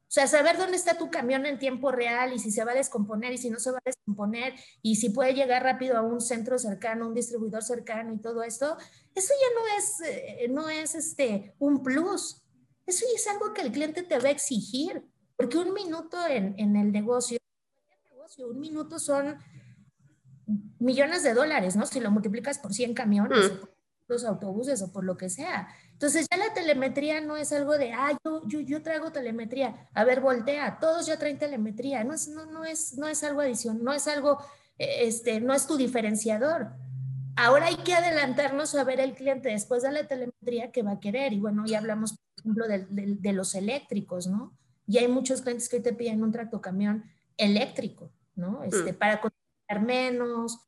o 0.07 0.11
sea, 0.15 0.27
saber 0.27 0.57
dónde 0.57 0.77
está 0.77 0.97
tu 0.97 1.09
camión 1.09 1.45
en 1.45 1.57
tiempo 1.57 1.91
real 1.91 2.31
y 2.31 2.39
si 2.39 2.51
se 2.51 2.63
va 2.63 2.71
a 2.71 2.75
descomponer 2.75 3.33
y 3.33 3.37
si 3.39 3.49
no 3.49 3.59
se 3.59 3.71
va 3.71 3.79
a 3.79 3.81
descomponer 3.89 4.53
y 4.81 4.95
si 4.97 5.09
puede 5.09 5.33
llegar 5.33 5.63
rápido 5.63 5.97
a 5.97 6.03
un 6.03 6.21
centro 6.21 6.59
cercano, 6.59 7.07
un 7.07 7.15
distribuidor 7.15 7.63
cercano 7.63 8.13
y 8.13 8.21
todo 8.21 8.43
esto, 8.43 8.77
eso 9.15 9.33
ya 9.33 9.59
no 9.59 9.77
es, 9.77 10.01
eh, 10.07 10.47
no 10.49 10.69
es 10.69 10.93
este, 10.93 11.55
un 11.57 11.81
plus. 11.81 12.43
Eso 12.85 13.03
es 13.13 13.27
algo 13.27 13.51
que 13.53 13.61
el 13.61 13.71
cliente 13.71 14.03
te 14.03 14.19
va 14.19 14.29
a 14.29 14.31
exigir, 14.31 15.03
porque 15.35 15.57
un 15.57 15.73
minuto 15.73 16.17
en, 16.27 16.55
el 16.57 16.91
negocio, 16.91 17.39
un 18.47 18.59
minuto 18.59 18.99
son 18.99 19.37
millones 20.79 21.23
de 21.23 21.33
dólares, 21.33 21.75
¿no? 21.75 21.85
Si 21.85 21.99
lo 21.99 22.11
multiplicas 22.11 22.59
por 22.59 22.73
100 22.73 22.93
camiones, 22.93 23.51
mm. 23.51 23.65
los 24.07 24.25
autobuses 24.25 24.81
o 24.81 24.91
por 24.91 25.03
lo 25.03 25.17
que 25.17 25.29
sea. 25.29 25.67
Entonces 25.91 26.27
ya 26.29 26.37
la 26.37 26.53
telemetría 26.53 27.21
no 27.21 27.37
es 27.37 27.51
algo 27.51 27.77
de, 27.77 27.93
ah, 27.93 28.17
yo, 28.23 28.41
yo, 28.47 28.59
yo 28.59 28.83
traigo 28.83 29.11
telemetría, 29.11 29.89
a 29.93 30.03
ver, 30.03 30.21
voltea, 30.21 30.77
todos 30.79 31.05
ya 31.05 31.17
traen 31.17 31.37
telemetría, 31.37 32.03
no 32.03 32.13
es, 32.13 32.27
no, 32.27 32.45
no 32.45 32.65
es, 32.65 32.97
no 32.97 33.07
es 33.07 33.23
algo 33.23 33.41
adición, 33.41 33.83
no 33.83 33.93
es 33.93 34.07
algo, 34.07 34.39
eh, 34.77 34.99
este, 35.01 35.41
no 35.41 35.53
es 35.53 35.67
tu 35.67 35.77
diferenciador. 35.77 36.71
Ahora 37.37 37.65
hay 37.67 37.77
que 37.77 37.93
adelantarnos 37.93 38.75
a 38.75 38.83
ver 38.85 38.99
el 39.01 39.13
cliente 39.13 39.49
después 39.49 39.83
de 39.83 39.91
la 39.91 40.07
telemetría 40.07 40.71
que 40.71 40.83
va 40.83 40.91
a 40.91 40.99
querer. 41.01 41.33
Y 41.33 41.39
bueno, 41.39 41.65
ya 41.65 41.79
hablamos 41.79 42.15
ejemplo, 42.45 42.65
de, 42.67 43.33
los 43.33 43.55
eléctricos, 43.55 44.27
¿no? 44.27 44.53
Y 44.87 44.99
hay 44.99 45.07
muchos 45.07 45.41
clientes 45.41 45.67
que 45.67 45.79
te 45.79 45.93
piden 45.93 46.23
un 46.23 46.31
tractocamión 46.31 47.05
eléctrico, 47.37 48.11
¿no? 48.35 48.63
Este, 48.63 48.93
mm. 48.93 48.95
Para 48.95 49.19
menos, 49.81 50.59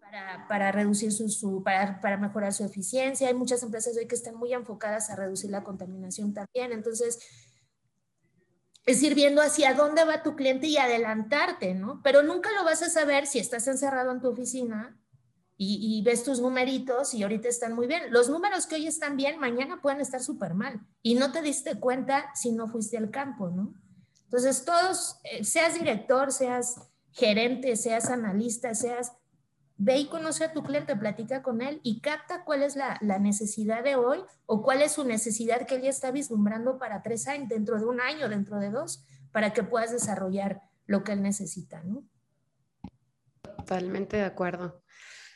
para, 0.00 0.46
para 0.48 0.72
reducir 0.72 1.12
su, 1.12 1.28
su 1.28 1.62
para, 1.62 2.00
para, 2.00 2.16
mejorar 2.16 2.52
su 2.52 2.64
eficiencia. 2.64 3.28
Hay 3.28 3.34
muchas 3.34 3.62
empresas 3.62 3.96
hoy 3.96 4.06
que 4.06 4.14
están 4.14 4.36
muy 4.36 4.52
enfocadas 4.52 5.10
a 5.10 5.16
reducir 5.16 5.50
la 5.50 5.64
contaminación 5.64 6.32
también. 6.32 6.72
Entonces, 6.72 7.18
es 8.86 9.02
ir 9.02 9.14
viendo 9.14 9.40
hacia 9.40 9.74
dónde 9.74 10.04
va 10.04 10.22
tu 10.22 10.36
cliente 10.36 10.66
y 10.66 10.76
adelantarte, 10.76 11.74
¿no? 11.74 12.00
Pero 12.02 12.22
nunca 12.22 12.50
lo 12.52 12.64
vas 12.64 12.82
a 12.82 12.90
saber 12.90 13.26
si 13.26 13.38
estás 13.38 13.66
encerrado 13.66 14.12
en 14.12 14.20
tu 14.20 14.28
oficina 14.28 14.98
y, 15.56 16.02
ves 16.02 16.24
tus 16.24 16.40
numeritos 16.40 17.14
y 17.14 17.22
ahorita 17.22 17.48
están 17.48 17.74
muy 17.74 17.86
bien. 17.86 18.12
Los 18.12 18.28
números 18.28 18.66
que 18.66 18.74
hoy 18.74 18.86
están 18.86 19.16
bien, 19.16 19.38
mañana 19.38 19.80
pueden 19.80 20.00
estar 20.00 20.22
súper 20.22 20.54
mal 20.54 20.80
y 21.00 21.14
no 21.14 21.32
te 21.32 21.42
diste 21.42 21.78
cuenta 21.78 22.30
si 22.34 22.52
no 22.52 22.66
fuiste 22.68 22.98
al 22.98 23.10
campo, 23.10 23.48
¿no? 23.48 23.72
Entonces, 24.24 24.64
todos, 24.64 25.20
eh, 25.24 25.44
seas 25.44 25.74
director, 25.74 26.32
seas 26.32 26.76
gerente, 27.14 27.76
seas 27.76 28.10
analista, 28.10 28.74
seas, 28.74 29.12
ve 29.76 29.98
y 29.98 30.08
conoce 30.08 30.44
a 30.44 30.52
tu 30.52 30.62
cliente, 30.62 30.96
platica 30.96 31.42
con 31.42 31.62
él 31.62 31.80
y 31.82 32.00
capta 32.00 32.44
cuál 32.44 32.62
es 32.62 32.76
la, 32.76 32.98
la 33.00 33.18
necesidad 33.18 33.82
de 33.82 33.96
hoy 33.96 34.18
o 34.46 34.62
cuál 34.62 34.82
es 34.82 34.92
su 34.92 35.04
necesidad 35.04 35.66
que 35.66 35.76
él 35.76 35.82
ya 35.82 35.90
está 35.90 36.10
vislumbrando 36.10 36.78
para 36.78 37.02
tres 37.02 37.26
años, 37.28 37.48
dentro 37.48 37.78
de 37.78 37.86
un 37.86 38.00
año, 38.00 38.28
dentro 38.28 38.58
de 38.58 38.70
dos, 38.70 39.04
para 39.32 39.52
que 39.52 39.62
puedas 39.62 39.92
desarrollar 39.92 40.62
lo 40.86 41.04
que 41.04 41.12
él 41.12 41.22
necesita, 41.22 41.82
¿no? 41.84 42.04
Totalmente 43.42 44.16
de 44.16 44.24
acuerdo. 44.24 44.82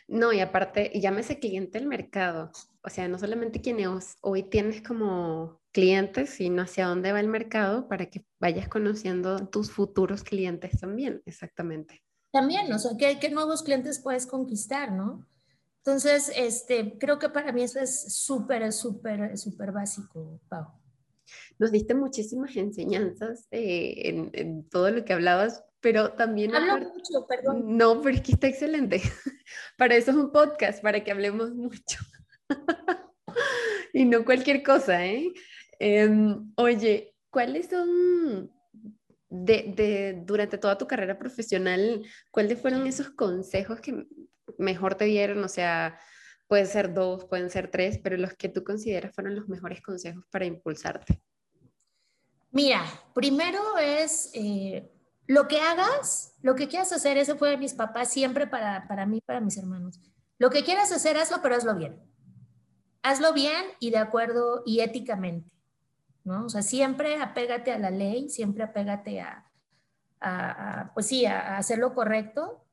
No, 0.09 0.33
y 0.33 0.41
aparte, 0.41 0.91
llámese 0.95 1.39
cliente 1.39 1.79
el 1.79 1.87
mercado. 1.87 2.51
O 2.89 2.91
sea, 2.91 3.07
no 3.07 3.19
solamente 3.19 3.61
quienes 3.61 4.17
hoy 4.23 4.45
tienes 4.45 4.81
como 4.81 5.61
clientes, 5.73 6.31
sino 6.31 6.63
hacia 6.63 6.87
dónde 6.87 7.13
va 7.13 7.21
el 7.21 7.29
mercado 7.29 7.87
para 7.87 8.07
que 8.07 8.25
vayas 8.41 8.67
conociendo 8.67 9.47
tus 9.49 9.71
futuros 9.71 10.25
clientes 10.25 10.81
también, 10.81 11.21
exactamente. 11.27 12.03
También, 12.33 12.73
o 12.73 12.79
sea, 12.79 12.93
¿qué, 12.99 13.19
qué 13.19 13.29
nuevos 13.29 13.63
clientes 13.63 13.99
puedes 13.99 14.27
conquistar, 14.27 14.91
no? 14.91 15.29
Entonces, 15.85 16.33
este, 16.35 16.97
creo 16.97 17.19
que 17.19 17.29
para 17.29 17.53
mí 17.53 17.63
eso 17.63 17.79
es 17.79 18.15
súper, 18.17 18.73
súper, 18.73 19.37
súper 19.37 19.71
básico, 19.71 20.41
Pau. 20.49 20.69
Nos 21.59 21.71
diste 21.71 21.95
muchísimas 21.95 22.57
enseñanzas 22.57 23.49
eh, 23.51 24.09
en, 24.09 24.31
en, 24.33 24.67
todo 24.71 24.91
lo 24.91 25.05
que 25.05 25.13
hablabas, 25.13 25.63
pero 25.81 26.15
también... 26.15 26.55
Hablo 26.55 26.89
mucho, 26.89 27.27
perdón. 27.29 27.77
No, 27.77 28.01
pero 28.01 28.17
es 28.17 28.23
que 28.23 28.33
está 28.33 28.47
excelente. 28.47 29.03
para 29.77 29.95
eso 29.95 30.13
es 30.13 30.17
un 30.17 30.33
podcast, 30.33 30.83
para 30.83 31.05
que 31.05 31.11
hablemos 31.11 31.51
mucho. 31.51 31.99
y 33.93 34.05
no 34.05 34.25
cualquier 34.25 34.63
cosa, 34.63 35.05
¿eh? 35.07 35.33
Em, 35.79 36.53
oye, 36.57 37.15
¿cuáles 37.31 37.69
son, 37.69 38.51
de, 39.29 39.73
de, 39.77 40.23
durante 40.25 40.59
toda 40.59 40.79
tu 40.79 40.87
carrera 40.87 41.19
profesional, 41.19 42.05
cuáles 42.31 42.61
fueron 42.61 42.87
esos 42.87 43.11
consejos 43.11 43.81
que 43.81 44.07
mejor 44.59 44.95
te 44.95 45.05
dieron? 45.05 45.43
O 45.45 45.49
sea, 45.49 45.99
Pueden 46.49 46.67
ser 46.67 46.95
dos, 46.95 47.27
pueden 47.27 47.51
ser 47.51 47.71
tres, 47.71 47.99
pero 48.03 48.17
los 48.17 48.33
que 48.33 48.49
tú 48.49 48.65
consideras 48.65 49.15
fueron 49.15 49.37
los 49.37 49.49
mejores 49.49 49.83
consejos 49.83 50.25
para 50.31 50.47
impulsarte. 50.47 51.21
Mira, 52.51 52.83
primero 53.15 53.77
es 53.77 54.31
eh, 54.33 54.91
lo 55.27 55.47
que 55.47 55.61
hagas, 55.61 56.35
lo 56.41 56.55
que 56.55 56.67
quieras 56.67 56.91
hacer, 56.93 57.19
eso 57.19 57.37
fue 57.37 57.51
de 57.51 57.59
mis 57.59 57.75
papás 57.75 58.11
siempre 58.11 58.47
para, 58.47 58.89
para 58.89 59.05
mí, 59.05 59.21
para 59.21 59.43
mis 59.43 59.59
hermanos. 59.59 60.01
Lo 60.39 60.49
que 60.49 60.65
quieras 60.65 60.91
hacer, 60.91 61.19
hazlo, 61.19 61.43
pero 61.43 61.55
hazlo 61.55 61.75
bien. 61.75 62.01
Hazlo 63.03 63.33
bien 63.33 63.65
y 63.81 63.91
de 63.91 63.99
acuerdo 63.99 64.63
y 64.67 64.81
éticamente, 64.81 65.51
¿no? 66.25 66.47
O 66.47 66.49
sea, 66.49 66.63
siempre 66.63 67.17
apégate 67.21 67.73
a 67.73 67.79
la 67.79 67.91
ley, 67.91 68.29
siempre 68.29 68.65
apégate 68.65 69.21
a, 69.21 69.49
a, 70.21 70.91
pues 70.95 71.07
sí, 71.07 71.27
a, 71.27 71.57
hacer 71.57 71.79
lo 71.79 71.95
correcto. 71.95 72.65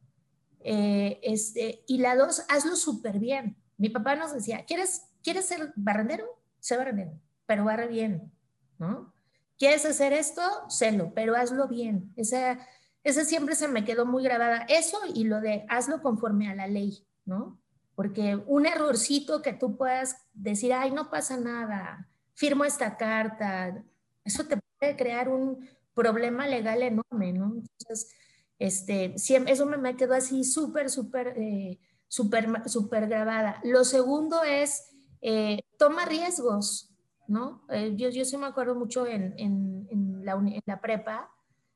Eh, 0.62 1.20
este, 1.22 1.84
y 1.88 2.00
la 2.00 2.16
dos, 2.16 2.44
hazlo 2.50 2.76
súper 2.76 3.20
bien. 3.20 3.56
Mi 3.78 3.90
papá 3.90 4.16
nos 4.16 4.34
decía, 4.34 4.66
¿quieres, 4.66 5.10
¿quieres 5.24 5.46
ser 5.46 5.74
barrendero? 5.76 6.26
Sé 6.60 6.78
barrendero, 6.78 7.20
pero 7.46 7.66
barre 7.66 7.88
bien, 7.88 8.32
¿no? 8.80 9.14
¿Quieres 9.58 9.86
hacer 9.86 10.12
esto? 10.12 10.42
Sélo, 10.68 11.14
pero 11.14 11.36
hazlo 11.36 11.68
bien. 11.68 12.12
Esa, 12.18 12.60
esa 13.04 13.24
siempre 13.24 13.56
se 13.56 13.68
me 13.68 13.86
quedó 13.86 14.06
muy 14.06 14.24
grabada. 14.24 14.66
Eso 14.68 14.98
y 15.14 15.26
lo 15.26 15.40
de 15.40 15.66
hazlo 15.70 16.02
conforme 16.02 16.50
a 16.50 16.56
la 16.56 16.68
ley, 16.68 17.08
¿no? 17.24 17.60
Porque 17.96 18.36
un 18.48 18.66
errorcito 18.66 19.42
que 19.42 19.54
tú 19.54 19.78
puedas 19.78 20.18
decir, 20.34 20.74
ay, 20.74 20.92
no 20.92 21.10
pasa 21.10 21.38
nada, 21.38 22.10
firmo 22.34 22.66
esta 22.66 22.98
carta, 22.98 23.84
eso 24.24 24.46
te 24.46 24.58
puede 24.80 24.96
crear 24.96 25.30
un 25.30 25.68
problema 25.94 26.46
legal 26.48 26.84
enorme, 26.84 27.34
¿no? 27.34 27.56
Entonces, 27.56 28.14
este, 28.60 29.16
eso 29.16 29.66
me, 29.66 29.96
quedó 29.96 30.14
así 30.14 30.44
súper, 30.44 30.90
súper, 30.90 31.34
eh, 31.38 31.80
súper, 32.08 32.70
súper 32.70 33.08
grabada. 33.08 33.60
Lo 33.64 33.84
segundo 33.84 34.44
es, 34.44 34.92
eh, 35.22 35.62
toma 35.78 36.06
riesgos, 36.06 36.94
¿no? 37.28 37.66
Eh, 37.70 37.94
yo, 37.96 38.10
yo 38.10 38.26
sí 38.26 38.38
me 38.38 38.46
acuerdo 38.46 38.76
mucho 38.76 39.08
en, 39.08 39.34
en, 39.38 39.88
en, 39.90 40.26
la, 40.26 40.34
en 40.34 40.62
la, 40.66 40.82
prepa, 40.82 41.32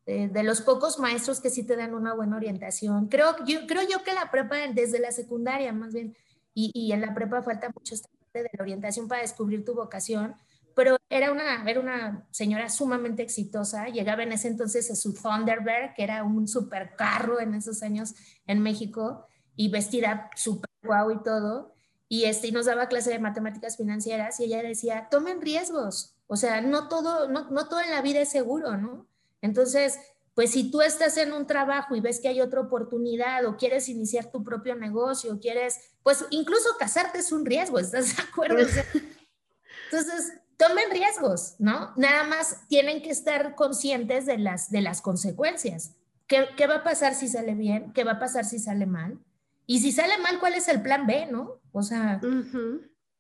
de 0.10 0.44
los 0.44 0.62
pocos 0.62 0.98
maestros 0.98 1.40
que 1.40 1.50
sí 1.50 1.64
te 1.64 1.76
dan 1.76 1.94
una 1.94 2.14
buena 2.14 2.36
orientación. 2.36 3.08
Creo 3.08 3.36
yo, 3.46 3.68
creo 3.68 3.84
yo 3.88 4.04
que 4.04 4.14
la 4.14 4.32
prepa, 4.32 4.56
desde 4.74 5.00
la 5.00 5.12
secundaria 5.12 5.72
más 5.72 5.94
bien, 5.94 6.16
y, 6.54 6.92
en 6.92 7.02
la 7.02 7.14
prepa 7.14 7.42
falta 7.42 7.70
mucho 7.74 7.94
esta 7.94 8.10
parte 8.10 8.44
de 8.44 8.50
la 8.58 8.64
orientación 8.64 9.08
para 9.08 9.22
descubrir 9.22 9.64
tu 9.64 9.76
vocación, 9.76 10.36
pero 10.76 10.98
era 11.10 11.32
una, 11.32 11.70
era 11.70 11.80
una 11.80 12.28
señora 12.32 12.70
sumamente 12.70 13.22
exitosa, 13.22 13.88
llegaba 13.88 14.24
en 14.24 14.32
ese 14.32 14.48
entonces 14.48 14.90
a 14.92 14.96
su 14.96 15.14
Thunderbird, 15.14 15.94
que 15.96 16.04
era 16.04 16.24
un 16.24 16.48
super 16.48 16.96
carro 16.96 17.40
en 17.40 17.54
esos 17.54 17.84
años 17.84 18.16
en 18.48 18.62
México, 18.62 19.26
y 19.56 19.70
vestida 19.70 20.30
súper 20.36 20.70
guau 20.84 21.12
y 21.12 21.24
todo, 21.24 21.74
y, 22.08 22.26
este, 22.26 22.48
y 22.48 22.52
nos 22.52 22.66
daba 22.66 22.88
clase 22.88 23.12
de 23.12 23.20
matemáticas 23.20 23.78
financieras 23.78 24.40
y 24.40 24.46
ella 24.46 24.64
decía, 24.64 25.08
tomen 25.12 25.42
riesgos, 25.42 26.16
o 26.28 26.36
sea, 26.36 26.62
no 26.62 26.88
todo, 26.88 27.30
no, 27.30 27.50
no 27.52 27.68
todo 27.68 27.82
en 27.82 27.92
la 27.92 28.02
vida 28.02 28.22
es 28.22 28.30
seguro, 28.30 28.78
¿no? 28.78 29.09
Entonces, 29.42 30.00
pues 30.34 30.52
si 30.52 30.72
tú 30.72 30.82
estás 30.82 31.18
en 31.18 31.34
un 31.34 31.48
trabajo 31.48 31.96
y 31.96 32.02
ves 32.02 32.20
que 32.20 32.30
hay 32.30 32.42
otra 32.42 32.62
oportunidad 32.62 33.46
o 33.46 33.58
quieres 33.58 33.90
iniciar 33.90 34.32
tu 34.32 34.44
propio 34.44 34.76
negocio, 34.76 35.40
quieres, 35.40 35.92
pues 36.04 36.26
incluso 36.30 36.70
casarte 36.80 37.20
es 37.20 37.32
un 37.32 37.46
riesgo, 37.46 37.80
¿estás 37.80 38.16
de 38.16 38.24
acuerdo? 38.24 38.60
Entonces, 39.92 40.34
tomen 40.56 40.92
riesgos, 40.92 41.56
¿no? 41.60 41.94
Nada 41.98 42.24
más 42.24 42.68
tienen 42.68 43.02
que 43.02 43.10
estar 43.10 43.56
conscientes 43.56 44.26
de 44.26 44.38
las, 44.38 44.70
de 44.70 44.82
las 44.82 45.02
consecuencias. 45.02 45.96
¿Qué, 46.28 46.48
¿Qué 46.56 46.68
va 46.68 46.76
a 46.76 46.84
pasar 46.84 47.16
si 47.16 47.28
sale 47.28 47.56
bien? 47.56 47.92
¿Qué 47.94 48.04
va 48.04 48.14
a 48.14 48.20
pasar 48.20 48.46
si 48.46 48.60
sale 48.60 48.86
mal? 48.86 49.20
Y 49.66 49.80
si 49.80 49.92
sale 49.92 50.18
mal, 50.20 50.40
¿cuál 50.40 50.54
es 50.54 50.68
el 50.68 50.82
plan 50.82 51.06
B, 51.06 51.28
no? 51.28 51.60
O 51.72 51.84
sea, 51.84 52.20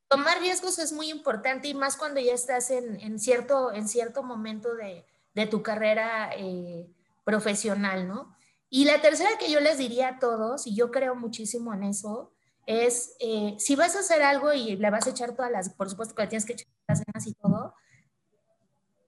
tomar 0.08 0.40
riesgos 0.40 0.80
es 0.80 0.92
muy 0.92 1.10
importante 1.10 1.68
y 1.68 1.74
más 1.74 1.96
cuando 1.96 2.20
ya 2.20 2.34
estás 2.34 2.72
en, 2.72 3.00
en 3.02 3.20
cierto, 3.20 3.72
en 3.72 3.88
cierto 3.88 4.24
momento 4.24 4.74
de, 4.76 5.06
de 5.40 5.48
tu 5.48 5.64
carrera 5.64 6.32
eh, 6.36 6.88
profesional, 7.24 8.08
¿no? 8.08 8.36
Y 8.70 8.86
la 8.86 9.02
tercera 9.02 9.30
que 9.40 9.52
yo 9.52 9.60
les 9.60 9.78
diría 9.78 10.10
a 10.10 10.20
todos, 10.20 10.68
y 10.68 10.76
yo 10.76 10.92
creo 10.92 11.16
muchísimo 11.16 11.74
en 11.74 11.84
eso, 11.84 12.34
es 12.66 13.16
eh, 13.20 13.56
si 13.58 13.76
vas 13.76 13.96
a 13.96 14.00
hacer 14.00 14.22
algo 14.22 14.54
y 14.54 14.76
le 14.76 14.90
vas 14.92 15.08
a 15.08 15.12
echar 15.12 15.36
todas 15.36 15.52
las, 15.52 15.70
por 15.70 15.90
supuesto 15.90 16.14
que 16.14 16.24
le 16.24 16.28
tienes 16.28 16.46
que 16.46 16.54
echar 16.54 16.68
las 16.88 17.04
ganas 17.06 17.26
y 17.26 17.34
todo, 17.34 17.74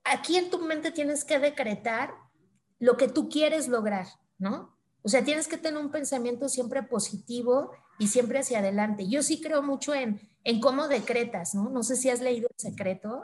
aquí 0.03 0.37
en 0.37 0.49
tu 0.49 0.59
mente 0.59 0.91
tienes 0.91 1.23
que 1.25 1.37
decretar 1.37 2.13
lo 2.79 2.97
que 2.97 3.07
tú 3.07 3.29
quieres 3.29 3.67
lograr, 3.67 4.07
¿no? 4.39 4.75
O 5.03 5.09
sea, 5.09 5.23
tienes 5.23 5.47
que 5.47 5.57
tener 5.57 5.79
un 5.79 5.91
pensamiento 5.91 6.47
siempre 6.49 6.81
positivo 6.81 7.71
y 7.99 8.07
siempre 8.07 8.39
hacia 8.39 8.59
adelante. 8.59 9.07
Yo 9.07 9.21
sí 9.21 9.41
creo 9.41 9.61
mucho 9.61 9.93
en, 9.93 10.19
en 10.43 10.59
cómo 10.59 10.87
decretas, 10.87 11.53
¿no? 11.53 11.69
No 11.69 11.83
sé 11.83 11.95
si 11.95 12.09
has 12.09 12.21
leído 12.21 12.47
El 12.49 12.59
Secreto, 12.59 13.23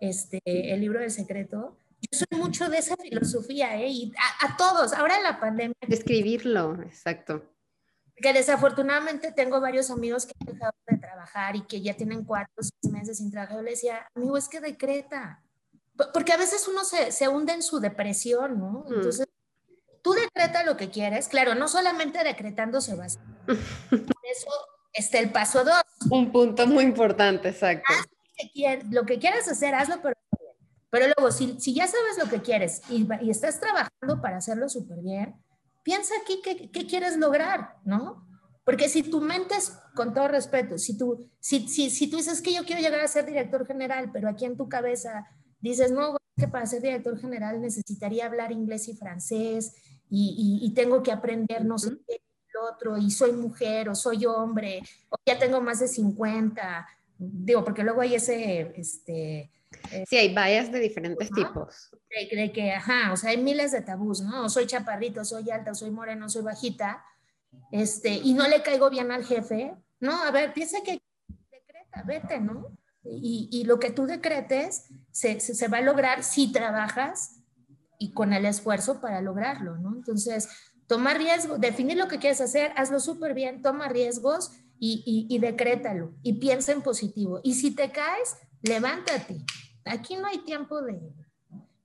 este, 0.00 0.40
el 0.44 0.80
libro 0.80 1.00
del 1.00 1.10
secreto. 1.10 1.76
Yo 2.10 2.18
soy 2.18 2.38
mucho 2.38 2.68
de 2.68 2.78
esa 2.78 2.96
filosofía, 2.96 3.76
¿eh? 3.76 3.88
Y 3.88 4.12
a, 4.40 4.56
todos, 4.56 4.92
ahora 4.92 5.16
en 5.16 5.22
la 5.22 5.40
pandemia. 5.40 5.74
Escribirlo, 5.80 6.80
exacto. 6.82 7.52
Que 8.16 8.32
desafortunadamente 8.32 9.32
tengo 9.32 9.60
varios 9.60 9.90
amigos 9.90 10.26
que 10.26 10.32
han 10.40 10.54
dejado 10.54 10.72
de 10.86 10.98
trabajar 10.98 11.56
y 11.56 11.62
que 11.62 11.82
ya 11.82 11.94
tienen 11.94 12.24
cuatro 12.24 12.54
o 12.58 12.62
seis 12.62 12.92
meses 12.92 13.18
sin 13.18 13.30
trabajo. 13.30 13.56
Yo 13.56 13.62
le 13.62 13.70
decía, 13.70 14.08
amigo, 14.14 14.36
es 14.36 14.48
que 14.48 14.60
decreta. 14.60 15.42
Porque 16.12 16.32
a 16.32 16.36
veces 16.36 16.66
uno 16.68 16.84
se, 16.84 17.12
se 17.12 17.28
hunde 17.28 17.52
en 17.52 17.62
su 17.62 17.80
depresión, 17.80 18.58
¿no? 18.58 18.84
Mm. 18.88 18.94
Entonces, 18.94 19.26
Tú 20.06 20.12
decreta 20.12 20.62
lo 20.62 20.76
que 20.76 20.88
quieres, 20.88 21.26
claro, 21.26 21.56
no 21.56 21.66
solamente 21.66 22.22
decretando 22.22 22.80
se 22.80 22.94
va 22.94 23.06
a 23.06 23.08
Por 23.90 24.16
eso 24.30 24.50
está 24.92 25.18
el 25.18 25.32
paso 25.32 25.64
dos. 25.64 25.82
Un 26.08 26.30
punto 26.30 26.64
muy 26.68 26.84
importante, 26.84 27.48
exacto. 27.48 27.92
lo 28.92 29.04
que 29.04 29.18
quieras 29.18 29.48
hacer, 29.48 29.74
hazlo, 29.74 30.00
pero 30.00 30.15
Pero 30.90 31.06
luego, 31.16 31.32
si, 31.32 31.60
si 31.60 31.74
ya 31.74 31.86
sabes 31.86 32.18
lo 32.18 32.30
que 32.30 32.42
quieres 32.42 32.82
y, 32.90 33.06
y 33.20 33.30
estás 33.30 33.60
trabajando 33.60 34.20
para 34.22 34.38
hacerlo 34.38 34.68
súper 34.68 34.98
bien, 35.02 35.34
piensa 35.82 36.14
aquí 36.22 36.40
qué, 36.42 36.70
qué, 36.70 36.86
quieres 36.86 37.16
lograr, 37.16 37.76
¿no? 37.84 38.26
Porque 38.64 38.88
si 38.88 39.04
tu 39.04 39.20
mente 39.20 39.54
es, 39.54 39.78
con 39.94 40.12
todo 40.12 40.26
respeto, 40.26 40.78
si 40.78 40.98
tú, 40.98 41.30
si, 41.38 41.68
si, 41.68 41.90
si 41.90 42.10
tú 42.10 42.16
dices 42.16 42.42
que 42.42 42.52
yo 42.52 42.64
quiero 42.64 42.82
llegar 42.82 43.00
a 43.00 43.08
ser 43.08 43.24
director 43.24 43.64
general, 43.66 44.10
pero 44.12 44.28
aquí 44.28 44.44
en 44.44 44.56
tu 44.56 44.68
cabeza 44.68 45.26
dices, 45.60 45.92
no, 45.92 46.16
que 46.36 46.48
para 46.48 46.66
ser 46.66 46.82
director 46.82 47.18
general 47.18 47.60
necesitaría 47.60 48.26
hablar 48.26 48.52
inglés 48.52 48.88
y 48.88 48.96
francés 48.96 49.74
y, 50.10 50.72
tengo 50.74 51.02
que 51.02 51.12
aprender 51.12 51.64
no 51.64 51.78
sé 51.78 51.90
qué, 52.06 52.14
el 52.14 52.74
otro, 52.74 52.96
y 52.96 53.10
soy 53.10 53.32
mujer 53.32 53.88
o 53.88 53.94
soy 53.94 54.26
hombre, 54.26 54.82
o 55.08 55.16
ya 55.24 55.38
tengo 55.38 55.60
más 55.60 55.80
de 55.80 55.88
50, 55.88 56.86
digo, 57.18 57.64
porque 57.64 57.82
luego 57.82 58.00
hay 58.00 58.16
ese, 58.16 58.72
este... 58.76 59.50
Eh, 59.92 60.04
sí, 60.08 60.16
hay 60.16 60.34
vallas 60.34 60.70
de 60.72 60.80
diferentes 60.80 61.30
tipos. 61.30 61.90
De, 62.10 62.52
que, 62.52 62.72
ajá, 62.72 63.12
o 63.12 63.16
sea, 63.16 63.30
hay 63.30 63.38
miles 63.38 63.72
de 63.72 63.82
tabús, 63.82 64.20
¿no? 64.20 64.48
Soy 64.48 64.66
chaparrito, 64.66 65.24
soy 65.24 65.50
alta, 65.50 65.74
soy 65.74 65.90
moreno, 65.90 66.28
soy 66.28 66.42
bajita, 66.42 67.04
este, 67.70 68.10
y 68.10 68.34
no 68.34 68.48
le 68.48 68.62
caigo 68.62 68.90
bien 68.90 69.10
al 69.10 69.24
jefe, 69.24 69.74
no, 70.00 70.22
a 70.22 70.30
ver, 70.30 70.52
piensa 70.52 70.78
que 70.84 71.00
decreta, 71.50 72.02
vete, 72.06 72.40
¿no? 72.40 72.76
Y, 73.04 73.48
y, 73.52 73.64
lo 73.64 73.78
que 73.78 73.90
tú 73.90 74.06
decretes 74.06 74.88
se, 75.12 75.38
se, 75.38 75.54
se, 75.54 75.68
va 75.68 75.78
a 75.78 75.82
lograr 75.82 76.24
si 76.24 76.50
trabajas 76.50 77.40
y 78.00 78.12
con 78.12 78.32
el 78.32 78.44
esfuerzo 78.44 79.00
para 79.00 79.20
lograrlo, 79.20 79.76
¿no? 79.78 79.94
Entonces, 79.94 80.48
tomar 80.88 81.18
riesgo, 81.18 81.58
definir 81.58 81.96
lo 81.96 82.08
que 82.08 82.18
quieres 82.18 82.40
hacer, 82.40 82.72
hazlo 82.76 82.98
súper 82.98 83.32
bien, 83.32 83.62
toma 83.62 83.88
riesgos 83.88 84.52
y, 84.78 85.02
y, 85.06 85.34
y, 85.34 85.38
decrétalo 85.38 86.14
y 86.22 86.34
piensa 86.34 86.72
en 86.72 86.82
positivo. 86.82 87.40
Y 87.44 87.54
si 87.54 87.74
te 87.74 87.92
caes, 87.92 88.36
levántate. 88.62 89.44
Aquí 89.84 90.16
no 90.16 90.26
hay 90.26 90.38
tiempo 90.38 90.82
de... 90.82 91.00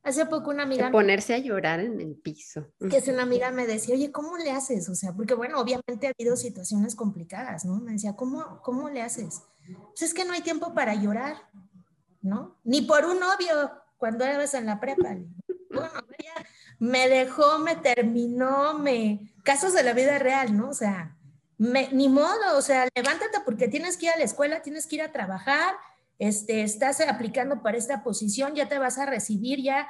Hace 0.03 0.25
poco 0.25 0.49
una 0.49 0.63
amiga... 0.63 0.85
De 0.85 0.91
ponerse 0.91 1.35
a 1.35 1.37
llorar 1.37 1.79
en 1.79 2.01
el 2.01 2.15
piso. 2.15 2.67
Que 2.89 2.97
es 2.97 3.07
una 3.07 3.23
amiga 3.23 3.51
me 3.51 3.67
decía, 3.67 3.93
oye, 3.93 4.11
¿cómo 4.11 4.37
le 4.37 4.51
haces? 4.51 4.89
O 4.89 4.95
sea, 4.95 5.13
porque 5.13 5.35
bueno, 5.35 5.59
obviamente 5.59 6.07
ha 6.07 6.11
habido 6.17 6.35
situaciones 6.35 6.95
complicadas, 6.95 7.65
¿no? 7.65 7.75
Me 7.79 7.93
decía, 7.93 8.15
¿cómo, 8.15 8.61
cómo 8.63 8.89
le 8.89 9.01
haces? 9.01 9.43
Pues 9.89 10.01
es 10.01 10.13
que 10.13 10.25
no 10.25 10.33
hay 10.33 10.41
tiempo 10.41 10.73
para 10.73 10.95
llorar, 10.95 11.37
¿no? 12.21 12.57
Ni 12.63 12.81
por 12.81 13.05
un 13.05 13.19
novio 13.19 13.71
cuando 13.97 14.25
eras 14.25 14.55
en 14.55 14.65
la 14.65 14.79
prepa 14.79 15.15
bueno, 15.69 15.91
ella 16.17 16.33
me 16.79 17.07
dejó, 17.07 17.59
me 17.59 17.75
terminó, 17.75 18.73
me... 18.73 19.33
Casos 19.43 19.73
de 19.73 19.83
la 19.83 19.93
vida 19.93 20.19
real, 20.19 20.57
¿no? 20.57 20.69
O 20.69 20.73
sea, 20.73 21.15
ni 21.57 22.09
modo, 22.09 22.57
o 22.57 22.61
sea, 22.61 22.87
levántate 22.95 23.39
porque 23.45 23.67
tienes 23.67 23.97
que 23.97 24.07
ir 24.07 24.11
a 24.11 24.17
la 24.17 24.23
escuela, 24.23 24.61
tienes 24.61 24.87
que 24.87 24.95
ir 24.95 25.01
a 25.01 25.11
trabajar, 25.11 25.75
este, 26.21 26.61
estás 26.61 27.01
aplicando 27.01 27.63
para 27.63 27.79
esta 27.79 28.03
posición, 28.03 28.53
ya 28.53 28.69
te 28.69 28.77
vas 28.77 28.99
a 28.99 29.07
recibir, 29.07 29.59
ya 29.59 29.87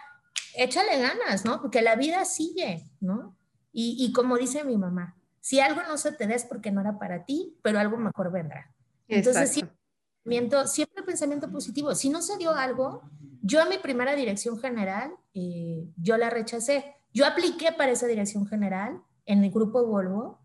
échale 0.55 0.97
ganas, 0.97 1.43
¿no? 1.43 1.61
Porque 1.61 1.81
la 1.81 1.97
vida 1.97 2.23
sigue, 2.23 2.89
¿no? 3.01 3.35
Y, 3.73 3.97
y 3.99 4.13
como 4.13 4.37
dice 4.37 4.63
mi 4.63 4.77
mamá, 4.77 5.17
si 5.41 5.59
algo 5.59 5.81
no 5.89 5.97
se 5.97 6.13
te 6.13 6.27
da 6.27 6.35
es 6.35 6.45
porque 6.45 6.71
no 6.71 6.79
era 6.79 6.97
para 6.97 7.25
ti, 7.25 7.57
pero 7.61 7.79
algo 7.79 7.97
mejor 7.97 8.31
vendrá. 8.31 8.73
Entonces, 9.09 9.51
siempre, 9.51 10.67
siempre 10.67 11.03
pensamiento 11.03 11.51
positivo. 11.51 11.93
Si 11.95 12.07
no 12.07 12.21
se 12.21 12.37
dio 12.37 12.51
algo, 12.51 13.01
yo 13.41 13.61
a 13.61 13.65
mi 13.65 13.77
primera 13.77 14.15
dirección 14.15 14.57
general, 14.57 15.11
eh, 15.33 15.85
yo 15.97 16.15
la 16.15 16.29
rechacé. 16.29 16.95
Yo 17.13 17.25
apliqué 17.25 17.73
para 17.73 17.91
esa 17.91 18.07
dirección 18.07 18.47
general 18.47 19.01
en 19.25 19.43
el 19.43 19.51
grupo 19.51 19.85
Volvo, 19.85 20.39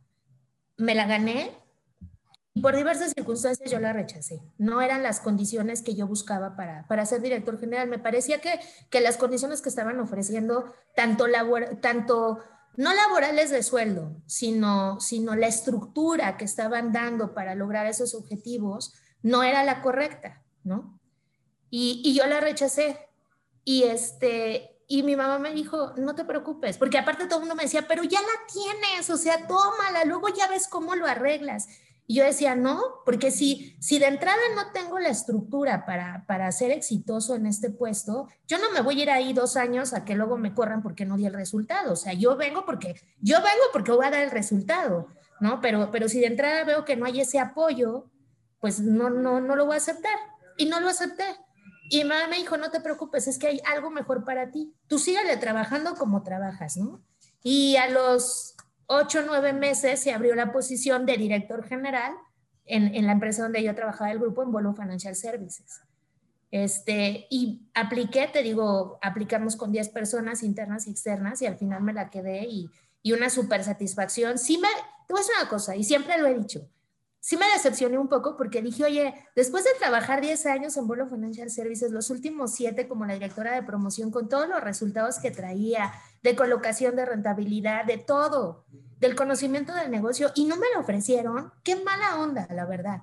me 0.76 0.96
la 0.96 1.06
gané, 1.06 1.52
Por 2.62 2.74
diversas 2.74 3.12
circunstancias 3.12 3.70
yo 3.70 3.78
la 3.78 3.92
rechacé. 3.92 4.40
No 4.56 4.80
eran 4.80 5.02
las 5.02 5.20
condiciones 5.20 5.82
que 5.82 5.94
yo 5.94 6.06
buscaba 6.06 6.56
para, 6.56 6.86
para 6.88 7.04
ser 7.04 7.20
director 7.20 7.58
general. 7.60 7.88
Me 7.88 7.98
parecía 7.98 8.40
que, 8.40 8.60
que 8.90 9.00
las 9.00 9.16
condiciones 9.16 9.60
que 9.60 9.68
estaban 9.68 10.00
ofreciendo, 10.00 10.72
tanto, 10.94 11.26
labor, 11.26 11.78
tanto 11.82 12.38
no 12.76 12.92
laborales 12.92 13.50
de 13.50 13.62
sueldo, 13.62 14.22
sino, 14.26 15.00
sino 15.00 15.34
la 15.34 15.46
estructura 15.46 16.36
que 16.36 16.44
estaban 16.44 16.92
dando 16.92 17.34
para 17.34 17.54
lograr 17.54 17.86
esos 17.86 18.14
objetivos, 18.14 18.94
no 19.22 19.42
era 19.42 19.64
la 19.64 19.82
correcta, 19.82 20.42
¿no? 20.62 21.00
Y, 21.70 22.02
y 22.04 22.14
yo 22.14 22.26
la 22.26 22.40
rechacé. 22.40 22.98
Y, 23.64 23.84
este, 23.84 24.78
y 24.86 25.02
mi 25.02 25.16
mamá 25.16 25.38
me 25.38 25.52
dijo, 25.52 25.94
no 25.96 26.14
te 26.14 26.24
preocupes, 26.24 26.78
porque 26.78 26.98
aparte 26.98 27.26
todo 27.26 27.38
el 27.38 27.40
mundo 27.40 27.56
me 27.56 27.64
decía, 27.64 27.88
pero 27.88 28.04
ya 28.04 28.20
la 28.20 28.52
tienes, 28.52 29.10
o 29.10 29.16
sea, 29.16 29.46
tómala, 29.46 30.04
luego 30.04 30.28
ya 30.28 30.46
ves 30.48 30.68
cómo 30.68 30.94
lo 30.94 31.06
arreglas. 31.06 31.66
Y 32.06 32.14
yo 32.14 32.24
decía, 32.24 32.54
no, 32.54 32.80
porque 33.04 33.30
si, 33.30 33.76
si 33.80 33.98
de 33.98 34.06
entrada 34.06 34.38
no 34.54 34.70
tengo 34.72 34.98
la 34.98 35.08
estructura 35.08 35.84
para, 35.84 36.24
para 36.26 36.50
ser 36.52 36.70
exitoso 36.70 37.34
en 37.34 37.46
este 37.46 37.70
puesto, 37.70 38.28
yo 38.46 38.58
no 38.58 38.70
me 38.70 38.80
voy 38.80 39.00
a 39.00 39.02
ir 39.02 39.10
ahí 39.10 39.32
dos 39.32 39.56
años 39.56 39.92
a 39.92 40.04
que 40.04 40.14
luego 40.14 40.38
me 40.38 40.54
corran 40.54 40.82
porque 40.82 41.04
no 41.04 41.16
di 41.16 41.26
el 41.26 41.34
resultado. 41.34 41.92
O 41.92 41.96
sea, 41.96 42.12
yo 42.12 42.36
vengo 42.36 42.64
porque, 42.64 42.94
yo 43.20 43.38
vengo 43.38 43.64
porque 43.72 43.90
voy 43.90 44.06
a 44.06 44.10
dar 44.10 44.22
el 44.22 44.30
resultado, 44.30 45.08
¿no? 45.40 45.60
Pero, 45.60 45.90
pero 45.90 46.08
si 46.08 46.20
de 46.20 46.26
entrada 46.26 46.64
veo 46.64 46.84
que 46.84 46.96
no 46.96 47.06
hay 47.06 47.20
ese 47.20 47.40
apoyo, 47.40 48.08
pues 48.60 48.80
no, 48.80 49.10
no, 49.10 49.40
no 49.40 49.56
lo 49.56 49.66
voy 49.66 49.74
a 49.74 49.78
aceptar. 49.78 50.16
Y 50.56 50.66
no 50.66 50.80
lo 50.80 50.88
acepté. 50.88 51.24
Y 51.90 51.98
mi 51.98 52.04
mamá 52.04 52.28
me 52.28 52.38
dijo, 52.38 52.56
no 52.56 52.70
te 52.70 52.80
preocupes, 52.80 53.28
es 53.28 53.38
que 53.38 53.48
hay 53.48 53.60
algo 53.66 53.90
mejor 53.90 54.24
para 54.24 54.50
ti. 54.50 54.74
Tú 54.86 54.98
sígale 54.98 55.36
trabajando 55.36 55.94
como 55.94 56.22
trabajas, 56.22 56.76
¿no? 56.76 57.02
Y 57.42 57.76
a 57.76 57.88
los 57.88 58.55
ocho 58.86 59.22
nueve 59.26 59.52
meses 59.52 60.00
se 60.00 60.12
abrió 60.12 60.34
la 60.34 60.52
posición 60.52 61.06
de 61.06 61.16
director 61.16 61.64
general 61.64 62.12
en, 62.64 62.94
en, 62.94 63.06
la 63.06 63.12
empresa 63.12 63.42
donde 63.42 63.62
yo 63.62 63.74
trabajaba 63.74 64.10
el 64.10 64.18
grupo 64.18 64.42
en 64.42 64.52
Volvo 64.52 64.74
Financial 64.74 65.14
Services. 65.14 65.80
Este, 66.50 67.26
y 67.30 67.68
apliqué, 67.74 68.28
te 68.32 68.42
digo, 68.42 68.98
aplicamos 69.02 69.56
con 69.56 69.72
10 69.72 69.88
personas 69.90 70.42
internas 70.42 70.86
y 70.86 70.90
externas 70.90 71.42
y 71.42 71.46
al 71.46 71.56
final 71.56 71.82
me 71.82 71.92
la 71.92 72.08
quedé 72.08 72.46
y, 72.46 72.70
y 73.02 73.12
una 73.12 73.30
súper 73.30 73.62
satisfacción. 73.64 74.38
Sí 74.38 74.58
me, 74.58 74.68
te 75.06 75.12
voy 75.12 75.22
a 75.22 75.40
una 75.40 75.48
cosa 75.48 75.76
y 75.76 75.84
siempre 75.84 76.18
lo 76.18 76.26
he 76.26 76.38
dicho, 76.38 76.68
sí 77.26 77.36
me 77.36 77.50
decepcioné 77.52 77.98
un 77.98 78.06
poco 78.06 78.36
porque 78.36 78.62
dije, 78.62 78.84
oye, 78.84 79.12
después 79.34 79.64
de 79.64 79.70
trabajar 79.80 80.20
10 80.20 80.46
años 80.46 80.76
en 80.76 80.86
Volvo 80.86 81.08
Financial 81.08 81.50
Services, 81.50 81.90
los 81.90 82.08
últimos 82.10 82.54
7 82.54 82.86
como 82.86 83.04
la 83.04 83.14
directora 83.14 83.52
de 83.52 83.64
promoción, 83.64 84.12
con 84.12 84.28
todos 84.28 84.48
los 84.48 84.60
resultados 84.60 85.18
que 85.18 85.32
traía, 85.32 85.92
de 86.22 86.36
colocación, 86.36 86.94
de 86.94 87.04
rentabilidad, 87.04 87.84
de 87.84 87.98
todo, 87.98 88.64
del 89.00 89.16
conocimiento 89.16 89.74
del 89.74 89.90
negocio, 89.90 90.30
y 90.36 90.44
no 90.44 90.54
me 90.54 90.68
lo 90.72 90.82
ofrecieron, 90.82 91.52
qué 91.64 91.74
mala 91.74 92.20
onda, 92.20 92.46
la 92.52 92.64
verdad. 92.64 93.02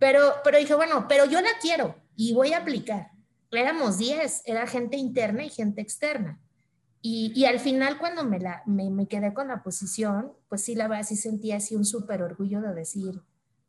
Pero, 0.00 0.32
pero 0.42 0.58
dije, 0.58 0.74
bueno, 0.74 1.06
pero 1.08 1.24
yo 1.24 1.40
la 1.40 1.50
quiero 1.62 1.94
y 2.16 2.34
voy 2.34 2.54
a 2.54 2.58
aplicar. 2.58 3.12
Éramos 3.52 3.98
10, 3.98 4.42
era 4.46 4.66
gente 4.66 4.96
interna 4.96 5.44
y 5.44 5.50
gente 5.50 5.80
externa. 5.80 6.40
Y, 7.00 7.30
y, 7.36 7.44
al 7.44 7.60
final 7.60 7.98
cuando 7.98 8.24
me, 8.24 8.40
la, 8.40 8.64
me, 8.66 8.90
me, 8.90 9.06
quedé 9.06 9.32
con 9.32 9.46
la 9.46 9.62
posición, 9.62 10.32
pues 10.48 10.62
sí, 10.62 10.74
la 10.74 10.88
verdad 10.88 11.06
sí 11.06 11.14
sentía 11.14 11.58
así 11.58 11.76
un 11.76 11.84
súper 11.84 12.20
orgullo 12.20 12.60
de 12.60 12.74
decir, 12.74 13.22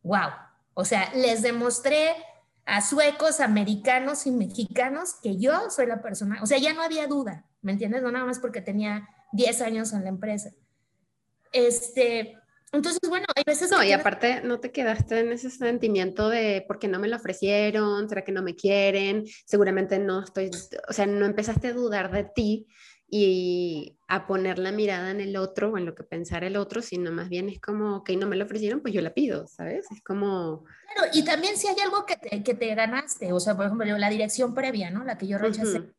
wow. 0.05 0.29
O 0.75 0.85
sea, 0.85 1.11
les 1.15 1.41
demostré 1.41 2.11
a 2.65 2.81
suecos, 2.81 3.39
americanos 3.39 4.25
y 4.25 4.31
mexicanos 4.31 5.15
que 5.21 5.37
yo 5.37 5.69
soy 5.69 5.85
la 5.85 6.01
persona, 6.01 6.39
o 6.41 6.45
sea, 6.45 6.57
ya 6.57 6.73
no 6.73 6.81
había 6.81 7.07
duda, 7.07 7.45
¿me 7.61 7.71
entiendes? 7.71 8.01
No 8.01 8.11
nada 8.11 8.25
más 8.25 8.39
porque 8.39 8.61
tenía 8.61 9.07
10 9.33 9.61
años 9.61 9.93
en 9.93 10.03
la 10.03 10.09
empresa. 10.09 10.51
Este, 11.51 12.37
entonces, 12.71 12.99
bueno, 13.07 13.25
hay 13.35 13.43
veces... 13.45 13.71
No, 13.71 13.83
y 13.83 13.91
aparte 13.91 14.41
no 14.41 14.59
te 14.59 14.71
quedaste 14.71 15.19
en 15.19 15.31
ese 15.31 15.49
sentimiento 15.49 16.29
de 16.29 16.65
por 16.67 16.79
qué 16.79 16.87
no 16.87 16.99
me 16.99 17.07
lo 17.07 17.15
ofrecieron, 17.15 18.09
será 18.09 18.23
que 18.23 18.31
no 18.31 18.41
me 18.41 18.55
quieren, 18.55 19.25
seguramente 19.45 19.99
no 19.99 20.23
estoy, 20.23 20.49
o 20.87 20.93
sea, 20.93 21.05
no 21.05 21.25
empezaste 21.25 21.69
a 21.69 21.73
dudar 21.73 22.11
de 22.11 22.23
ti, 22.25 22.67
y 23.07 23.97
a 24.07 24.27
poner 24.27 24.59
la 24.59 24.71
mirada 24.71 25.11
en 25.11 25.21
el 25.21 25.37
otro 25.37 25.71
o 25.71 25.77
en 25.77 25.85
lo 25.85 25.95
que 25.95 26.03
pensar 26.03 26.43
el 26.43 26.57
otro, 26.57 26.81
sino 26.81 27.11
más 27.11 27.29
bien 27.29 27.49
es 27.49 27.59
como, 27.59 28.03
que 28.03 28.17
no 28.17 28.27
me 28.27 28.35
lo 28.35 28.45
ofrecieron, 28.45 28.81
pues 28.81 28.93
yo 28.93 29.01
la 29.01 29.13
pido, 29.13 29.47
¿sabes? 29.47 29.85
Es 29.91 30.01
como... 30.03 30.63
Claro, 30.93 31.11
y 31.13 31.23
también 31.23 31.57
si 31.57 31.67
hay 31.67 31.79
algo 31.83 32.05
que 32.05 32.17
te, 32.17 32.43
que 32.43 32.53
te 32.53 32.73
ganaste, 32.73 33.31
o 33.33 33.39
sea, 33.39 33.55
por 33.55 33.65
ejemplo, 33.65 33.97
la 33.97 34.09
dirección 34.09 34.53
previa, 34.53 34.89
¿no? 34.91 35.03
La 35.03 35.17
que 35.17 35.27
yo 35.27 35.37
rechacé. 35.37 35.93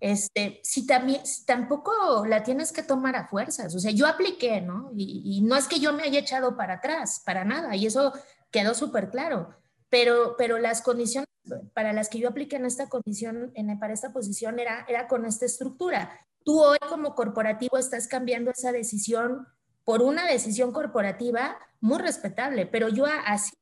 Este, 0.00 0.60
si 0.62 0.86
también, 0.86 1.22
tampoco 1.44 2.24
la 2.24 2.44
tienes 2.44 2.72
que 2.72 2.84
tomar 2.84 3.16
a 3.16 3.26
fuerzas, 3.26 3.74
o 3.74 3.80
sea, 3.80 3.90
yo 3.90 4.06
apliqué, 4.06 4.60
¿no? 4.60 4.92
Y, 4.94 5.22
y 5.24 5.40
no 5.42 5.56
es 5.56 5.66
que 5.66 5.80
yo 5.80 5.92
me 5.92 6.04
haya 6.04 6.20
echado 6.20 6.56
para 6.56 6.74
atrás, 6.74 7.20
para 7.26 7.44
nada, 7.44 7.74
y 7.74 7.86
eso 7.86 8.12
quedó 8.52 8.74
súper 8.74 9.10
claro, 9.10 9.50
pero, 9.90 10.36
pero 10.38 10.58
las 10.58 10.82
condiciones 10.82 11.26
para 11.74 11.92
las 11.92 12.08
que 12.08 12.18
yo 12.18 12.28
apliqué 12.28 12.56
en 12.56 12.66
esta 12.66 12.88
condición, 12.88 13.52
en, 13.54 13.78
para 13.78 13.92
esta 13.92 14.12
posición, 14.12 14.58
era, 14.58 14.84
era 14.88 15.08
con 15.08 15.24
esta 15.24 15.46
estructura. 15.46 16.26
Tú 16.48 16.62
hoy 16.62 16.78
como 16.88 17.14
corporativo 17.14 17.76
estás 17.76 18.08
cambiando 18.08 18.50
esa 18.50 18.72
decisión 18.72 19.46
por 19.84 20.00
una 20.00 20.26
decisión 20.26 20.72
corporativa 20.72 21.58
muy 21.78 21.98
respetable, 21.98 22.64
pero 22.64 22.88
yo 22.88 23.04
así. 23.04 23.52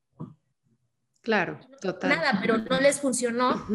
Claro, 1.21 1.59
total. 1.81 2.11
Nada, 2.11 2.39
pero 2.41 2.59
no 2.59 2.81
les 2.81 3.01
funcionó 3.01 3.67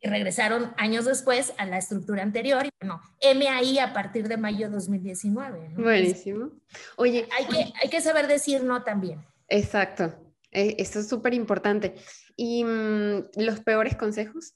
y 0.00 0.08
regresaron 0.08 0.72
años 0.78 1.04
después 1.04 1.52
a 1.58 1.66
la 1.66 1.76
estructura 1.76 2.22
anterior 2.22 2.64
y 2.64 2.70
bueno, 2.80 3.02
MAI 3.22 3.78
a 3.78 3.92
partir 3.92 4.26
de 4.26 4.38
mayo 4.38 4.68
de 4.68 4.72
2019. 4.76 5.74
Buenísimo. 5.76 6.52
Oye, 6.96 7.28
hay 7.36 7.44
que, 7.44 7.72
hay 7.78 7.90
que 7.90 8.00
saber 8.00 8.26
decir 8.26 8.64
no 8.64 8.84
también. 8.84 9.22
Exacto, 9.48 10.14
e, 10.50 10.76
esto 10.78 11.00
es 11.00 11.10
súper 11.10 11.34
importante. 11.34 11.94
¿Y 12.36 12.64
mm, 12.64 13.32
los 13.36 13.60
peores 13.60 13.96
consejos? 13.96 14.54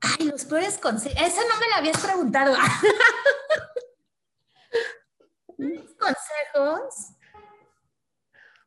Ay, 0.00 0.26
los 0.26 0.44
peores 0.44 0.78
consejos. 0.78 1.18
Esa 1.20 1.40
no 1.48 1.58
me 1.60 1.68
la 1.68 1.76
habías 1.76 2.00
preguntado. 2.00 2.56
consejos. 5.98 7.14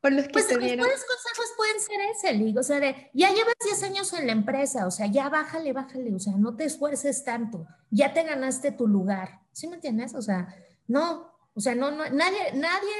Por 0.00 0.12
los 0.12 0.26
que 0.26 0.32
pues 0.32 0.46
te 0.46 0.54
los 0.54 0.64
dieron. 0.64 0.84
peores 0.84 1.04
consejos 1.04 1.52
pueden 1.56 1.80
ser 1.80 2.00
ese. 2.12 2.58
O 2.58 2.62
sea, 2.62 2.80
de 2.80 3.10
ya 3.14 3.30
llevas 3.30 3.54
10 3.64 3.82
años 3.82 4.12
en 4.12 4.26
la 4.26 4.32
empresa, 4.32 4.86
o 4.86 4.90
sea, 4.90 5.06
ya 5.06 5.28
bájale, 5.28 5.72
bájale, 5.72 6.14
o 6.14 6.18
sea, 6.18 6.34
no 6.36 6.56
te 6.56 6.64
esfuerces 6.64 7.24
tanto, 7.24 7.66
ya 7.90 8.12
te 8.12 8.22
ganaste 8.22 8.70
tu 8.72 8.86
lugar. 8.86 9.40
¿Sí 9.52 9.66
me 9.66 9.74
entiendes? 9.74 10.14
O 10.14 10.22
sea, 10.22 10.54
no, 10.86 11.32
o 11.54 11.60
sea, 11.60 11.74
no, 11.74 11.90
no, 11.90 12.08
nadie, 12.10 12.52
nadie, 12.54 12.94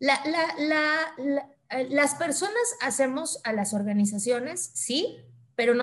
la, 0.00 0.20
la, 0.26 0.54
la, 0.58 1.84
las 1.88 2.16
personas 2.16 2.62
hacemos 2.80 3.40
a 3.44 3.52
las 3.52 3.72
organizaciones, 3.72 4.72
sí, 4.74 5.24
pero 5.54 5.74
no 5.74 5.82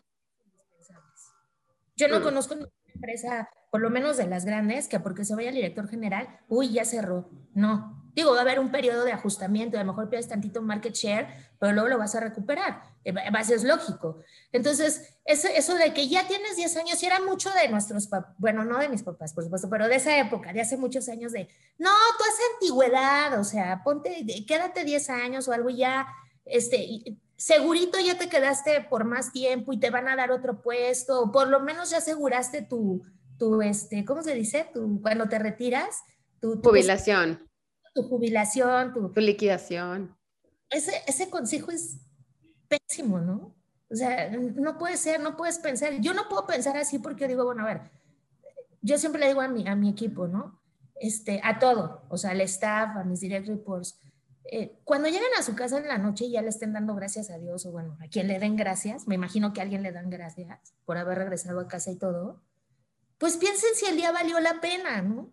yo 1.97 2.07
no 2.07 2.21
conozco 2.21 2.55
ninguna 2.55 2.71
empresa, 2.93 3.49
por 3.71 3.81
lo 3.81 3.89
menos 3.89 4.17
de 4.17 4.27
las 4.27 4.45
grandes, 4.45 4.87
que 4.87 4.99
porque 4.99 5.25
se 5.25 5.35
vaya 5.35 5.49
el 5.49 5.55
director 5.55 5.89
general, 5.89 6.39
uy, 6.47 6.71
ya 6.71 6.85
cerró. 6.85 7.29
No. 7.53 8.11
Digo, 8.13 8.31
va 8.31 8.39
a 8.39 8.41
haber 8.41 8.59
un 8.59 8.71
periodo 8.71 9.03
de 9.03 9.11
ajustamiento, 9.11 9.77
a 9.77 9.81
lo 9.81 9.87
mejor 9.87 10.09
pierdes 10.09 10.27
tantito 10.27 10.61
market 10.61 10.93
share, 10.93 11.27
pero 11.59 11.73
luego 11.73 11.89
lo 11.89 11.97
vas 11.99 12.15
a 12.15 12.19
recuperar. 12.19 12.81
Eso 13.03 13.53
es 13.53 13.63
lógico. 13.63 14.21
Entonces, 14.51 15.19
eso, 15.25 15.47
eso 15.53 15.75
de 15.75 15.93
que 15.93 16.07
ya 16.07 16.27
tienes 16.27 16.55
10 16.55 16.77
años, 16.77 17.03
y 17.03 17.05
era 17.05 17.19
mucho 17.19 17.51
de 17.51 17.69
nuestros 17.69 18.07
papás, 18.07 18.33
bueno, 18.37 18.63
no 18.63 18.79
de 18.79 18.89
mis 18.89 19.03
papás, 19.03 19.33
por 19.33 19.43
supuesto, 19.43 19.69
pero 19.69 19.87
de 19.87 19.95
esa 19.95 20.17
época, 20.17 20.51
de 20.51 20.61
hace 20.61 20.77
muchos 20.77 21.09
años, 21.09 21.31
de, 21.31 21.47
no, 21.77 21.91
tú 22.17 22.23
haces 22.23 22.45
antigüedad, 22.55 23.39
o 23.39 23.43
sea, 23.43 23.81
ponte, 23.83 24.25
quédate 24.47 24.83
10 24.83 25.09
años 25.11 25.47
o 25.47 25.53
algo 25.53 25.69
y 25.69 25.77
ya, 25.77 26.07
este, 26.45 27.19
segurito 27.37 27.99
ya 27.99 28.17
te 28.17 28.27
quedaste 28.27 28.81
por 28.89 29.05
más 29.05 29.31
tiempo 29.31 29.71
y 29.71 29.79
te 29.79 29.91
van 29.91 30.07
a 30.07 30.15
dar 30.15 30.31
otro 30.31 30.61
puesto, 30.61 31.21
o 31.21 31.31
por 31.31 31.47
lo 31.47 31.59
menos 31.59 31.91
ya 31.91 31.97
aseguraste 31.97 32.63
tu, 32.63 33.03
tu 33.37 33.61
este, 33.61 34.03
¿cómo 34.03 34.23
se 34.23 34.33
dice? 34.33 34.69
Tu, 34.73 35.01
cuando 35.01 35.29
te 35.29 35.39
retiras, 35.39 36.03
tu, 36.41 36.59
jubilación. 36.61 37.47
Tu 37.93 38.03
jubilación, 38.03 38.93
tu, 38.93 39.13
tu 39.13 39.21
liquidación. 39.21 40.17
Ese, 40.69 40.91
ese 41.07 41.29
consejo 41.29 41.71
es 41.71 41.97
pésimo, 42.67 43.19
¿no? 43.19 43.55
O 43.89 43.95
sea, 43.95 44.29
no 44.29 44.77
puede 44.77 44.97
ser, 44.97 45.21
no 45.21 45.37
puedes 45.37 45.59
pensar. 45.59 45.93
Yo 46.01 46.13
no 46.13 46.27
puedo 46.27 46.45
pensar 46.45 46.75
así 46.75 46.99
porque 46.99 47.27
digo, 47.27 47.45
bueno, 47.45 47.63
a 47.63 47.67
ver, 47.67 47.91
yo 48.81 48.97
siempre 48.97 49.21
le 49.21 49.27
digo 49.27 49.41
a 49.41 49.47
mi, 49.47 49.67
a 49.67 49.75
mi 49.75 49.89
equipo, 49.89 50.27
¿no? 50.27 50.59
Este, 50.95 51.39
a 51.43 51.59
todo, 51.59 52.03
o 52.09 52.17
sea, 52.17 52.31
al 52.31 52.41
staff, 52.41 52.97
a 52.97 53.03
mis 53.03 53.19
direct 53.21 53.47
reports, 53.47 53.99
eh, 54.49 54.79
cuando 54.83 55.09
llegan 55.09 55.29
a 55.37 55.43
su 55.43 55.55
casa 55.55 55.77
en 55.77 55.87
la 55.87 55.97
noche 55.97 56.25
y 56.25 56.31
ya 56.31 56.41
le 56.41 56.49
estén 56.49 56.73
dando 56.73 56.95
gracias 56.95 57.29
a 57.29 57.37
Dios 57.37 57.65
o 57.65 57.71
bueno, 57.71 57.97
a 58.01 58.07
quien 58.07 58.27
le 58.27 58.39
den 58.39 58.55
gracias, 58.55 59.07
me 59.07 59.15
imagino 59.15 59.51
que 59.53 59.59
a 59.59 59.63
alguien 59.63 59.83
le 59.83 59.91
dan 59.91 60.09
gracias 60.09 60.73
por 60.85 60.97
haber 60.97 61.17
regresado 61.17 61.59
a 61.59 61.67
casa 61.67 61.91
y 61.91 61.97
todo, 61.97 62.41
pues 63.17 63.37
piensen 63.37 63.69
si 63.75 63.85
el 63.87 63.97
día 63.97 64.11
valió 64.11 64.39
la 64.39 64.61
pena, 64.61 65.01
¿no? 65.01 65.31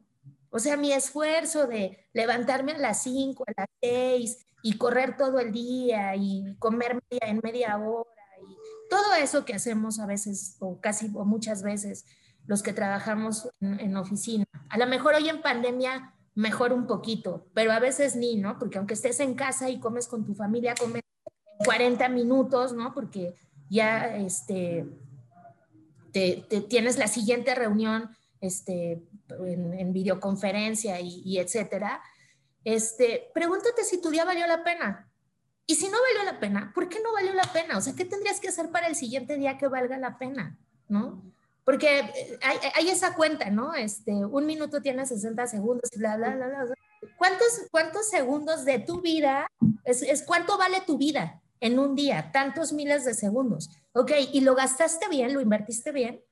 O 0.51 0.59
sea, 0.59 0.77
mi 0.77 0.93
esfuerzo 0.93 1.67
de 1.67 2.07
levantarme 2.13 2.73
a 2.73 2.79
las 2.79 3.03
5, 3.03 3.45
a 3.47 3.53
las 3.57 3.69
6 3.83 4.47
y 4.63 4.79
correr 4.79 5.17
todo 5.17 5.39
el 5.39 5.53
día 5.53 6.15
y 6.17 6.57
comer 6.59 7.01
media, 7.11 7.29
en 7.29 7.41
media 7.43 7.77
hora 7.79 8.09
y 8.49 8.57
todo 8.89 9.15
eso 9.15 9.45
que 9.45 9.55
hacemos 9.55 9.99
a 9.99 10.07
veces 10.07 10.57
o 10.61 10.81
casi 10.81 11.11
o 11.15 11.25
muchas 11.25 11.63
veces 11.63 12.05
los 12.47 12.63
que 12.63 12.73
trabajamos 12.73 13.51
en, 13.61 13.81
en 13.81 13.97
oficina. 13.97 14.45
A 14.69 14.79
lo 14.79 14.87
mejor 14.87 15.15
hoy 15.15 15.29
en 15.29 15.43
pandemia 15.43 16.14
mejor 16.35 16.73
un 16.73 16.87
poquito, 16.87 17.47
pero 17.55 17.73
a 17.73 17.79
veces 17.79 18.17
ni, 18.17 18.37
¿no? 18.37 18.59
Porque 18.59 18.79
aunque 18.79 18.95
estés 18.95 19.21
en 19.21 19.35
casa 19.35 19.71
y 19.71 19.79
comes 19.79 20.09
con 20.09 20.25
tu 20.25 20.35
familia, 20.35 20.75
comes 20.75 21.03
40 21.65 22.09
minutos, 22.09 22.73
¿no? 22.73 22.93
Porque 22.93 23.35
ya 23.71 24.17
este, 24.17 24.87
te, 26.13 26.45
tienes 26.69 26.99
la 26.99 27.09
siguiente 27.09 27.55
reunión 27.55 28.11
este, 28.41 29.03
en, 29.29 29.93
videoconferencia 29.93 31.01
y, 31.01 31.23
y, 31.25 31.39
etcétera. 31.39 32.03
Este, 32.65 33.31
pregúntate 33.33 33.85
si 33.85 34.01
tu 34.01 34.11
día 34.11 34.25
valió 34.25 34.47
la 34.47 34.65
pena. 34.65 35.11
Y 35.67 35.77
si 35.77 35.89
no 35.89 35.97
valió 36.01 36.31
la 36.31 36.41
pena, 36.41 36.73
¿por 36.75 36.89
qué 36.89 36.99
no 37.03 37.13
valió 37.13 37.33
la 37.33 37.51
pena? 37.53 37.79
O 37.79 37.81
sea, 37.81 37.95
¿qué 37.95 38.05
tendrías 38.05 38.39
que 38.39 38.49
hacer 38.49 38.71
para 38.71 38.87
el 38.87 38.97
siguiente 38.97 39.37
día 39.37 39.57
que 39.57 39.67
valga 39.67 39.97
la 39.97 40.19
pena? 40.19 40.59
¿No? 40.89 41.23
Porque 41.65 42.01
eh, 42.01 42.39
hay, 42.75 42.89
esa 42.89 43.15
cuenta, 43.15 43.51
¿no? 43.51 43.75
Este, 43.75 44.13
un 44.13 44.47
minuto 44.47 44.83
tiene 44.83 45.07
60 45.07 45.47
segundos, 45.47 45.91
bla, 45.97 46.17
bla, 46.17 46.35
bla, 46.37 46.47
bla. 46.47 46.75
¿Cuántos, 47.17 47.63
cuántos 47.71 48.09
segundos 48.09 48.65
de 48.65 48.79
tu 48.79 49.01
vida, 49.01 49.47
es, 49.85 50.03
es 50.03 50.23
cuánto 50.23 50.59
vale 50.59 50.83
tu 50.83 50.99
vida 50.99 51.43
en 51.61 51.79
un 51.79 51.95
día? 51.95 52.31
Tantos 52.33 52.73
miles 52.73 53.05
de 53.05 53.15
segundos. 53.15 53.71
Ok, 53.93 54.13
¿y 54.33 54.41
lo 54.43 54.55
gastaste 54.55 55.09
bien? 55.09 55.33
¿Lo 55.33 55.41
invertiste 55.41 55.93
bien? 55.93 56.23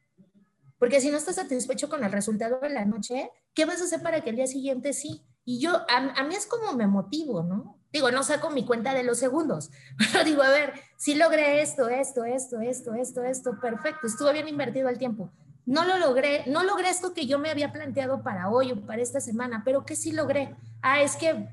Porque 0.78 1.01
si 1.01 1.11
no 1.11 1.16
estás 1.16 1.37
satisfecho 1.37 1.89
con 1.89 2.03
el 2.05 2.11
resultado 2.12 2.59
de 2.61 2.70
la 2.70 2.85
noche, 2.85 3.30
¿qué 3.55 3.64
vas 3.64 3.80
a 3.80 3.85
hacer 3.85 4.03
para 4.03 4.20
que 4.20 4.30
el 4.30 4.37
día 4.37 4.47
siguiente 4.47 4.93
sí? 4.93 5.22
Y 5.45 5.61
yo, 5.61 5.82
a, 5.88 6.22
mí 6.22 6.34
es 6.34 6.47
como 6.47 6.72
me 6.72 6.86
motivo, 6.86 7.43
¿no? 7.43 7.78
Digo, 7.93 8.11
no 8.11 8.22
saco 8.22 8.51
mi 8.51 8.64
cuenta 8.64 8.95
de 8.95 9.03
los 9.03 9.18
segundos, 9.18 9.70
pero 10.12 10.24
digo, 10.24 10.43
a 10.43 10.49
ver, 10.49 10.72
si 10.97 11.14
logré 11.14 11.61
esto, 11.61 11.88
esto, 11.88 12.24
esto, 12.24 12.61
esto, 12.61 12.95
esto, 12.95 13.22
esto, 13.24 13.61
perfecto, 13.61 14.07
estuvo 14.07 14.32
bien 14.32 14.49
invertido 14.49 14.88
el 14.88 14.99
tiempo. 14.99 15.30
No 15.64 15.84
lo 15.84 15.99
logré, 15.99 16.45
no 16.47 16.64
logré 16.64 16.90
esto 16.90 17.14
que 17.14 17.26
yo 17.26 17.38
me 17.38 17.51
había 17.51 17.72
planteado 17.72 18.22
para 18.22 18.51
hoy 18.51 18.72
o 18.72 18.86
para 18.86 19.03
esta 19.03 19.20
semana, 19.20 19.62
pero 19.64 19.84
que 19.84 19.95
sí 19.95 20.12
logré. 20.12 20.57
Ah, 20.80 21.03
es 21.03 21.16
que 21.16 21.49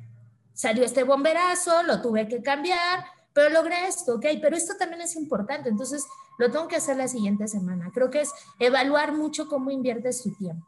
salió 0.53 0.83
este 0.83 1.03
bomberazo, 1.03 1.83
lo 1.83 2.01
tuve 2.01 2.27
que 2.27 2.41
cambiar, 2.41 3.05
pero 3.33 3.49
logré 3.49 3.87
esto, 3.87 4.15
ok, 4.15 4.25
pero 4.41 4.55
esto 4.55 4.75
también 4.77 5.01
es 5.01 5.15
importante, 5.15 5.69
entonces 5.69 6.05
lo 6.37 6.49
tengo 6.51 6.67
que 6.67 6.77
hacer 6.77 6.97
la 6.97 7.07
siguiente 7.07 7.47
semana. 7.47 7.91
Creo 7.93 8.09
que 8.09 8.21
es 8.21 8.31
evaluar 8.59 9.13
mucho 9.13 9.47
cómo 9.47 9.71
inviertes 9.71 10.23
tu 10.23 10.33
tiempo, 10.35 10.65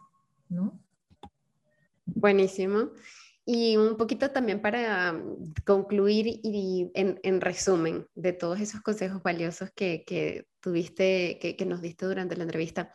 ¿no? 0.50 0.80
Buenísimo. 2.16 2.92
Y 3.46 3.76
un 3.76 3.98
poquito 3.98 4.30
también 4.32 4.62
para 4.62 5.14
mm, 5.14 5.54
concluir 5.66 6.28
y 6.28 6.92
en, 6.94 7.42
resumen 7.42 8.08
de 8.14 8.34
todos 8.34 8.60
esos 8.60 8.82
consejos 8.82 9.24
valiosos 9.24 9.72
que, 9.76 10.46
tuviste, 10.60 11.40
que, 11.40 11.66
nos 11.66 11.82
diste 11.82 12.06
durante 12.06 12.38
la 12.38 12.44
entrevista. 12.44 12.94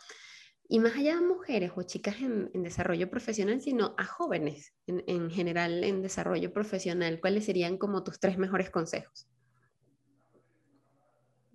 Y 0.69 0.79
más 0.79 0.97
allá 0.97 1.17
de 1.17 1.23
mujeres 1.23 1.73
o 1.77 1.83
chicas 1.83 2.17
en, 2.21 2.51
desarrollo 2.63 3.11
profesional, 3.11 3.61
sino 3.61 3.95
a 3.99 4.05
jóvenes 4.05 4.73
en, 4.87 5.03
en 5.07 5.31
general 5.31 5.85
en 5.85 6.03
desarrollo 6.03 6.53
profesional, 6.53 7.21
¿cuáles 7.21 7.45
serían 7.45 7.77
como 7.79 8.05
tus 8.05 8.21
tres 8.21 8.39
mejores 8.39 8.71
consejos? 8.71 9.29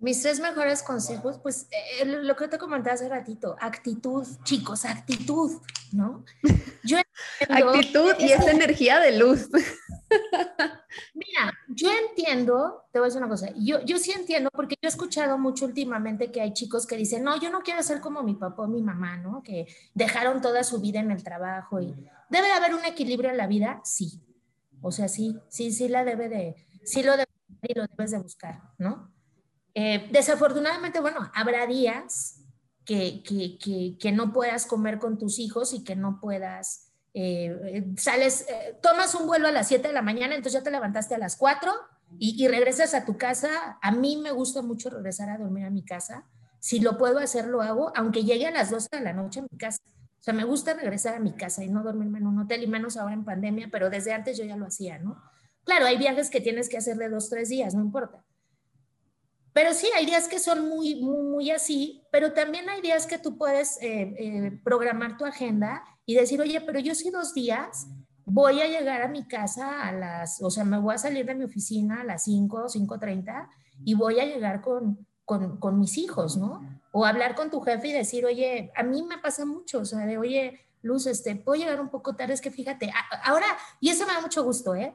Mis 0.02 0.20
tres 0.20 0.40
mejores 0.40 0.82
consejos, 0.82 1.38
pues 1.38 1.68
eh, 1.70 2.04
lo 2.04 2.34
que 2.34 2.48
te 2.48 2.58
comentaba 2.58 2.94
hace 2.94 3.08
ratito, 3.08 3.54
actitud, 3.60 4.26
chicos, 4.42 4.84
actitud, 4.84 5.62
¿no? 5.92 6.24
Yo 6.82 6.98
actitud 7.48 8.12
y 8.18 8.32
esa 8.32 8.50
energía 8.50 8.98
de 8.98 9.16
luz. 9.16 9.48
Mira, 11.14 11.52
yo 11.68 11.88
entiendo, 12.08 12.84
te 12.92 12.98
voy 12.98 13.06
a 13.06 13.08
decir 13.08 13.22
una 13.22 13.30
cosa, 13.30 13.48
yo, 13.56 13.80
yo 13.84 13.96
sí 13.98 14.10
entiendo 14.10 14.50
porque 14.52 14.74
yo 14.74 14.88
he 14.88 14.90
escuchado 14.90 15.38
mucho 15.38 15.64
últimamente 15.64 16.30
que 16.30 16.40
hay 16.40 16.52
chicos 16.52 16.86
que 16.86 16.96
dicen, 16.96 17.22
no, 17.22 17.40
yo 17.40 17.48
no 17.50 17.60
quiero 17.60 17.82
ser 17.82 18.00
como 18.00 18.22
mi 18.22 18.34
papá 18.34 18.64
o 18.64 18.66
mi 18.66 18.82
mamá, 18.82 19.16
¿no? 19.16 19.42
Que 19.42 19.66
dejaron 19.94 20.42
toda 20.42 20.64
su 20.64 20.80
vida 20.80 20.98
en 21.00 21.12
el 21.12 21.22
trabajo 21.22 21.80
y 21.80 21.94
debe 22.28 22.52
haber 22.52 22.74
un 22.74 22.84
equilibrio 22.84 23.30
en 23.30 23.36
la 23.36 23.46
vida, 23.46 23.80
sí. 23.84 24.20
O 24.82 24.90
sea, 24.90 25.08
sí, 25.08 25.38
sí, 25.48 25.72
sí 25.72 25.88
la 25.88 26.04
debe 26.04 26.28
de, 26.28 26.56
sí 26.84 27.02
lo 27.02 27.12
debe 27.12 27.30
y 27.62 27.74
lo 27.74 27.86
debes 27.86 28.10
de 28.10 28.18
buscar, 28.18 28.60
¿no? 28.78 29.12
Eh, 29.74 30.08
desafortunadamente, 30.10 31.00
bueno, 31.00 31.30
habrá 31.34 31.66
días 31.66 32.40
que, 32.84 33.22
que, 33.22 33.96
que, 33.98 34.12
no 34.12 34.32
puedas 34.32 34.66
comer 34.66 34.98
con 34.98 35.18
tus 35.18 35.38
hijos 35.38 35.72
y 35.72 35.82
que 35.82 35.96
no 35.96 36.20
puedas, 36.20 36.92
eh, 37.14 37.90
sales, 37.96 38.46
eh, 38.48 38.78
tomas 38.82 39.14
un 39.14 39.26
vuelo 39.26 39.48
a 39.48 39.52
las 39.52 39.68
7 39.68 39.88
de 39.88 39.94
la 39.94 40.02
mañana, 40.02 40.34
entonces 40.34 40.60
ya 40.60 40.64
te 40.64 40.70
levantaste 40.70 41.14
a 41.14 41.18
las 41.18 41.36
4 41.36 41.72
y, 42.18 42.42
y, 42.42 42.48
regresas 42.48 42.92
a 42.94 43.06
tu 43.06 43.16
casa. 43.16 43.78
A 43.80 43.92
mí 43.92 44.18
me 44.18 44.30
gusta 44.30 44.60
mucho 44.60 44.90
regresar 44.90 45.30
a 45.30 45.38
dormir 45.38 45.64
a 45.64 45.70
mi 45.70 45.84
casa. 45.84 46.26
Si 46.60 46.80
lo 46.80 46.98
puedo 46.98 47.18
hacer, 47.18 47.46
lo 47.46 47.62
hago, 47.62 47.92
aunque 47.96 48.24
llegue 48.24 48.46
a 48.46 48.50
las 48.50 48.70
12 48.70 48.88
de 48.92 49.00
la 49.00 49.12
noche 49.12 49.40
a 49.40 49.42
mi 49.50 49.58
casa. 49.58 49.78
O 50.20 50.22
sea, 50.22 50.34
me 50.34 50.44
gusta 50.44 50.74
regresar 50.74 51.14
a 51.14 51.20
mi 51.20 51.32
casa 51.32 51.64
y 51.64 51.68
no 51.68 51.82
dormirme 51.82 52.18
en 52.18 52.26
un 52.26 52.38
hotel, 52.40 52.62
y 52.62 52.66
menos 52.66 52.96
ahora 52.96 53.14
en 53.14 53.24
pandemia, 53.24 53.68
pero 53.72 53.90
desde 53.90 54.12
antes 54.12 54.36
yo 54.36 54.44
ya 54.44 54.56
lo 54.56 54.66
hacía, 54.66 54.98
¿no? 54.98 55.20
Claro, 55.64 55.86
hay 55.86 55.96
viajes 55.96 56.30
que 56.30 56.40
tienes 56.40 56.68
que 56.68 56.76
hacer 56.76 56.96
de 56.96 57.08
dos, 57.08 57.30
tres 57.30 57.48
días, 57.48 57.74
no 57.74 57.82
importa 57.82 58.22
pero 59.52 59.74
sí, 59.74 59.88
hay 59.96 60.06
días 60.06 60.28
que 60.28 60.38
son 60.38 60.68
muy, 60.68 60.96
muy, 60.96 61.50
así, 61.50 62.02
pero 62.10 62.32
también 62.32 62.68
hay 62.68 62.80
días 62.80 63.06
que 63.06 63.18
tú 63.18 63.36
puedes 63.36 63.76
eh, 63.82 64.14
eh, 64.18 64.60
programar 64.64 65.16
tu 65.18 65.24
agenda 65.24 65.84
y 66.06 66.14
decir, 66.14 66.40
oye, 66.40 66.60
pero 66.60 66.78
yo 66.78 66.94
sí 66.94 67.10
dos 67.10 67.34
días 67.34 67.86
voy 68.24 68.60
a 68.60 68.66
llegar 68.66 69.02
a 69.02 69.08
mi 69.08 69.26
casa 69.26 69.82
a 69.82 69.92
las, 69.92 70.42
o 70.42 70.50
sea, 70.50 70.64
me 70.64 70.78
voy 70.78 70.94
a 70.94 70.98
salir 70.98 71.26
de 71.26 71.34
mi 71.34 71.44
oficina 71.44 72.00
a 72.00 72.04
las 72.04 72.24
5, 72.24 72.66
5.30 72.68 73.48
y 73.84 73.94
voy 73.94 74.20
a 74.20 74.24
llegar 74.24 74.62
con, 74.62 75.06
con, 75.24 75.58
con, 75.58 75.78
mis 75.78 75.98
hijos, 75.98 76.36
¿no? 76.36 76.62
O 76.92 77.04
hablar 77.04 77.34
con 77.34 77.50
tu 77.50 77.60
jefe 77.60 77.88
y 77.88 77.92
decir, 77.92 78.24
oye, 78.24 78.72
a 78.76 78.82
mí 78.82 79.02
me 79.02 79.18
pasa 79.18 79.44
mucho, 79.44 79.80
o 79.80 79.84
sea, 79.84 80.06
de, 80.06 80.18
oye, 80.18 80.60
Luz, 80.82 81.06
este, 81.06 81.36
puedo 81.36 81.60
llegar 81.60 81.80
un 81.80 81.90
poco 81.90 82.16
tarde, 82.16 82.34
es 82.34 82.40
que 82.40 82.50
fíjate, 82.50 82.92
ahora, 83.24 83.46
y 83.80 83.90
eso 83.90 84.06
me 84.06 84.12
da 84.12 84.20
mucho 84.20 84.42
gusto, 84.42 84.74
¿eh? 84.74 84.94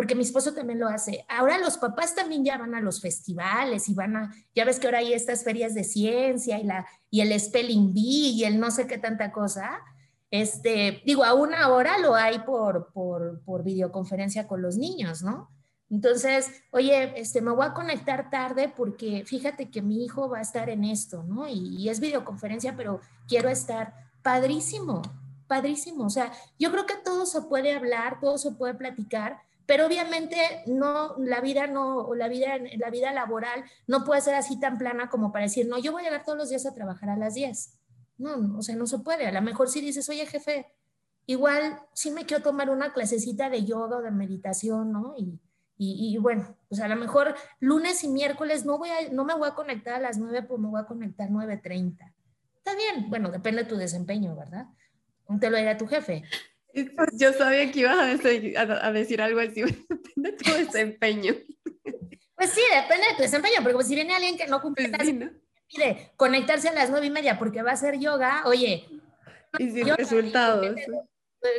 Porque 0.00 0.14
mi 0.14 0.22
esposo 0.22 0.54
también 0.54 0.78
lo 0.78 0.88
hace. 0.88 1.26
Ahora 1.28 1.58
los 1.58 1.76
papás 1.76 2.14
también 2.14 2.42
ya 2.42 2.56
van 2.56 2.74
a 2.74 2.80
los 2.80 3.02
festivales 3.02 3.86
y 3.86 3.92
van 3.92 4.16
a, 4.16 4.34
ya 4.54 4.64
ves 4.64 4.80
que 4.80 4.86
ahora 4.86 5.00
hay 5.00 5.12
estas 5.12 5.44
ferias 5.44 5.74
de 5.74 5.84
ciencia 5.84 6.58
y, 6.58 6.64
la, 6.64 6.86
y 7.10 7.20
el 7.20 7.38
Spelling 7.38 7.92
Bee 7.92 8.30
y 8.30 8.44
el 8.44 8.58
no 8.58 8.70
sé 8.70 8.86
qué 8.86 8.96
tanta 8.96 9.30
cosa. 9.30 9.82
Este, 10.30 11.02
digo, 11.04 11.22
a 11.22 11.34
una 11.34 11.68
hora 11.68 11.98
lo 11.98 12.14
hay 12.14 12.38
por, 12.38 12.94
por, 12.94 13.42
por 13.44 13.62
videoconferencia 13.62 14.48
con 14.48 14.62
los 14.62 14.78
niños, 14.78 15.22
¿no? 15.22 15.50
Entonces, 15.90 16.50
oye, 16.70 17.12
este, 17.20 17.42
me 17.42 17.50
voy 17.50 17.66
a 17.66 17.74
conectar 17.74 18.30
tarde 18.30 18.72
porque 18.74 19.24
fíjate 19.26 19.70
que 19.70 19.82
mi 19.82 20.02
hijo 20.02 20.30
va 20.30 20.38
a 20.38 20.40
estar 20.40 20.70
en 20.70 20.84
esto, 20.84 21.24
¿no? 21.24 21.46
Y, 21.46 21.76
y 21.76 21.90
es 21.90 22.00
videoconferencia, 22.00 22.74
pero 22.74 23.00
quiero 23.28 23.50
estar 23.50 23.92
padrísimo, 24.22 25.02
padrísimo. 25.46 26.06
O 26.06 26.10
sea, 26.10 26.32
yo 26.58 26.72
creo 26.72 26.86
que 26.86 26.96
todo 27.04 27.26
se 27.26 27.42
puede 27.42 27.74
hablar, 27.74 28.18
todo 28.18 28.38
se 28.38 28.52
puede 28.52 28.72
platicar, 28.72 29.42
pero 29.70 29.86
obviamente 29.86 30.64
no, 30.66 31.14
la 31.18 31.40
vida 31.40 31.68
no, 31.68 32.12
la 32.16 32.26
vida, 32.26 32.58
la 32.76 32.90
vida 32.90 33.12
laboral 33.12 33.62
no 33.86 34.04
puede 34.04 34.20
ser 34.20 34.34
así 34.34 34.58
tan 34.58 34.78
plana 34.78 35.08
como 35.08 35.30
para 35.30 35.44
decir, 35.44 35.68
no, 35.68 35.78
yo 35.78 35.92
voy 35.92 36.02
a 36.02 36.06
llegar 36.06 36.24
todos 36.24 36.36
los 36.36 36.48
días 36.48 36.66
a 36.66 36.74
trabajar 36.74 37.08
a 37.08 37.16
las 37.16 37.34
10. 37.34 37.78
No, 38.18 38.58
o 38.58 38.62
sea, 38.62 38.74
no 38.74 38.88
se 38.88 38.98
puede. 38.98 39.28
A 39.28 39.30
lo 39.30 39.40
mejor 39.42 39.68
si 39.68 39.80
dices, 39.80 40.08
oye, 40.08 40.26
jefe, 40.26 40.66
igual 41.26 41.78
sí 41.92 42.10
me 42.10 42.26
quiero 42.26 42.42
tomar 42.42 42.68
una 42.68 42.92
clasecita 42.92 43.48
de 43.48 43.64
yoga 43.64 43.98
o 43.98 44.02
de 44.02 44.10
meditación, 44.10 44.90
¿no? 44.90 45.14
Y, 45.16 45.38
y, 45.78 46.18
bueno, 46.18 46.56
pues 46.68 46.80
a 46.80 46.88
lo 46.88 46.96
mejor 46.96 47.36
lunes 47.60 48.02
y 48.02 48.08
miércoles 48.08 48.66
no, 48.66 48.76
voy 48.76 48.88
a, 48.88 49.08
no 49.12 49.24
me 49.24 49.34
voy 49.34 49.48
a 49.48 49.54
conectar 49.54 49.94
a 49.94 50.00
las 50.00 50.18
9, 50.18 50.42
pues 50.48 50.58
me 50.58 50.66
voy 50.66 50.80
a 50.80 50.86
conectar 50.86 51.28
a 51.28 51.30
9.30. 51.30 52.12
Está 52.56 52.74
bien, 52.74 53.08
bueno, 53.08 53.30
depende 53.30 53.62
de 53.62 53.68
tu 53.68 53.76
desempeño, 53.76 54.34
¿verdad? 54.34 54.66
Te 55.38 55.48
lo 55.48 55.58
dirá 55.58 55.78
tu 55.78 55.86
jefe. 55.86 56.24
Pues 56.72 57.10
yo 57.12 57.32
sabía 57.32 57.70
que 57.70 57.80
ibas 57.80 57.98
a 57.98 58.92
decir, 58.92 59.22
algo 59.22 59.40
así, 59.40 59.62
depende 59.88 60.30
de 60.30 60.32
tu 60.32 60.52
desempeño. 60.52 61.34
Pues 62.36 62.50
sí, 62.50 62.60
depende 62.74 63.08
de 63.08 63.14
tu 63.16 63.22
desempeño, 63.22 63.56
porque 63.62 63.74
pues 63.74 63.88
si 63.88 63.94
viene 63.94 64.14
alguien 64.14 64.36
que 64.36 64.46
no 64.46 64.60
cumple 64.62 64.88
pues 64.88 65.08
pide 65.68 66.12
conectarse 66.16 66.68
a 66.68 66.72
las 66.72 66.90
nueve 66.90 67.06
y 67.06 67.10
media 67.10 67.38
porque 67.38 67.62
va 67.62 67.70
a 67.70 67.74
hacer 67.74 67.98
yoga, 67.98 68.42
oye. 68.46 68.88
Y 69.58 69.70
sin 69.70 69.94
resultados. 69.96 70.76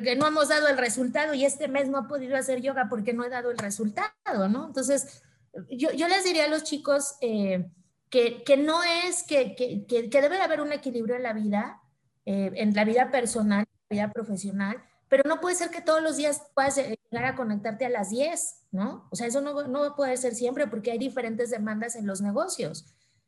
Que 0.04 0.16
no 0.16 0.28
hemos 0.28 0.50
dado 0.50 0.68
el 0.68 0.78
resultado 0.78 1.34
y 1.34 1.44
este 1.44 1.68
mes 1.68 1.90
no 1.90 1.98
ha 1.98 2.08
podido 2.08 2.38
hacer 2.38 2.62
yoga 2.62 2.88
porque 2.90 3.14
no 3.14 3.26
he 3.26 3.30
dado 3.30 3.52
el 3.52 3.58
resultado, 3.58 4.48
¿no? 4.50 4.68
Entonces, 4.68 5.24
yo, 5.70 5.92
yo 5.92 6.08
les 6.08 6.24
diría 6.24 6.46
a 6.46 6.50
los 6.50 6.64
chicos 6.64 7.16
eh, 7.22 7.68
que, 8.10 8.44
que, 8.44 8.58
no 8.58 8.84
es, 8.84 9.24
que, 9.24 9.56
que, 9.56 9.86
que, 9.88 10.22
debe 10.22 10.40
haber 10.40 10.62
un 10.62 10.72
equilibrio 10.72 11.16
en 11.16 11.24
la 11.24 11.34
vida, 11.34 11.82
eh, 12.26 12.52
en 12.56 12.76
la 12.76 12.86
vida 12.86 13.10
personal, 13.10 13.66
en 13.90 13.98
la 13.98 14.04
vida 14.04 14.14
profesional, 14.14 14.84
pero 15.12 15.24
no 15.28 15.42
puede 15.42 15.58
ser 15.58 15.72
que 15.72 15.82
todos 15.82 16.02
los 16.02 16.16
días 16.16 16.42
puedas 16.56 16.78
llegar 16.78 17.26
a 17.26 17.36
conectarte 17.36 17.86
a 17.86 17.90
las 17.90 18.12
10, 18.12 18.68
¿no? 18.72 19.10
O 19.12 19.16
sea, 19.18 19.28
eso 19.28 19.42
no, 19.42 19.68
no 19.68 19.82
va 19.82 19.88
a 19.88 19.96
poder 19.98 20.18
ser 20.18 20.34
siempre 20.36 20.68
porque 20.68 20.90
hay 20.90 20.98
diferentes 20.98 21.50
demandas 21.50 21.98
en 21.98 22.08
los 22.08 22.22
negocios. 22.22 22.86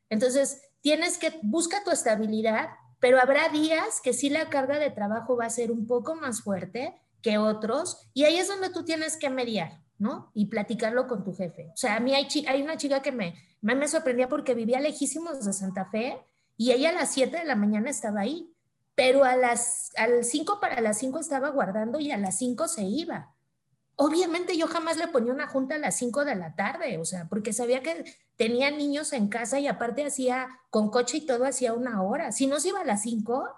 Entonces, 0.10 0.62
tienes 0.80 1.18
que, 1.18 1.38
busca 1.44 1.84
tu 1.84 1.92
estabilidad, 1.92 2.70
pero 3.02 3.20
habrá 3.20 3.50
días 3.50 4.00
que 4.02 4.14
sí 4.14 4.30
la 4.30 4.50
carga 4.50 4.80
de 4.80 4.92
trabajo 4.92 5.36
va 5.36 5.44
a 5.44 5.50
ser 5.50 5.74
un 5.74 5.86
poco 5.86 6.16
más 6.16 6.42
fuerte 6.42 6.96
que 7.22 7.38
otros, 7.38 8.10
y 8.14 8.24
ahí 8.24 8.38
es 8.38 8.48
donde 8.48 8.70
tú 8.70 8.86
tienes 8.86 9.18
que 9.18 9.30
mediar, 9.30 9.82
¿no? 9.98 10.32
Y 10.34 10.46
platicarlo 10.46 11.10
con 11.10 11.26
tu 11.26 11.36
jefe. 11.36 11.70
O 11.74 11.78
sea, 11.78 11.98
a 11.98 12.00
mí 12.00 12.16
hay, 12.16 12.30
hay 12.48 12.62
una 12.62 12.78
chica 12.78 13.02
que 13.02 13.12
me, 13.12 13.36
me, 13.62 13.90
sorprendía 13.90 14.30
porque 14.30 14.54
vivía 14.54 14.80
lejísimos 14.80 15.44
de 15.44 15.52
Santa 15.52 15.90
Fe 15.92 16.18
y 16.56 16.72
ella 16.72 16.92
a 16.92 16.94
las 16.94 17.12
7 17.12 17.40
de 17.40 17.44
la 17.44 17.58
mañana 17.58 17.90
estaba 17.90 18.22
ahí 18.22 18.53
pero 18.96 19.24
a 19.24 19.36
las 19.36 19.92
al 19.98 20.24
5 20.24 20.60
para 20.60 20.82
las 20.82 21.00
5 21.00 21.20
estaba 21.20 21.50
guardando 21.50 22.00
y 22.00 22.12
a 22.12 22.18
las 22.18 22.38
5 22.38 22.68
se 22.68 22.84
iba. 22.84 23.34
Obviamente 23.96 24.58
yo 24.58 24.68
jamás 24.68 24.98
le 24.98 25.08
ponía 25.08 25.34
una 25.34 25.48
junta 25.48 25.76
a 25.76 25.80
las 25.80 25.96
5 25.98 26.26
de 26.26 26.36
la 26.36 26.56
tarde, 26.56 26.98
o 26.98 27.06
sea, 27.06 27.28
porque 27.30 27.54
sabía 27.54 27.84
que 27.84 28.06
tenía 28.36 28.72
niños 28.72 29.14
en 29.14 29.30
casa 29.30 29.60
y 29.60 29.68
aparte 29.68 30.06
hacía 30.06 30.50
con 30.70 30.90
coche 30.90 31.18
y 31.18 31.26
todo 31.26 31.46
hacía 31.46 31.74
una 31.74 32.02
hora. 32.02 32.32
Si 32.32 32.48
no 32.48 32.60
se 32.60 32.70
iba 32.70 32.82
a 32.82 32.86
las 32.86 33.04
5, 33.04 33.50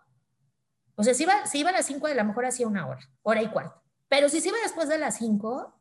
o 0.95 1.03
sea, 1.03 1.13
si 1.13 1.23
iba, 1.23 1.45
si 1.45 1.59
iba 1.59 1.69
a 1.69 1.73
las 1.73 1.85
5 1.85 2.07
de 2.07 2.15
la 2.15 2.23
mejor 2.23 2.45
hacía 2.45 2.67
una 2.67 2.87
hora, 2.87 3.01
hora 3.23 3.41
y 3.41 3.49
cuarto. 3.49 3.81
Pero 4.09 4.29
si 4.29 4.41
se 4.41 4.49
iba 4.49 4.57
después 4.63 4.89
de 4.89 4.97
las 4.97 5.17
5, 5.17 5.73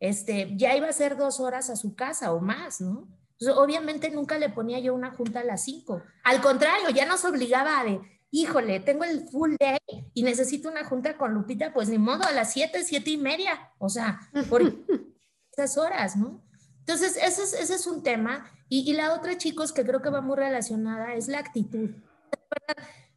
este, 0.00 0.56
ya 0.56 0.74
iba 0.76 0.88
a 0.88 0.92
ser 0.92 1.16
dos 1.16 1.40
horas 1.40 1.70
a 1.70 1.76
su 1.76 1.94
casa 1.94 2.32
o 2.32 2.40
más, 2.40 2.80
¿no? 2.80 3.08
obviamente 3.56 4.10
nunca 4.10 4.36
le 4.36 4.50
ponía 4.50 4.80
yo 4.80 4.94
una 4.94 5.12
junta 5.12 5.40
a 5.40 5.44
las 5.44 5.64
5. 5.64 6.02
Al 6.24 6.42
contrario, 6.42 6.90
ya 6.90 7.06
nos 7.06 7.24
obligaba 7.24 7.80
a 7.80 7.84
híjole, 8.30 8.80
tengo 8.80 9.04
el 9.04 9.28
full 9.28 9.54
day 9.58 9.78
y 10.14 10.22
necesito 10.22 10.68
una 10.68 10.84
junta 10.84 11.16
con 11.16 11.34
Lupita, 11.34 11.72
pues 11.72 11.88
ni 11.88 11.98
modo, 11.98 12.24
a 12.24 12.32
las 12.32 12.52
7, 12.52 12.82
7 12.84 13.10
y 13.10 13.16
media. 13.16 13.72
O 13.78 13.88
sea, 13.88 14.20
por 14.48 14.62
esas 15.52 15.76
horas, 15.78 16.16
¿no? 16.16 16.42
Entonces, 16.80 17.16
ese 17.16 17.42
es, 17.42 17.52
ese 17.54 17.74
es 17.74 17.86
un 17.86 18.02
tema. 18.02 18.50
Y, 18.68 18.90
y, 18.90 18.94
la 18.94 19.14
otra, 19.14 19.36
chicos, 19.36 19.72
que 19.72 19.84
creo 19.84 20.00
que 20.02 20.10
va 20.10 20.20
muy 20.20 20.36
relacionada, 20.36 21.14
es 21.14 21.28
la 21.28 21.38
actitud. 21.38 21.90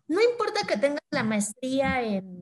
No 0.07 0.21
importa 0.21 0.67
que 0.67 0.77
tengas 0.77 1.01
la 1.11 1.23
maestría 1.23 2.01
en 2.01 2.41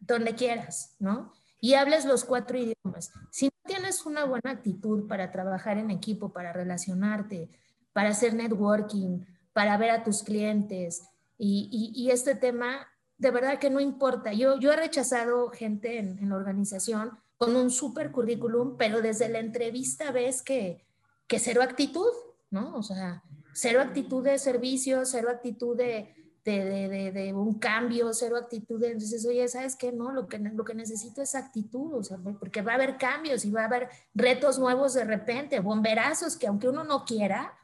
donde 0.00 0.34
quieras, 0.34 0.96
¿no? 0.98 1.32
Y 1.60 1.74
hables 1.74 2.06
los 2.06 2.24
cuatro 2.24 2.58
idiomas. 2.58 3.12
Si 3.30 3.46
no 3.46 3.52
tienes 3.66 4.06
una 4.06 4.24
buena 4.24 4.50
actitud 4.50 5.06
para 5.06 5.30
trabajar 5.30 5.78
en 5.78 5.90
equipo, 5.90 6.32
para 6.32 6.52
relacionarte, 6.52 7.50
para 7.92 8.10
hacer 8.10 8.34
networking, 8.34 9.26
para 9.52 9.76
ver 9.76 9.90
a 9.90 10.02
tus 10.02 10.22
clientes, 10.22 11.02
y, 11.42 12.10
este 12.10 12.34
tema, 12.34 12.86
de 13.16 13.30
verdad 13.30 13.58
que 13.58 13.70
no 13.70 13.80
importa. 13.80 14.32
Yo, 14.34 14.58
yo 14.58 14.72
he 14.72 14.76
rechazado 14.76 15.48
gente 15.50 15.98
en, 15.98 16.28
la 16.28 16.36
organización 16.36 17.18
con 17.38 17.56
un 17.56 17.70
super 17.70 18.12
currículum, 18.12 18.76
pero 18.76 19.00
desde 19.00 19.30
la 19.30 19.38
entrevista 19.38 20.12
ves 20.12 20.42
que, 20.42 20.84
que 21.26 21.38
cero 21.38 21.62
actitud, 21.62 22.10
¿no? 22.50 22.76
O 22.76 22.82
sea, 22.82 23.22
cero 23.54 23.80
actitud 23.80 24.22
de 24.22 24.38
servicio, 24.38 25.06
cero 25.06 25.28
actitud 25.30 25.74
de, 25.74 26.14
de, 26.44 26.88
de, 26.88 27.12
de, 27.12 27.32
un 27.32 27.54
cambio, 27.54 28.12
cero 28.12 28.36
actitud. 28.36 28.82
Entonces, 28.84 29.24
oye, 29.24 29.48
¿sabes 29.48 29.76
qué? 29.76 29.92
No, 29.92 30.12
lo 30.12 30.28
que, 30.28 30.38
lo 30.38 30.64
que 30.64 30.74
necesito 30.74 31.22
es 31.22 31.34
actitud, 31.34 31.94
o 31.94 32.02
sea, 32.02 32.18
porque 32.18 32.60
va 32.60 32.72
a 32.72 32.74
haber 32.74 32.98
cambios 32.98 33.46
y 33.46 33.50
va 33.50 33.62
a 33.62 33.66
haber 33.66 33.88
retos 34.14 34.58
nuevos 34.58 34.92
de 34.92 35.04
repente, 35.04 35.60
bomberazos 35.60 36.36
que 36.36 36.46
aunque 36.46 36.68
uno 36.68 36.84
no 36.84 37.06
quiera, 37.06 37.54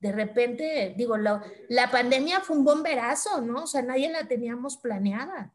de 0.00 0.12
repente, 0.12 0.94
digo, 0.96 1.16
la, 1.16 1.42
la 1.68 1.90
pandemia 1.90 2.40
fue 2.40 2.56
un 2.56 2.64
bomberazo, 2.64 3.40
¿no? 3.40 3.64
O 3.64 3.66
sea, 3.66 3.82
nadie 3.82 4.10
la 4.10 4.28
teníamos 4.28 4.76
planeada. 4.76 5.52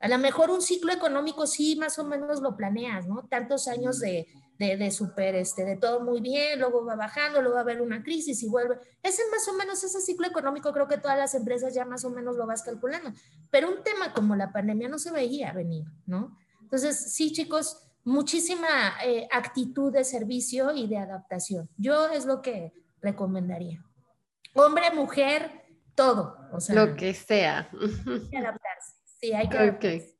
A 0.00 0.08
lo 0.08 0.18
mejor 0.18 0.50
un 0.50 0.62
ciclo 0.62 0.92
económico 0.92 1.46
sí, 1.46 1.76
más 1.76 1.98
o 1.98 2.04
menos 2.04 2.40
lo 2.40 2.56
planeas, 2.56 3.06
¿no? 3.06 3.26
Tantos 3.28 3.68
años 3.68 4.00
de, 4.00 4.26
de, 4.58 4.76
de 4.76 4.90
super, 4.90 5.34
este, 5.34 5.64
de 5.64 5.76
todo 5.76 6.00
muy 6.00 6.20
bien, 6.20 6.60
luego 6.60 6.84
va 6.84 6.96
bajando, 6.96 7.40
luego 7.40 7.54
va 7.54 7.60
a 7.60 7.64
haber 7.64 7.80
una 7.80 8.02
crisis 8.02 8.42
y 8.42 8.48
vuelve. 8.48 8.78
Ese 9.02 9.22
más 9.30 9.46
o 9.48 9.54
menos, 9.54 9.82
ese 9.82 10.00
ciclo 10.00 10.26
económico 10.26 10.72
creo 10.72 10.88
que 10.88 10.98
todas 10.98 11.18
las 11.18 11.34
empresas 11.34 11.74
ya 11.74 11.84
más 11.84 12.04
o 12.04 12.10
menos 12.10 12.36
lo 12.36 12.46
vas 12.46 12.62
calculando. 12.62 13.12
Pero 13.50 13.68
un 13.68 13.82
tema 13.82 14.12
como 14.12 14.36
la 14.36 14.52
pandemia 14.52 14.88
no 14.88 14.98
se 14.98 15.10
veía 15.10 15.52
venir, 15.52 15.84
¿no? 16.06 16.36
Entonces, 16.60 17.12
sí, 17.12 17.32
chicos, 17.32 17.78
muchísima 18.04 18.68
eh, 19.04 19.28
actitud 19.32 19.92
de 19.92 20.04
servicio 20.04 20.72
y 20.74 20.86
de 20.86 20.98
adaptación. 20.98 21.68
Yo 21.76 22.08
es 22.08 22.26
lo 22.26 22.42
que 22.42 22.72
recomendaría. 23.04 23.84
Hombre, 24.54 24.90
mujer, 24.92 25.50
todo. 25.94 26.36
O 26.52 26.60
sea, 26.60 26.74
lo 26.74 26.96
que 26.96 27.14
sea. 27.14 27.68
Hay 28.06 28.28
que 28.30 28.38
adaptarse. 28.38 28.92
Sí, 29.20 29.32
hay 29.32 29.48
que 29.48 29.56
adaptarse. 29.56 30.14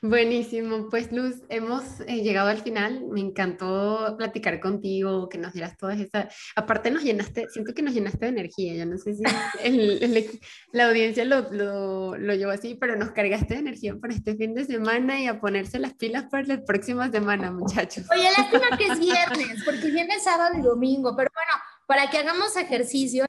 Buenísimo, 0.00 0.88
pues 0.88 1.12
Luz, 1.12 1.42
hemos 1.48 2.00
eh, 2.06 2.22
llegado 2.22 2.48
al 2.48 2.58
final. 2.58 3.04
Me 3.10 3.20
encantó 3.20 4.14
platicar 4.16 4.60
contigo, 4.60 5.28
que 5.28 5.38
nos 5.38 5.52
dieras 5.52 5.76
todas 5.76 6.00
esas. 6.00 6.34
Aparte, 6.56 6.90
nos 6.90 7.02
llenaste, 7.02 7.48
siento 7.48 7.74
que 7.74 7.82
nos 7.82 7.94
llenaste 7.94 8.26
de 8.26 8.28
energía. 8.28 8.74
Ya 8.74 8.86
no 8.86 8.96
sé 8.98 9.14
si 9.14 9.22
la 10.72 10.88
audiencia 10.88 11.24
lo, 11.24 11.50
lo, 11.52 12.16
lo, 12.16 12.34
llevó 12.34 12.52
así, 12.52 12.76
pero 12.76 12.96
nos 12.96 13.10
cargaste 13.10 13.54
de 13.54 13.60
energía 13.60 13.96
para 13.96 14.14
este 14.14 14.36
fin 14.36 14.54
de 14.54 14.64
semana 14.64 15.20
y 15.20 15.26
a 15.26 15.40
ponerse 15.40 15.78
las 15.78 15.94
pilas 15.94 16.24
para 16.30 16.44
la 16.44 16.64
próxima 16.64 17.10
semana, 17.10 17.50
muchachos. 17.50 18.06
Oye, 18.10 18.28
lástima 18.36 18.76
que 18.76 18.86
es 18.86 18.98
viernes, 18.98 19.64
porque 19.64 19.90
viene 19.90 20.18
sábado 20.20 20.56
y 20.58 20.62
domingo, 20.62 21.14
pero 21.16 21.30
bueno, 21.34 21.52
para 21.88 22.10
que 22.10 22.18
hagamos 22.18 22.54
ejercicio. 22.56 23.24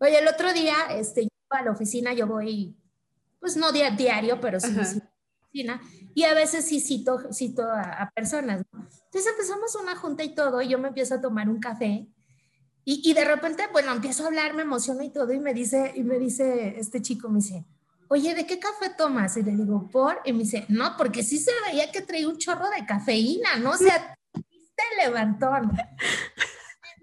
Oye, 0.00 0.18
el 0.18 0.26
otro 0.26 0.52
día, 0.52 0.74
este, 0.90 1.22
yo 1.22 1.30
a 1.50 1.62
la 1.62 1.70
oficina, 1.70 2.12
yo 2.12 2.26
voy, 2.26 2.76
pues 3.38 3.56
no 3.56 3.70
diario, 3.70 4.40
pero 4.40 4.58
sí, 4.58 4.74
sí 4.84 5.00
y 6.14 6.24
a 6.24 6.34
veces 6.34 6.64
sí 6.64 6.80
cito, 6.80 7.32
cito 7.32 7.62
a, 7.62 8.10
personas. 8.14 8.62
Entonces 8.72 9.26
empezamos 9.30 9.74
una 9.76 9.96
junta 9.96 10.24
y 10.24 10.34
todo, 10.34 10.60
y 10.60 10.68
yo 10.68 10.78
me 10.78 10.88
empiezo 10.88 11.14
a 11.14 11.20
tomar 11.20 11.48
un 11.48 11.60
café 11.60 12.06
y, 12.84 13.10
y, 13.10 13.14
de 13.14 13.24
repente, 13.24 13.64
bueno, 13.72 13.92
empiezo 13.92 14.24
a 14.24 14.26
hablar, 14.26 14.54
me 14.54 14.62
emociono 14.62 15.02
y 15.02 15.10
todo, 15.10 15.32
y 15.32 15.40
me 15.40 15.54
dice, 15.54 15.92
y 15.96 16.02
me 16.02 16.18
dice 16.18 16.78
este 16.78 17.02
chico, 17.02 17.28
me 17.28 17.38
dice, 17.38 17.64
oye, 18.08 18.34
¿de 18.34 18.46
qué 18.46 18.58
café 18.58 18.90
tomas? 18.96 19.36
Y 19.36 19.42
le 19.42 19.52
digo, 19.52 19.88
¿por? 19.90 20.20
Y 20.24 20.32
me 20.32 20.40
dice, 20.40 20.66
no, 20.68 20.96
porque 20.96 21.22
sí 21.22 21.38
se 21.38 21.50
veía 21.66 21.90
que 21.90 22.02
traía 22.02 22.28
un 22.28 22.38
chorro 22.38 22.68
de 22.70 22.86
cafeína, 22.86 23.56
¿no? 23.56 23.70
O 23.70 23.76
sea, 23.76 24.16
te 24.32 25.04
levantón 25.04 25.72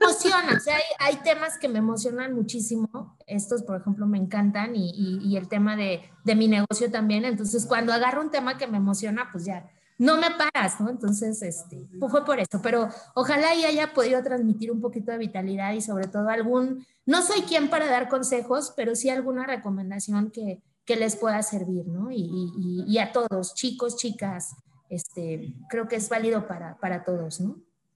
emociona, 0.04 0.58
o 0.58 0.60
sea, 0.60 0.78
hay, 1.00 1.18
temas 1.18 1.58
que 1.58 1.68
me 1.68 1.80
emocionan 1.80 2.34
muchísimo, 2.34 3.18
estos, 3.28 3.64
por 3.64 3.80
ejemplo, 3.80 4.06
me 4.06 4.18
encantan 4.18 4.74
y, 4.76 5.36
el 5.38 5.48
tema 5.48 5.76
de, 5.76 6.02
mi 6.36 6.48
negocio 6.48 6.92
también, 6.92 7.26
entonces 7.26 7.66
cuando 7.66 7.94
agarro 7.94 8.22
un 8.22 8.32
tema 8.32 8.58
que 8.58 8.68
me 8.68 8.78
emociona, 8.78 9.30
pues 9.32 9.46
ya, 9.46 9.70
no 9.98 10.18
me 10.18 10.28
paras, 10.32 10.80
¿no? 10.82 10.90
Entonces, 10.90 11.42
este, 11.42 11.88
fue 12.10 12.26
por 12.26 12.40
eso, 12.40 12.62
pero 12.62 12.90
ojalá 13.14 13.54
y 13.56 13.64
haya 13.64 13.94
podido 13.94 14.22
transmitir 14.24 14.72
un 14.72 14.82
poquito 14.82 15.12
de 15.12 15.20
vitalidad 15.20 15.74
y 15.74 15.82
sobre 15.82 16.08
todo 16.08 16.30
algún, 16.30 16.86
no 17.06 17.22
soy 17.22 17.42
quien 17.42 17.70
para 17.70 17.88
dar 17.88 18.10
consejos, 18.10 18.74
pero 18.76 18.96
sí 18.96 19.10
alguna 19.10 19.46
recomendación 19.46 20.32
que, 20.32 20.62
les 20.86 21.16
pueda 21.16 21.42
servir, 21.42 21.88
¿no? 21.88 22.10
Y, 22.12 22.98
a 22.98 23.12
todos, 23.12 23.54
chicos, 23.54 23.96
chicas, 23.96 24.56
este, 24.90 25.56
creo 25.70 25.88
que 25.88 25.96
es 25.96 26.10
válido 26.10 26.46
para 26.48 27.04
todos, 27.06 27.40
¿no? 27.40 27.56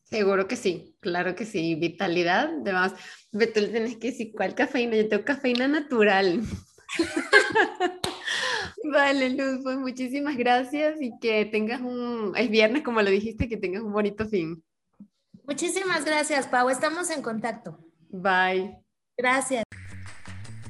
Seguro 0.10 0.48
que 0.48 0.56
sí, 0.56 0.96
claro 1.02 1.36
que 1.36 1.46
sí. 1.46 1.76
Vitalidad, 1.76 2.50
además, 2.62 2.94
tú 3.32 3.40
tienes 3.54 3.98
que 3.98 4.12
decir 4.12 4.32
cuál 4.36 4.56
cafeína. 4.56 4.96
Yo 4.96 5.10
tengo 5.10 5.26
cafeína 5.26 5.68
natural. 5.68 6.42
vale, 8.92 9.32
Luz, 9.32 9.60
pues 9.64 9.78
muchísimas 9.78 10.38
gracias 10.38 11.02
y 11.02 11.12
que 11.20 11.46
tengas 11.46 11.82
un, 11.82 12.34
es 12.38 12.50
viernes 12.50 12.84
como 12.84 13.02
lo 13.02 13.10
dijiste, 13.10 13.50
que 13.50 13.58
tengas 13.58 13.84
un 13.84 13.92
bonito 13.92 14.26
fin. 14.28 14.64
Muchísimas 15.44 16.06
gracias, 16.06 16.48
Pau. 16.48 16.70
Estamos 16.70 17.10
en 17.10 17.22
contacto. 17.22 17.78
Bye. 18.10 18.78
Gracias. 19.18 19.64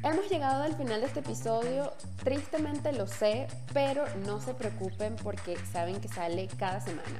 Hemos 0.03 0.29
llegado 0.29 0.63
al 0.63 0.75
final 0.75 1.01
de 1.01 1.07
este 1.07 1.19
episodio, 1.19 1.91
tristemente 2.23 2.91
lo 2.93 3.07
sé, 3.07 3.47
pero 3.73 4.05
no 4.25 4.39
se 4.39 4.53
preocupen 4.53 5.15
porque 5.21 5.57
saben 5.71 5.99
que 5.99 6.07
sale 6.07 6.47
cada 6.57 6.79
semana. 6.79 7.19